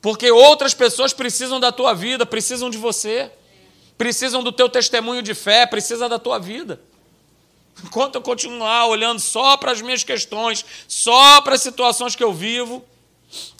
Porque 0.01 0.29
outras 0.29 0.73
pessoas 0.73 1.13
precisam 1.13 1.59
da 1.59 1.71
tua 1.71 1.93
vida, 1.93 2.25
precisam 2.25 2.69
de 2.69 2.77
você 2.77 3.31
precisam 3.97 4.43
do 4.43 4.51
teu 4.51 4.69
testemunho 4.69 5.21
de 5.21 5.33
fé, 5.33 5.65
precisa 5.65 6.09
da 6.09 6.19
tua 6.19 6.39
vida. 6.39 6.81
Enquanto 7.83 8.15
eu 8.15 8.21
continuar 8.21 8.87
olhando 8.87 9.19
só 9.19 9.57
para 9.57 9.71
as 9.71 9.81
minhas 9.81 10.03
questões, 10.03 10.65
só 10.87 11.41
para 11.41 11.55
as 11.55 11.61
situações 11.61 12.15
que 12.15 12.23
eu 12.23 12.33
vivo, 12.33 12.83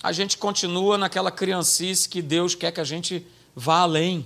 a 0.01 0.11
gente 0.11 0.37
continua 0.37 0.97
naquela 0.97 1.31
criancice 1.31 2.07
que 2.07 2.21
Deus 2.21 2.55
quer 2.55 2.71
que 2.71 2.79
a 2.79 2.85
gente 2.85 3.25
vá 3.55 3.79
além. 3.79 4.25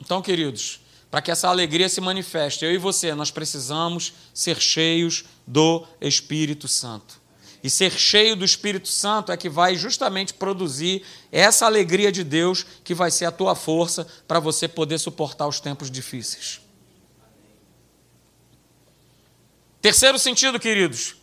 Então, 0.00 0.22
queridos, 0.22 0.80
para 1.10 1.22
que 1.22 1.30
essa 1.30 1.48
alegria 1.48 1.88
se 1.88 2.00
manifeste, 2.00 2.64
eu 2.64 2.72
e 2.72 2.78
você, 2.78 3.14
nós 3.14 3.30
precisamos 3.30 4.12
ser 4.34 4.60
cheios 4.60 5.24
do 5.46 5.86
Espírito 6.00 6.68
Santo. 6.68 7.20
E 7.68 7.70
ser 7.70 7.92
cheio 7.92 8.34
do 8.34 8.46
Espírito 8.46 8.88
Santo 8.88 9.30
é 9.30 9.36
que 9.36 9.46
vai 9.46 9.76
justamente 9.76 10.32
produzir 10.32 11.04
essa 11.30 11.66
alegria 11.66 12.10
de 12.10 12.24
Deus 12.24 12.64
que 12.82 12.94
vai 12.94 13.10
ser 13.10 13.26
a 13.26 13.30
tua 13.30 13.54
força 13.54 14.06
para 14.26 14.40
você 14.40 14.66
poder 14.66 14.96
suportar 14.96 15.46
os 15.46 15.60
tempos 15.60 15.90
difíceis. 15.90 16.62
Terceiro 19.82 20.18
sentido, 20.18 20.58
queridos, 20.58 21.16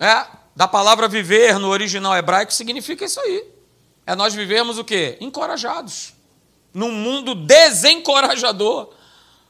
é 0.00 0.26
da 0.56 0.66
palavra 0.66 1.06
viver 1.06 1.58
no 1.58 1.68
original 1.68 2.16
hebraico 2.16 2.50
significa 2.50 3.04
isso 3.04 3.20
aí. 3.20 3.44
É 4.06 4.16
nós 4.16 4.32
vivermos 4.32 4.78
o 4.78 4.84
quê? 4.84 5.18
Encorajados. 5.20 6.14
Num 6.72 6.92
mundo 6.92 7.34
desencorajador, 7.34 8.94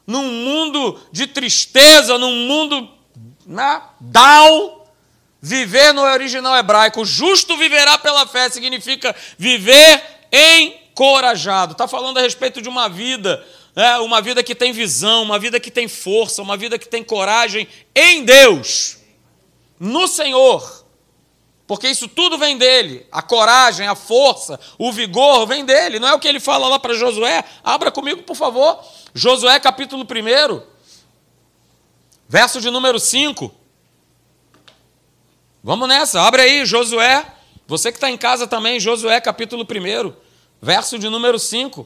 num 0.05 0.29
mundo 0.29 0.99
de 1.13 1.27
tristeza, 1.27 2.17
num 2.17 2.45
mundo 2.45 2.89
né, 3.45 3.81
down, 4.01 4.78
Viver 5.41 5.93
no 5.93 6.01
original 6.01 6.55
hebraico, 6.57 7.05
justo 7.05 7.55
viverá 7.57 7.97
pela 7.97 8.27
fé, 8.27 8.49
significa 8.49 9.15
viver 9.37 10.03
encorajado. 10.31 11.71
Está 11.71 11.87
falando 11.87 12.17
a 12.17 12.21
respeito 12.21 12.61
de 12.61 12.67
uma 12.67 12.89
vida, 12.89 13.45
né? 13.73 13.97
uma 13.99 14.21
vida 14.21 14.43
que 14.43 14.53
tem 14.53 14.73
visão, 14.73 15.23
uma 15.23 15.39
vida 15.39 15.57
que 15.57 15.71
tem 15.71 15.87
força, 15.87 16.41
uma 16.41 16.57
vida 16.57 16.77
que 16.77 16.89
tem 16.89 17.03
coragem 17.03 17.67
em 17.95 18.25
Deus, 18.25 18.97
no 19.79 20.07
Senhor. 20.07 20.85
Porque 21.65 21.87
isso 21.87 22.07
tudo 22.07 22.37
vem 22.37 22.57
dele. 22.57 23.05
A 23.11 23.21
coragem, 23.21 23.87
a 23.87 23.95
força, 23.95 24.59
o 24.77 24.91
vigor 24.91 25.45
vem 25.45 25.63
dele. 25.63 25.99
Não 25.99 26.07
é 26.07 26.13
o 26.13 26.19
que 26.19 26.27
ele 26.27 26.39
fala 26.39 26.67
lá 26.67 26.79
para 26.79 26.95
Josué? 26.95 27.45
Abra 27.63 27.91
comigo, 27.91 28.23
por 28.23 28.35
favor. 28.35 28.83
Josué, 29.13 29.59
capítulo 29.59 30.03
1, 30.03 30.61
verso 32.27 32.59
de 32.59 32.69
número 32.71 32.99
5. 32.99 33.58
Vamos 35.61 35.89
nessa, 35.89 36.21
abre 36.21 36.41
aí, 36.41 36.65
Josué. 36.65 37.25
Você 37.67 37.91
que 37.91 37.97
está 37.97 38.09
em 38.09 38.17
casa 38.17 38.47
também, 38.47 38.79
Josué 38.79 39.19
capítulo 39.19 39.63
1, 39.63 40.13
verso 40.61 40.97
de 40.97 41.09
número 41.09 41.37
5. 41.37 41.85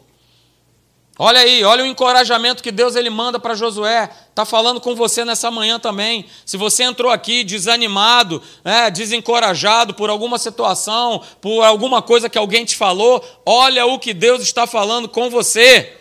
Olha 1.18 1.40
aí, 1.40 1.64
olha 1.64 1.84
o 1.84 1.88
encorajamento 1.88 2.62
que 2.62 2.72
Deus 2.72 2.96
ele 2.96 3.10
manda 3.10 3.40
para 3.40 3.56
Josué. 3.56 4.10
Está 4.30 4.46
falando 4.46 4.80
com 4.80 4.96
você 4.96 5.26
nessa 5.26 5.50
manhã 5.50 5.80
também. 5.80 6.26
Se 6.46 6.56
você 6.56 6.84
entrou 6.84 7.12
aqui 7.12 7.44
desanimado, 7.44 8.42
né, 8.64 8.92
desencorajado 8.92 9.96
por 9.96 10.10
alguma 10.10 10.38
situação, 10.38 11.24
por 11.42 11.64
alguma 11.64 12.02
coisa 12.02 12.30
que 12.30 12.38
alguém 12.38 12.66
te 12.66 12.76
falou, 12.76 13.24
olha 13.44 13.88
o 13.88 13.98
que 13.98 14.14
Deus 14.14 14.44
está 14.44 14.68
falando 14.68 15.10
com 15.10 15.32
você. 15.32 15.98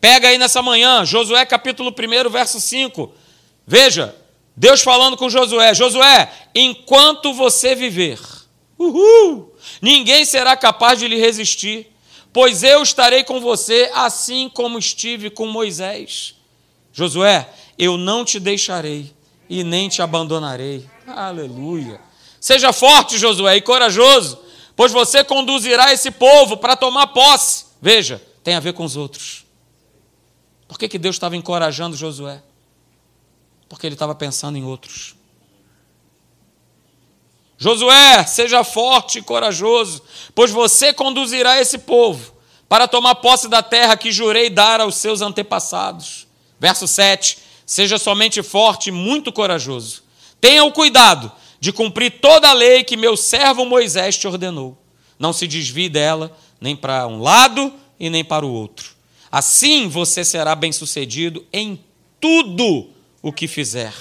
Pega 0.00 0.28
aí 0.28 0.38
nessa 0.38 0.62
manhã, 0.62 1.04
Josué 1.04 1.44
capítulo 1.44 1.90
1, 1.90 2.30
verso 2.30 2.58
5. 2.58 3.12
Veja, 3.66 4.14
Deus 4.60 4.82
falando 4.82 5.16
com 5.16 5.30
Josué: 5.30 5.72
Josué, 5.72 6.30
enquanto 6.54 7.32
você 7.32 7.74
viver, 7.74 8.20
uhul, 8.78 9.54
ninguém 9.80 10.26
será 10.26 10.54
capaz 10.54 10.98
de 10.98 11.08
lhe 11.08 11.16
resistir. 11.16 11.86
pois 12.30 12.62
eu 12.62 12.82
estarei 12.82 13.24
com 13.24 13.40
você, 13.40 13.90
assim 13.94 14.50
como 14.50 14.78
estive 14.78 15.30
com 15.30 15.46
Moisés. 15.46 16.34
Josué, 16.92 17.48
eu 17.78 17.96
não 17.96 18.22
te 18.22 18.38
deixarei 18.38 19.14
e 19.48 19.64
nem 19.64 19.88
te 19.88 20.02
abandonarei. 20.02 20.86
Aleluia. 21.06 21.98
Seja 22.38 22.70
forte, 22.70 23.16
Josué, 23.16 23.56
e 23.56 23.62
corajoso, 23.62 24.38
pois 24.76 24.92
você 24.92 25.24
conduzirá 25.24 25.90
esse 25.90 26.10
povo 26.10 26.58
para 26.58 26.76
tomar 26.76 27.06
posse. 27.06 27.64
Veja, 27.80 28.20
tem 28.44 28.54
a 28.54 28.60
ver 28.60 28.74
com 28.74 28.84
os 28.84 28.94
outros. 28.94 29.46
Por 30.68 30.78
que, 30.78 30.86
que 30.86 30.98
Deus 30.98 31.16
estava 31.16 31.34
encorajando 31.34 31.96
Josué? 31.96 32.42
Porque 33.70 33.86
ele 33.86 33.94
estava 33.94 34.16
pensando 34.16 34.58
em 34.58 34.64
outros. 34.64 35.14
Josué, 37.56 38.26
seja 38.26 38.64
forte 38.64 39.18
e 39.18 39.22
corajoso, 39.22 40.02
pois 40.34 40.50
você 40.50 40.92
conduzirá 40.92 41.60
esse 41.60 41.78
povo 41.78 42.34
para 42.68 42.88
tomar 42.88 43.14
posse 43.16 43.48
da 43.48 43.62
terra 43.62 43.96
que 43.96 44.10
jurei 44.10 44.50
dar 44.50 44.80
aos 44.80 44.96
seus 44.96 45.20
antepassados. 45.20 46.26
Verso 46.58 46.88
7: 46.88 47.38
Seja 47.64 47.96
somente 47.96 48.42
forte 48.42 48.88
e 48.88 48.92
muito 48.92 49.30
corajoso. 49.30 50.02
Tenha 50.40 50.64
o 50.64 50.72
cuidado 50.72 51.30
de 51.60 51.72
cumprir 51.72 52.18
toda 52.20 52.48
a 52.48 52.52
lei 52.52 52.82
que 52.82 52.96
meu 52.96 53.16
servo 53.16 53.64
Moisés 53.64 54.18
te 54.18 54.26
ordenou. 54.26 54.76
Não 55.16 55.32
se 55.32 55.46
desvie 55.46 55.88
dela, 55.88 56.36
nem 56.60 56.74
para 56.74 57.06
um 57.06 57.20
lado 57.20 57.72
e 58.00 58.10
nem 58.10 58.24
para 58.24 58.44
o 58.44 58.52
outro. 58.52 58.96
Assim 59.30 59.86
você 59.86 60.24
será 60.24 60.56
bem-sucedido 60.56 61.46
em 61.52 61.78
tudo 62.18 62.98
o 63.22 63.32
que 63.32 63.46
fizer. 63.46 63.92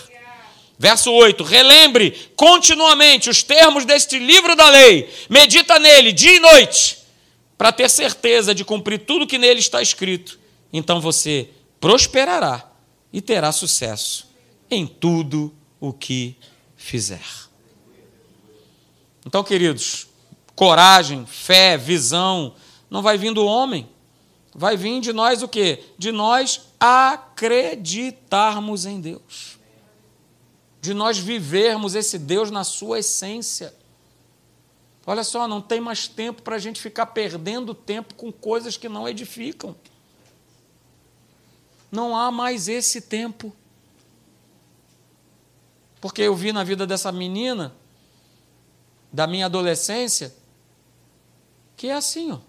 Verso 0.77 1.11
8: 1.11 1.43
Relembre 1.43 2.31
continuamente 2.35 3.29
os 3.29 3.43
termos 3.43 3.83
deste 3.83 4.17
livro 4.17 4.55
da 4.55 4.69
lei, 4.69 5.09
medita 5.29 5.77
nele 5.77 6.13
dia 6.13 6.37
e 6.37 6.39
noite, 6.39 6.99
para 7.57 7.71
ter 7.71 7.89
certeza 7.89 8.55
de 8.55 8.63
cumprir 8.63 8.99
tudo 8.99 9.27
que 9.27 9.37
nele 9.37 9.59
está 9.59 9.81
escrito. 9.81 10.39
Então 10.71 11.01
você 11.01 11.49
prosperará 11.79 12.69
e 13.11 13.21
terá 13.21 13.51
sucesso 13.51 14.29
em 14.71 14.87
tudo 14.87 15.53
o 15.79 15.91
que 15.91 16.37
fizer. 16.77 17.19
Então, 19.25 19.43
queridos, 19.43 20.07
coragem, 20.55 21.25
fé, 21.25 21.77
visão, 21.77 22.53
não 22.89 23.01
vai 23.01 23.17
vir 23.17 23.33
do 23.33 23.45
homem. 23.45 23.87
Vai 24.55 24.75
vir 24.75 24.99
de 25.01 25.13
nós 25.13 25.43
o 25.43 25.47
quê? 25.47 25.83
De 25.97 26.11
nós 26.11 26.61
acreditarmos 26.79 28.85
em 28.85 29.01
Deus 29.01 29.59
de 30.81 30.93
nós 30.93 31.17
vivermos 31.17 31.95
esse 31.95 32.17
Deus 32.17 32.49
na 32.49 32.63
sua 32.63 32.99
essência. 32.99 33.73
Olha 35.05 35.23
só, 35.23 35.47
não 35.47 35.61
tem 35.61 35.81
mais 35.81 36.07
tempo 36.07 36.41
para 36.41 36.55
a 36.55 36.59
gente 36.59 36.79
ficar 36.79 37.07
perdendo 37.07 37.73
tempo 37.73 38.15
com 38.15 38.31
coisas 38.31 38.77
que 38.77 38.87
não 38.87 39.07
edificam. 39.07 39.75
Não 41.91 42.15
há 42.15 42.31
mais 42.31 42.67
esse 42.67 43.01
tempo. 43.01 43.53
Porque 45.99 46.21
eu 46.21 46.35
vi 46.35 46.53
na 46.53 46.63
vida 46.63 46.87
dessa 46.87 47.11
menina, 47.11 47.75
da 49.11 49.27
minha 49.27 49.47
adolescência, 49.47 50.33
que 51.75 51.87
é 51.87 51.93
assim, 51.93 52.31
ó. 52.31 52.39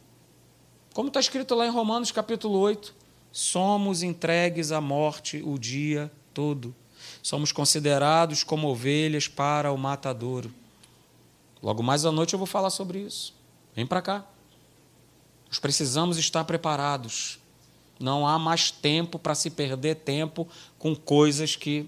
Como 0.93 1.09
está 1.09 1.19
escrito 1.19 1.55
lá 1.55 1.67
em 1.67 1.71
Romanos 1.71 2.13
capítulo 2.13 2.59
8: 2.59 2.95
somos 3.33 4.03
entregues 4.03 4.73
à 4.73 4.81
morte 4.81 5.43
o 5.45 5.59
dia 5.59 6.11
todo 6.35 6.75
somos 7.23 7.53
considerados 7.53 8.43
como 8.43 8.69
ovelhas 8.69 9.29
para 9.29 9.73
o 9.73 9.79
matadouro. 9.79 10.53
Logo 11.63 11.83
mais 11.83 12.05
à 12.05 12.13
noite 12.13 12.33
eu 12.33 12.39
vou 12.39 12.47
falar 12.47 12.71
sobre 12.71 13.01
isso. 13.01 13.35
Vem 13.75 13.87
para 13.87 14.03
cá. 14.03 14.25
Nós 15.49 15.59
precisamos 15.59 16.17
estar 16.17 16.45
preparados. 16.45 17.39
Não 17.99 18.27
há 18.27 18.39
mais 18.39 18.71
tempo 18.71 19.19
para 19.19 19.35
se 19.35 19.51
perder 19.51 19.97
tempo 19.97 20.49
com 20.79 20.97
coisas 20.97 21.55
que 21.55 21.87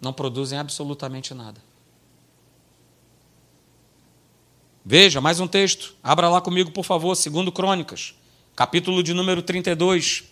não 0.00 0.12
produzem 0.12 0.58
absolutamente 0.58 1.34
nada. 1.34 1.60
Veja, 4.84 5.20
mais 5.20 5.40
um 5.40 5.48
texto. 5.48 5.94
Abra 6.02 6.28
lá 6.28 6.40
comigo, 6.40 6.70
por 6.70 6.84
favor, 6.84 7.14
segundo 7.16 7.52
Crônicas, 7.52 8.14
capítulo 8.56 9.02
de 9.02 9.12
número 9.12 9.42
32. 9.42 10.24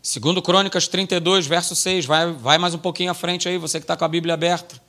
Segundo 0.00 0.40
Crônicas 0.40 0.86
32, 0.86 1.48
verso 1.48 1.74
6, 1.74 2.06
vai, 2.06 2.32
vai 2.32 2.56
mais 2.56 2.72
um 2.72 2.78
pouquinho 2.78 3.10
à 3.10 3.14
frente 3.14 3.48
aí, 3.48 3.58
você 3.58 3.80
que 3.80 3.84
está 3.84 3.96
com 3.96 4.04
a 4.04 4.08
Bíblia 4.08 4.34
aberta. 4.34 4.80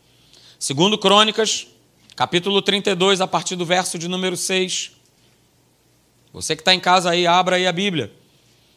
Segundo 0.60 1.00
Crônicas, 1.00 1.66
capítulo 2.16 2.62
32, 2.62 3.22
a 3.22 3.28
partir 3.28 3.56
do 3.56 3.66
verso 3.66 3.98
de 3.98 4.08
número 4.08 4.38
6. 4.38 4.92
Você 6.32 6.56
que 6.56 6.62
está 6.62 6.76
em 6.76 6.80
casa 6.80 7.10
aí, 7.10 7.26
abra 7.26 7.56
aí 7.56 7.66
a 7.66 7.72
Bíblia. 7.72 8.14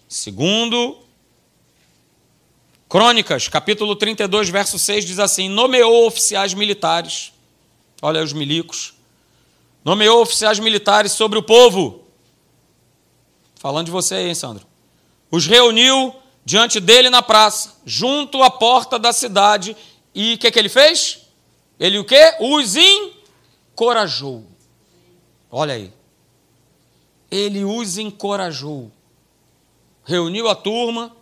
Segundo 0.09 0.97
Crônicas, 2.89 3.47
capítulo 3.47 3.95
32, 3.95 4.49
verso 4.49 4.79
6, 4.79 5.05
diz 5.05 5.19
assim: 5.19 5.51
Nomeou 5.51 6.07
oficiais 6.07 6.55
militares, 6.55 7.31
olha 8.01 8.25
os 8.25 8.33
milicos, 8.33 8.95
nomeou 9.85 10.23
oficiais 10.23 10.59
militares 10.59 11.13
sobre 11.13 11.39
o 11.39 11.43
povo. 11.43 12.04
Falando 13.65 13.87
de 13.87 13.93
você 13.93 14.17
aí, 14.17 14.29
hein, 14.29 14.35
Sandro? 14.35 14.67
Os 15.31 15.47
reuniu 15.47 16.15
diante 16.45 16.79
dele 16.79 17.09
na 17.09 17.23
praça, 17.23 17.77
junto 17.87 18.43
à 18.43 18.51
porta 18.51 18.99
da 18.99 19.11
cidade. 19.11 19.75
E 20.15 20.35
o 20.35 20.39
que, 20.39 20.51
que 20.51 20.59
ele 20.59 20.69
fez? 20.69 21.21
Ele 21.81 21.99
o 21.99 22.05
quê? 22.05 22.37
Os 22.41 22.77
encorajou. 22.77 24.45
Olha 25.51 25.73
aí. 25.73 25.91
Ele 27.31 27.65
os 27.65 27.97
encorajou. 27.97 28.93
Reuniu 30.05 30.47
a 30.51 30.55
turma 30.55 31.17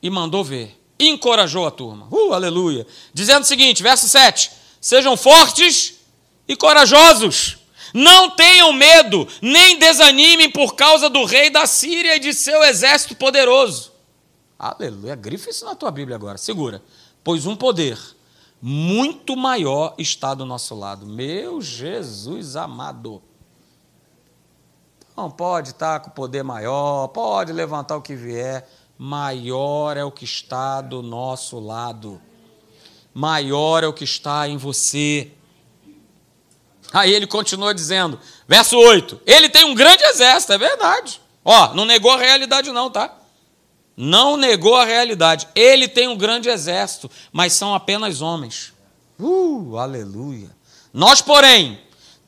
e 0.00 0.08
mandou 0.08 0.42
ver. 0.42 0.80
Encorajou 0.98 1.66
a 1.66 1.70
turma. 1.70 2.08
Uh, 2.10 2.32
aleluia. 2.32 2.86
Dizendo 3.12 3.42
o 3.42 3.46
seguinte, 3.46 3.82
verso 3.82 4.08
7: 4.08 4.52
Sejam 4.80 5.18
fortes 5.18 5.96
e 6.48 6.56
corajosos. 6.56 7.55
Não 7.96 8.30
tenham 8.30 8.72
medo, 8.72 9.26
nem 9.40 9.78
desanimem 9.78 10.50
por 10.50 10.74
causa 10.74 11.08
do 11.08 11.24
rei 11.24 11.50
da 11.50 11.66
Síria 11.66 12.16
e 12.16 12.20
de 12.20 12.34
seu 12.34 12.62
exército 12.62 13.16
poderoso 13.16 13.96
Aleluia. 14.58 15.14
Grifa 15.14 15.50
isso 15.50 15.64
na 15.64 15.74
tua 15.74 15.90
Bíblia 15.90 16.16
agora. 16.16 16.38
Segura. 16.38 16.82
Pois 17.22 17.46
um 17.46 17.54
poder 17.54 17.98
muito 18.60 19.36
maior 19.36 19.94
está 19.98 20.34
do 20.34 20.46
nosso 20.46 20.74
lado. 20.74 21.06
Meu 21.06 21.60
Jesus 21.60 22.56
amado. 22.56 23.22
Não 25.16 25.30
pode 25.30 25.70
estar 25.70 26.00
com 26.00 26.10
poder 26.10 26.42
maior, 26.42 27.08
pode 27.08 27.52
levantar 27.52 27.96
o 27.96 28.02
que 28.02 28.14
vier. 28.14 28.68
Maior 28.98 29.96
é 29.96 30.04
o 30.04 30.12
que 30.12 30.24
está 30.24 30.80
do 30.80 31.02
nosso 31.02 31.58
lado. 31.58 32.20
Maior 33.12 33.82
é 33.82 33.86
o 33.86 33.92
que 33.92 34.04
está 34.04 34.48
em 34.48 34.56
você. 34.56 35.32
Aí 36.92 37.12
ele 37.12 37.26
continua 37.26 37.74
dizendo, 37.74 38.18
verso 38.46 38.76
8: 38.78 39.20
Ele 39.26 39.48
tem 39.48 39.64
um 39.64 39.74
grande 39.74 40.02
exército, 40.04 40.52
é 40.52 40.58
verdade. 40.58 41.20
Ó, 41.44 41.74
não 41.74 41.84
negou 41.84 42.10
a 42.12 42.18
realidade, 42.18 42.72
não, 42.72 42.90
tá? 42.90 43.12
não 43.96 44.36
negou 44.36 44.76
a 44.76 44.84
realidade. 44.84 45.48
Ele 45.54 45.88
tem 45.88 46.06
um 46.06 46.16
grande 46.16 46.48
exército, 46.48 47.10
mas 47.32 47.54
são 47.54 47.74
apenas 47.74 48.20
homens. 48.20 48.74
Uh, 49.18 49.76
aleluia. 49.78 50.50
Nós, 50.92 51.22
porém, 51.22 51.80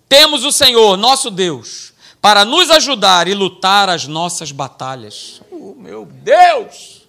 temos 0.08 0.44
o 0.44 0.50
Senhor, 0.50 0.96
nosso 0.96 1.30
Deus, 1.30 1.92
para 2.20 2.44
nos 2.44 2.70
ajudar 2.70 3.28
e 3.28 3.34
lutar 3.34 3.90
as 3.90 4.06
nossas 4.06 4.50
batalhas. 4.50 5.42
Oh, 5.50 5.74
meu 5.76 6.06
Deus! 6.06 7.06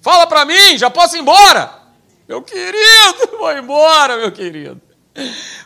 Fala 0.00 0.26
para 0.26 0.44
mim, 0.44 0.78
já 0.78 0.88
posso 0.88 1.16
ir 1.16 1.20
embora? 1.20 1.82
Meu 2.28 2.42
querido, 2.42 3.36
vou 3.38 3.52
embora, 3.52 4.16
meu 4.16 4.30
querido. 4.30 4.80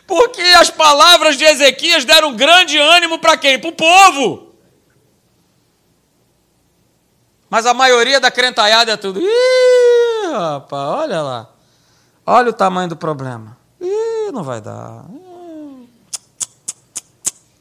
Porque 0.07 0.41
as 0.41 0.69
palavras 0.69 1.37
de 1.37 1.43
Ezequias 1.43 2.05
deram 2.05 2.35
grande 2.35 2.77
ânimo 2.77 3.19
para 3.19 3.37
quem? 3.37 3.59
Para 3.59 3.69
o 3.69 3.73
povo. 3.73 4.51
Mas 7.49 7.65
a 7.65 7.73
maioria 7.73 8.19
da 8.19 8.31
crentaiada 8.31 8.93
é 8.93 8.97
tudo. 8.97 9.19
Ih, 9.19 10.31
rapaz, 10.31 10.89
olha 10.89 11.21
lá. 11.21 11.49
Olha 12.25 12.49
o 12.49 12.53
tamanho 12.53 12.89
do 12.89 12.95
problema. 12.95 13.57
Ih, 13.79 14.31
não 14.31 14.43
vai 14.43 14.61
dar. 14.61 15.05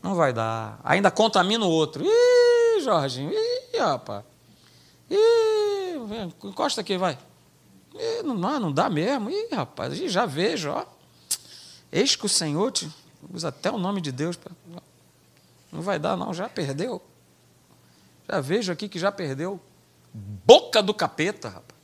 Não 0.02 0.14
vai 0.14 0.32
dar. 0.32 0.78
Ainda 0.84 1.10
contamina 1.10 1.64
o 1.64 1.70
outro. 1.70 2.04
Ih, 2.04 2.80
Jorginho. 2.82 3.32
Ih, 3.32 3.78
rapaz. 3.78 4.24
Ih, 5.10 5.98
encosta 6.44 6.80
aqui, 6.82 6.96
vai. 6.96 7.18
Ih, 7.94 8.22
não, 8.22 8.36
não 8.60 8.72
dá 8.72 8.88
mesmo. 8.88 9.28
Ih, 9.28 9.48
rapaz, 9.52 9.96
já 9.96 10.24
vejo, 10.24 10.70
ó. 10.70 10.99
Eis 11.92 12.14
que 12.14 12.26
o 12.26 12.28
Senhor 12.28 12.70
te 12.70 12.90
usa 13.32 13.48
até 13.48 13.70
o 13.70 13.78
nome 13.78 14.00
de 14.00 14.12
Deus. 14.12 14.38
Não 15.72 15.82
vai 15.82 15.98
dar, 15.98 16.16
não, 16.16 16.32
já 16.32 16.48
perdeu. 16.48 17.02
Já 18.28 18.40
vejo 18.40 18.72
aqui 18.72 18.88
que 18.88 18.98
já 18.98 19.10
perdeu. 19.10 19.60
Boca 20.12 20.82
do 20.82 20.94
capeta, 20.94 21.48
rapaz. 21.48 21.80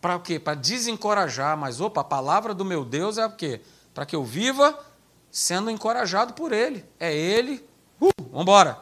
Para 0.00 0.16
o 0.16 0.20
quê? 0.20 0.38
Para 0.38 0.54
desencorajar, 0.54 1.56
mas 1.56 1.80
opa, 1.80 2.02
a 2.02 2.04
palavra 2.04 2.54
do 2.54 2.64
meu 2.64 2.84
Deus 2.84 3.18
é 3.18 3.26
o 3.26 3.32
quê? 3.32 3.60
Para 3.92 4.06
que 4.06 4.14
eu 4.14 4.24
viva 4.24 4.78
sendo 5.30 5.70
encorajado 5.70 6.34
por 6.34 6.52
Ele. 6.52 6.84
É 7.00 7.12
Ele. 7.12 7.64
Uh, 8.00 8.10
vambora. 8.30 8.78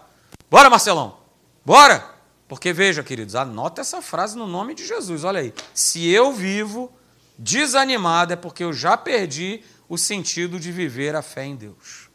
Bora, 0.50 0.68
Marcelão. 0.68 1.18
Bora. 1.64 2.14
Porque 2.46 2.72
veja, 2.72 3.02
queridos, 3.02 3.34
anota 3.34 3.80
essa 3.80 4.00
frase 4.00 4.36
no 4.36 4.46
nome 4.46 4.74
de 4.74 4.86
Jesus. 4.86 5.24
Olha 5.24 5.40
aí. 5.40 5.54
Se 5.74 6.06
eu 6.06 6.32
vivo 6.32 6.92
desanimado 7.38 8.32
é 8.32 8.36
porque 8.36 8.64
eu 8.64 8.72
já 8.72 8.96
perdi 8.96 9.62
o 9.88 9.96
sentido 9.96 10.58
de 10.58 10.72
viver 10.72 11.14
a 11.14 11.22
fé 11.22 11.44
em 11.44 11.56
Deus. 11.56 12.08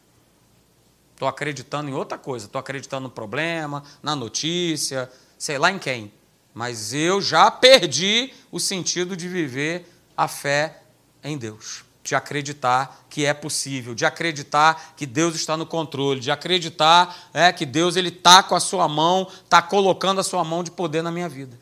Estou 1.12 1.28
acreditando 1.28 1.88
em 1.88 1.94
outra 1.94 2.18
coisa. 2.18 2.46
Estou 2.46 2.58
acreditando 2.58 3.04
no 3.04 3.10
problema, 3.10 3.82
na 4.02 4.16
notícia, 4.16 5.10
sei 5.38 5.58
lá 5.58 5.70
em 5.70 5.78
quem. 5.78 6.12
Mas 6.52 6.92
eu 6.92 7.20
já 7.20 7.50
perdi 7.50 8.32
o 8.50 8.58
sentido 8.58 9.16
de 9.16 9.28
viver 9.28 9.86
a 10.16 10.28
fé 10.28 10.82
em 11.22 11.38
Deus 11.38 11.84
de 12.02 12.14
acreditar 12.14 13.04
que 13.08 13.24
é 13.24 13.32
possível, 13.32 13.94
de 13.94 14.04
acreditar 14.04 14.94
que 14.96 15.06
Deus 15.06 15.34
está 15.36 15.56
no 15.56 15.64
controle, 15.64 16.20
de 16.20 16.30
acreditar 16.30 17.28
é, 17.32 17.52
que 17.52 17.64
Deus 17.64 17.96
ele 17.96 18.08
está 18.08 18.42
com 18.42 18.54
a 18.54 18.60
sua 18.60 18.88
mão, 18.88 19.28
está 19.44 19.62
colocando 19.62 20.20
a 20.20 20.24
sua 20.24 20.42
mão 20.42 20.64
de 20.64 20.70
poder 20.70 21.02
na 21.02 21.12
minha 21.12 21.28
vida. 21.28 21.58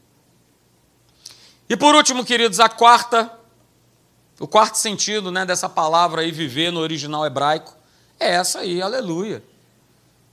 E 1.69 1.77
por 1.77 1.95
último, 1.95 2.25
queridos, 2.25 2.59
a 2.59 2.69
quarta, 2.69 3.31
o 4.41 4.49
quarto 4.49 4.75
sentido 4.75 5.31
né, 5.31 5.47
dessa 5.47 5.69
palavra 5.69 6.23
aí, 6.23 6.33
viver 6.33 6.73
no 6.73 6.81
original 6.81 7.25
hebraico, 7.25 7.73
é 8.19 8.31
essa 8.35 8.59
aí, 8.59 8.83
aleluia. 8.83 9.45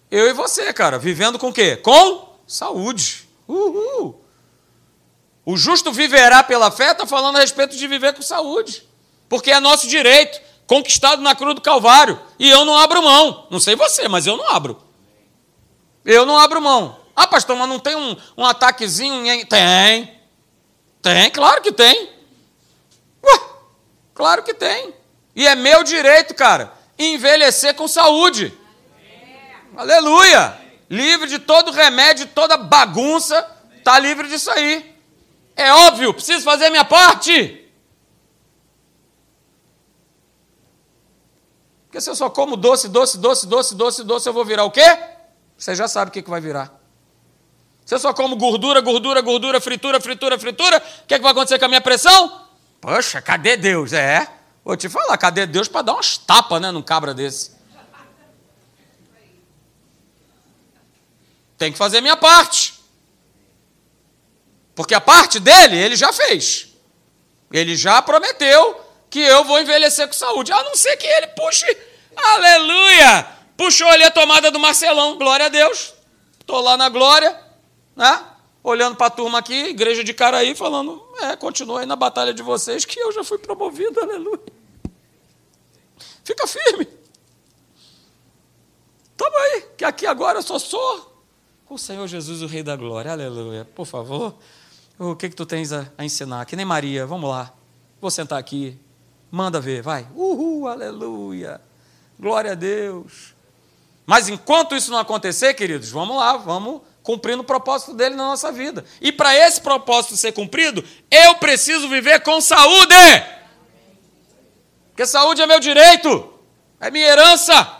Eu 0.10 0.28
e 0.28 0.34
você, 0.34 0.74
cara, 0.74 0.98
vivendo 0.98 1.38
com 1.38 1.50
o 1.50 1.54
quê? 1.54 1.76
Com 1.76 2.36
saúde. 2.48 3.28
Uhul. 3.48 4.20
O 5.46 5.56
justo 5.56 5.92
viverá 5.92 6.42
pela 6.42 6.72
fé, 6.72 6.92
está 6.92 7.06
falando 7.06 7.36
a 7.36 7.42
respeito 7.42 7.78
de 7.78 7.88
viver 7.88 8.14
com 8.16 8.24
saúde 8.24 8.88
porque 9.30 9.52
é 9.52 9.60
nosso 9.60 9.88
direito, 9.88 10.40
conquistado 10.66 11.22
na 11.22 11.36
cruz 11.36 11.56
do 11.56 11.62
Calvário. 11.62 12.20
E 12.40 12.50
eu 12.50 12.66
não 12.66 12.78
abro 12.78 13.02
mão. 13.02 13.48
Não 13.50 13.60
sei 13.60 13.76
você, 13.76 14.08
mas 14.08 14.26
eu 14.26 14.38
não 14.38 14.50
abro. 14.50 14.82
Eu 16.06 16.26
não 16.26 16.38
abro 16.38 16.62
mão. 16.62 16.98
Ah, 17.16 17.28
pastor, 17.28 17.56
mas 17.56 17.68
não 17.68 17.80
tem 17.80 17.96
um, 17.96 18.16
um 18.38 18.46
ataquezinho? 18.46 19.24
Tem. 19.48 20.18
Tem, 21.02 21.30
claro 21.32 21.62
que 21.62 21.72
tem. 21.72 22.10
Claro 24.18 24.42
que 24.42 24.52
tem. 24.52 24.96
E 25.36 25.46
é 25.46 25.54
meu 25.54 25.84
direito, 25.84 26.34
cara, 26.34 26.74
envelhecer 26.98 27.76
com 27.76 27.88
saúde. 27.88 28.52
É. 29.00 29.80
Aleluia! 29.80 30.60
Livre 30.90 31.30
de 31.30 31.38
todo 31.38 31.70
remédio, 31.70 32.26
toda 32.26 32.58
bagunça, 32.58 33.48
está 33.78 34.00
livre 34.00 34.28
disso 34.28 34.50
aí. 34.50 34.98
É 35.56 35.72
óbvio, 35.72 36.16
preciso 36.16 36.44
fazer 36.44 36.72
minha 36.72 36.84
parte. 36.84 37.64
Porque 41.86 42.02
se 42.02 42.10
eu 42.10 42.16
só 42.16 42.28
como 42.28 42.58
doce, 42.58 42.90
doce, 42.90 43.20
doce, 43.20 43.46
doce, 43.46 43.76
doce, 43.76 44.04
doce, 44.04 44.28
eu 44.28 44.34
vou 44.34 44.44
virar 44.44 44.64
o 44.64 44.72
quê? 44.72 44.98
Você 45.56 45.76
já 45.76 45.88
sabe 45.88 46.10
o 46.10 46.12
que, 46.12 46.24
que 46.24 46.30
vai 46.30 46.42
virar. 46.42 46.74
Se 47.86 47.94
eu 47.94 48.00
só 48.00 48.12
como 48.16 48.36
gordura, 48.36 48.82
gordura, 48.82 49.22
gordura, 49.22 49.62
fritura, 49.62 50.02
fritura, 50.02 50.40
fritura, 50.40 50.78
o 51.04 51.06
que, 51.06 51.16
que 51.16 51.22
vai 51.22 51.32
acontecer 51.34 51.60
com 51.60 51.66
a 51.66 51.68
minha 51.68 51.82
pressão? 51.82 52.47
Poxa, 52.88 53.22
cadê 53.22 53.58
Deus? 53.58 53.92
É. 53.92 54.26
Vou 54.64 54.78
te 54.78 54.88
falar, 54.88 55.18
cadê 55.18 55.46
Deus 55.46 55.68
para 55.68 55.82
dar 55.82 55.94
umas 55.96 56.18
tapas 56.18 56.62
né, 56.62 56.72
num 56.72 56.82
cabra 56.82 57.14
desse? 57.14 57.52
Tem 61.58 61.70
que 61.70 61.78
fazer 61.78 62.00
minha 62.00 62.16
parte. 62.16 62.76
Porque 64.74 64.96
a 64.96 65.02
parte 65.02 65.38
dele, 65.38 65.76
ele 65.76 65.98
já 65.98 66.14
fez. 66.14 66.70
Ele 67.52 67.76
já 67.76 68.02
prometeu 68.02 68.82
que 69.10 69.20
eu 69.20 69.44
vou 69.44 69.60
envelhecer 69.60 70.08
com 70.08 70.14
saúde. 70.14 70.54
A 70.54 70.64
não 70.64 70.74
ser 70.74 70.96
que 70.96 71.08
ele 71.08 71.28
puxe, 71.28 71.66
aleluia! 72.16 73.28
Puxou 73.58 73.90
ali 73.90 74.06
a 74.06 74.12
tomada 74.12 74.50
do 74.50 74.60
Marcelão, 74.60 75.18
glória 75.18 75.48
a 75.48 75.50
Deus. 75.50 75.94
Estou 76.40 76.62
lá 76.62 76.78
na 76.78 76.88
glória, 76.88 77.38
né? 77.98 78.37
Olhando 78.68 78.98
para 78.98 79.08
a 79.08 79.10
turma 79.10 79.40
aqui, 79.40 79.54
igreja 79.68 80.04
de 80.04 80.14
Caraí, 80.14 80.54
falando: 80.54 81.02
é, 81.22 81.38
continua 81.38 81.80
aí 81.80 81.86
na 81.86 81.96
batalha 81.96 82.34
de 82.34 82.44
vocês, 82.44 82.84
que 82.84 83.00
eu 83.00 83.14
já 83.14 83.24
fui 83.24 83.38
promovido, 83.38 83.98
aleluia. 83.98 84.42
Fica 86.22 86.46
firme. 86.46 86.86
Toma 89.16 89.40
aí, 89.40 89.62
que 89.78 89.86
aqui 89.86 90.06
agora 90.06 90.40
eu 90.40 90.44
só 90.44 90.60
sou 90.60 91.24
o 91.70 91.78
Senhor 91.78 92.06
Jesus, 92.08 92.42
o 92.42 92.46
Rei 92.46 92.62
da 92.62 92.76
Glória, 92.76 93.10
aleluia. 93.10 93.64
Por 93.74 93.86
favor, 93.86 94.36
o 95.00 95.16
que, 95.16 95.30
que 95.30 95.36
tu 95.38 95.46
tens 95.46 95.72
a, 95.72 95.90
a 95.98 96.04
ensinar? 96.04 96.46
Que 96.46 96.58
nem 96.58 96.66
Maria, 96.66 97.06
vamos 97.06 97.30
lá. 97.30 97.54
Vou 98.02 98.12
sentar 98.12 98.38
aqui, 98.38 98.78
Manda 99.32 99.62
ver, 99.62 99.82
vai. 99.82 100.06
Uhul, 100.14 100.68
aleluia. 100.68 101.62
Glória 102.20 102.52
a 102.52 102.56
Deus. 102.56 103.34
Mas 104.06 104.28
enquanto 104.28 104.76
isso 104.76 104.92
não 104.92 105.00
acontecer, 105.00 105.54
queridos, 105.54 105.90
vamos 105.90 106.18
lá, 106.18 106.36
vamos 106.36 106.82
cumprindo 107.08 107.42
o 107.42 107.46
propósito 107.46 107.94
dele 107.94 108.16
na 108.16 108.26
nossa 108.26 108.52
vida. 108.52 108.84
E 109.00 109.14
para 109.14 109.34
esse 109.34 109.62
propósito 109.62 110.18
ser 110.18 110.34
cumprido, 110.34 110.84
eu 111.10 111.36
preciso 111.36 111.88
viver 111.88 112.20
com 112.20 112.42
saúde. 112.42 112.94
Porque 114.90 115.06
saúde 115.06 115.42
é 115.42 115.48
meu 115.48 115.58
direito, 115.58 116.34
é 116.82 116.92
minha 116.92 117.08
herança. 117.08 117.78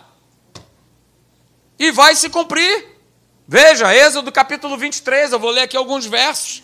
E 1.78 1.92
vai 1.92 2.16
se 2.16 2.30
cumprir. 2.30 2.88
Veja, 3.46 3.94
Êxodo 3.94 4.32
capítulo 4.32 4.78
23, 4.78 5.34
eu 5.34 5.40
vou 5.40 5.52
ler 5.52 5.64
aqui 5.64 5.76
alguns 5.76 6.06
versos. 6.06 6.64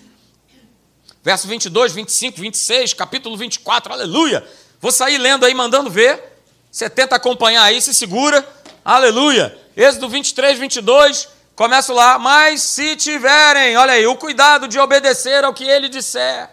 Verso 1.22 1.46
22, 1.50 1.92
25, 1.92 2.40
26, 2.40 2.94
capítulo 2.94 3.36
24, 3.36 3.92
aleluia. 3.92 4.48
Vou 4.80 4.92
sair 4.94 5.18
lendo 5.18 5.46
aí, 5.46 5.54
mandando 5.54 5.90
ver. 5.90 6.40
Você 6.72 6.90
tenta 6.90 7.18
acompanhar 7.18 7.64
aí, 7.64 7.82
se 7.82 7.94
segura. 7.94 8.48
Aleluia. 8.86 9.54
Êxodo 9.76 10.08
23, 10.08 10.60
22. 10.60 11.28
Começo 11.56 11.94
lá. 11.94 12.18
Mas 12.20 12.62
se 12.62 12.96
tiverem, 12.96 13.78
olha 13.78 13.94
aí, 13.94 14.06
o 14.08 14.16
cuidado 14.16 14.68
de 14.68 14.80
obedecer 14.80 15.44
ao 15.44 15.54
que 15.54 15.64
ele 15.64 15.90
disser 15.90 16.50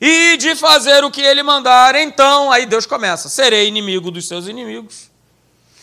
e 0.00 0.36
de 0.36 0.54
fazer 0.54 1.04
o 1.04 1.10
que 1.10 1.20
ele 1.20 1.42
mandar, 1.42 1.94
então, 1.94 2.50
aí 2.50 2.66
Deus 2.66 2.86
começa: 2.86 3.28
serei 3.28 3.68
inimigo 3.68 4.10
dos 4.10 4.26
seus 4.26 4.46
inimigos. 4.46 5.10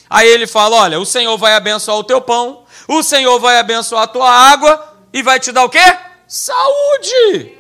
Aí 0.09 0.27
ele 0.27 0.47
fala: 0.47 0.75
olha, 0.77 0.99
o 0.99 1.05
Senhor 1.05 1.37
vai 1.37 1.53
abençoar 1.53 1.97
o 1.97 2.03
teu 2.03 2.21
pão, 2.21 2.65
o 2.87 3.01
Senhor 3.03 3.39
vai 3.39 3.57
abençoar 3.57 4.03
a 4.03 4.07
tua 4.07 4.29
água 4.29 4.97
e 5.13 5.21
vai 5.21 5.39
te 5.39 5.51
dar 5.51 5.63
o 5.63 5.69
quê? 5.69 5.97
Saúde 6.27 7.59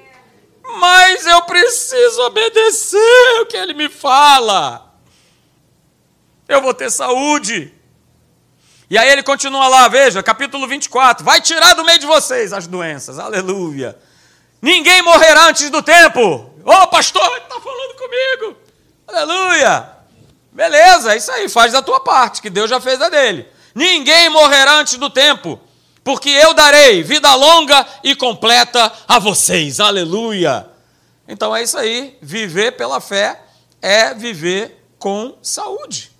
mas 0.77 1.25
eu 1.25 1.41
preciso 1.43 2.21
obedecer 2.21 3.41
o 3.41 3.45
que 3.45 3.57
ele 3.57 3.73
me 3.73 3.89
fala. 3.89 4.93
Eu 6.47 6.61
vou 6.61 6.73
ter 6.73 6.91
saúde. 6.91 7.73
E 8.89 8.97
aí 8.97 9.09
ele 9.09 9.21
continua 9.21 9.67
lá, 9.67 9.87
veja, 9.87 10.23
capítulo 10.23 10.67
24: 10.67 11.23
Vai 11.23 11.41
tirar 11.41 11.73
do 11.75 11.85
meio 11.85 11.99
de 11.99 12.05
vocês 12.05 12.51
as 12.51 12.67
doenças, 12.67 13.19
aleluia. 13.19 13.97
Ninguém 14.61 15.01
morrerá 15.01 15.47
antes 15.47 15.69
do 15.69 15.81
tempo. 15.81 16.21
Ô 16.65 16.71
oh, 16.71 16.87
pastor, 16.87 17.25
ele 17.35 17.43
está 17.43 17.59
falando 17.59 17.95
comigo, 17.95 18.57
aleluia. 19.07 19.89
Beleza, 20.51 21.13
é 21.13 21.17
isso 21.17 21.31
aí, 21.31 21.47
faz 21.47 21.71
da 21.71 21.81
tua 21.81 21.99
parte, 21.99 22.41
que 22.41 22.49
Deus 22.49 22.69
já 22.69 22.81
fez 22.81 23.01
a 23.01 23.09
dele. 23.09 23.47
Ninguém 23.75 24.29
morrerá 24.29 24.73
antes 24.79 24.97
do 24.97 25.09
tempo 25.09 25.59
porque 26.03 26.29
eu 26.29 26.55
darei 26.55 27.03
vida 27.03 27.33
longa 27.35 27.85
e 28.03 28.15
completa 28.15 28.91
a 29.07 29.19
vocês. 29.19 29.79
Aleluia! 29.79 30.67
Então 31.27 31.55
é 31.55 31.61
isso 31.61 31.77
aí, 31.77 32.17
viver 32.19 32.71
pela 32.71 32.99
fé 32.99 33.39
é 33.79 34.13
viver 34.15 34.83
com 34.97 35.37
saúde. 35.41 36.11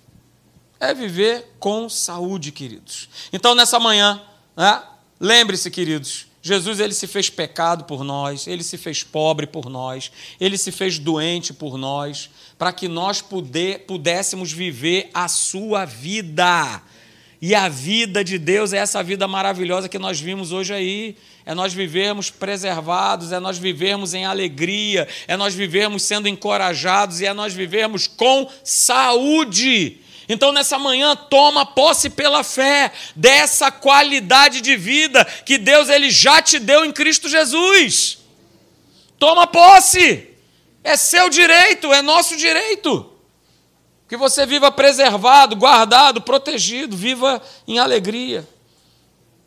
É 0.80 0.94
viver 0.94 1.54
com 1.60 1.88
saúde, 1.88 2.50
queridos. 2.50 3.08
Então 3.32 3.54
nessa 3.54 3.78
manhã, 3.78 4.20
né, 4.56 4.82
lembre-se, 5.20 5.70
queridos, 5.70 6.26
Jesus 6.42 6.80
ele 6.80 6.94
se 6.94 7.06
fez 7.06 7.28
pecado 7.28 7.84
por 7.84 8.02
nós, 8.02 8.46
ele 8.46 8.64
se 8.64 8.78
fez 8.78 9.02
pobre 9.02 9.46
por 9.46 9.68
nós, 9.68 10.10
ele 10.40 10.56
se 10.56 10.72
fez 10.72 10.98
doente 10.98 11.52
por 11.52 11.76
nós, 11.76 12.30
para 12.58 12.72
que 12.72 12.88
nós 12.88 13.20
puder, 13.20 13.80
pudéssemos 13.80 14.50
viver 14.50 15.10
a 15.12 15.28
sua 15.28 15.84
vida. 15.84 16.82
E 17.42 17.54
a 17.54 17.68
vida 17.68 18.22
de 18.22 18.38
Deus 18.38 18.72
é 18.72 18.78
essa 18.78 19.02
vida 19.02 19.26
maravilhosa 19.26 19.88
que 19.88 19.98
nós 19.98 20.20
vimos 20.20 20.52
hoje 20.52 20.74
aí. 20.74 21.16
É 21.46 21.54
nós 21.54 21.72
vivermos 21.72 22.30
preservados, 22.30 23.32
é 23.32 23.40
nós 23.40 23.56
vivermos 23.56 24.12
em 24.12 24.26
alegria, 24.26 25.08
é 25.26 25.36
nós 25.38 25.54
vivermos 25.54 26.02
sendo 26.02 26.28
encorajados 26.28 27.22
e 27.22 27.26
é 27.26 27.32
nós 27.32 27.54
vivermos 27.54 28.06
com 28.06 28.46
saúde. 28.62 29.98
Então, 30.32 30.52
nessa 30.52 30.78
manhã, 30.78 31.16
toma 31.16 31.66
posse 31.66 32.08
pela 32.08 32.44
fé 32.44 32.92
dessa 33.16 33.68
qualidade 33.68 34.60
de 34.60 34.76
vida 34.76 35.24
que 35.24 35.58
Deus 35.58 35.88
ele 35.88 36.08
já 36.08 36.40
te 36.40 36.60
deu 36.60 36.84
em 36.84 36.92
Cristo 36.92 37.28
Jesus. 37.28 38.18
Toma 39.18 39.48
posse. 39.48 40.28
É 40.84 40.96
seu 40.96 41.28
direito, 41.28 41.92
é 41.92 42.00
nosso 42.00 42.36
direito. 42.36 43.12
Que 44.08 44.16
você 44.16 44.46
viva 44.46 44.70
preservado, 44.70 45.56
guardado, 45.56 46.20
protegido, 46.20 46.96
viva 46.96 47.42
em 47.66 47.80
alegria. 47.80 48.48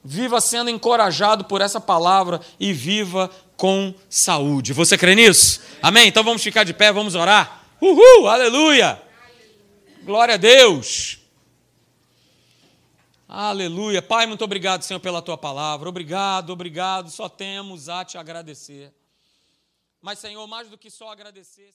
Viva 0.04 0.42
sendo 0.42 0.70
encorajado 0.70 1.46
por 1.46 1.62
essa 1.62 1.80
palavra 1.80 2.42
e 2.60 2.74
viva 2.74 3.32
com 3.56 3.96
saúde. 4.10 4.74
Você 4.74 4.98
crê 4.98 5.16
nisso? 5.16 5.62
Amém? 5.82 6.10
Então 6.10 6.26
vamos 6.26 6.44
ficar 6.44 6.66
de 6.66 6.74
pé, 6.74 6.92
vamos 6.92 7.16
orar. 7.16 7.64
Uhul, 7.80 8.28
aleluia! 8.28 9.02
Glória 10.04 10.36
a 10.36 10.38
Deus. 10.38 11.18
Aleluia. 13.26 14.02
Pai, 14.02 14.26
muito 14.26 14.44
obrigado, 14.44 14.82
Senhor, 14.82 15.00
pela 15.00 15.22
tua 15.22 15.38
palavra. 15.38 15.88
Obrigado, 15.88 16.50
obrigado. 16.50 17.10
Só 17.10 17.30
temos 17.30 17.88
a 17.88 18.04
te 18.04 18.18
agradecer. 18.18 18.94
Mas, 20.02 20.20
Senhor, 20.20 20.46
mais 20.46 20.70
do 20.70 20.78
que 20.78 20.92
só 20.92 21.10
agradecer. 21.10 21.72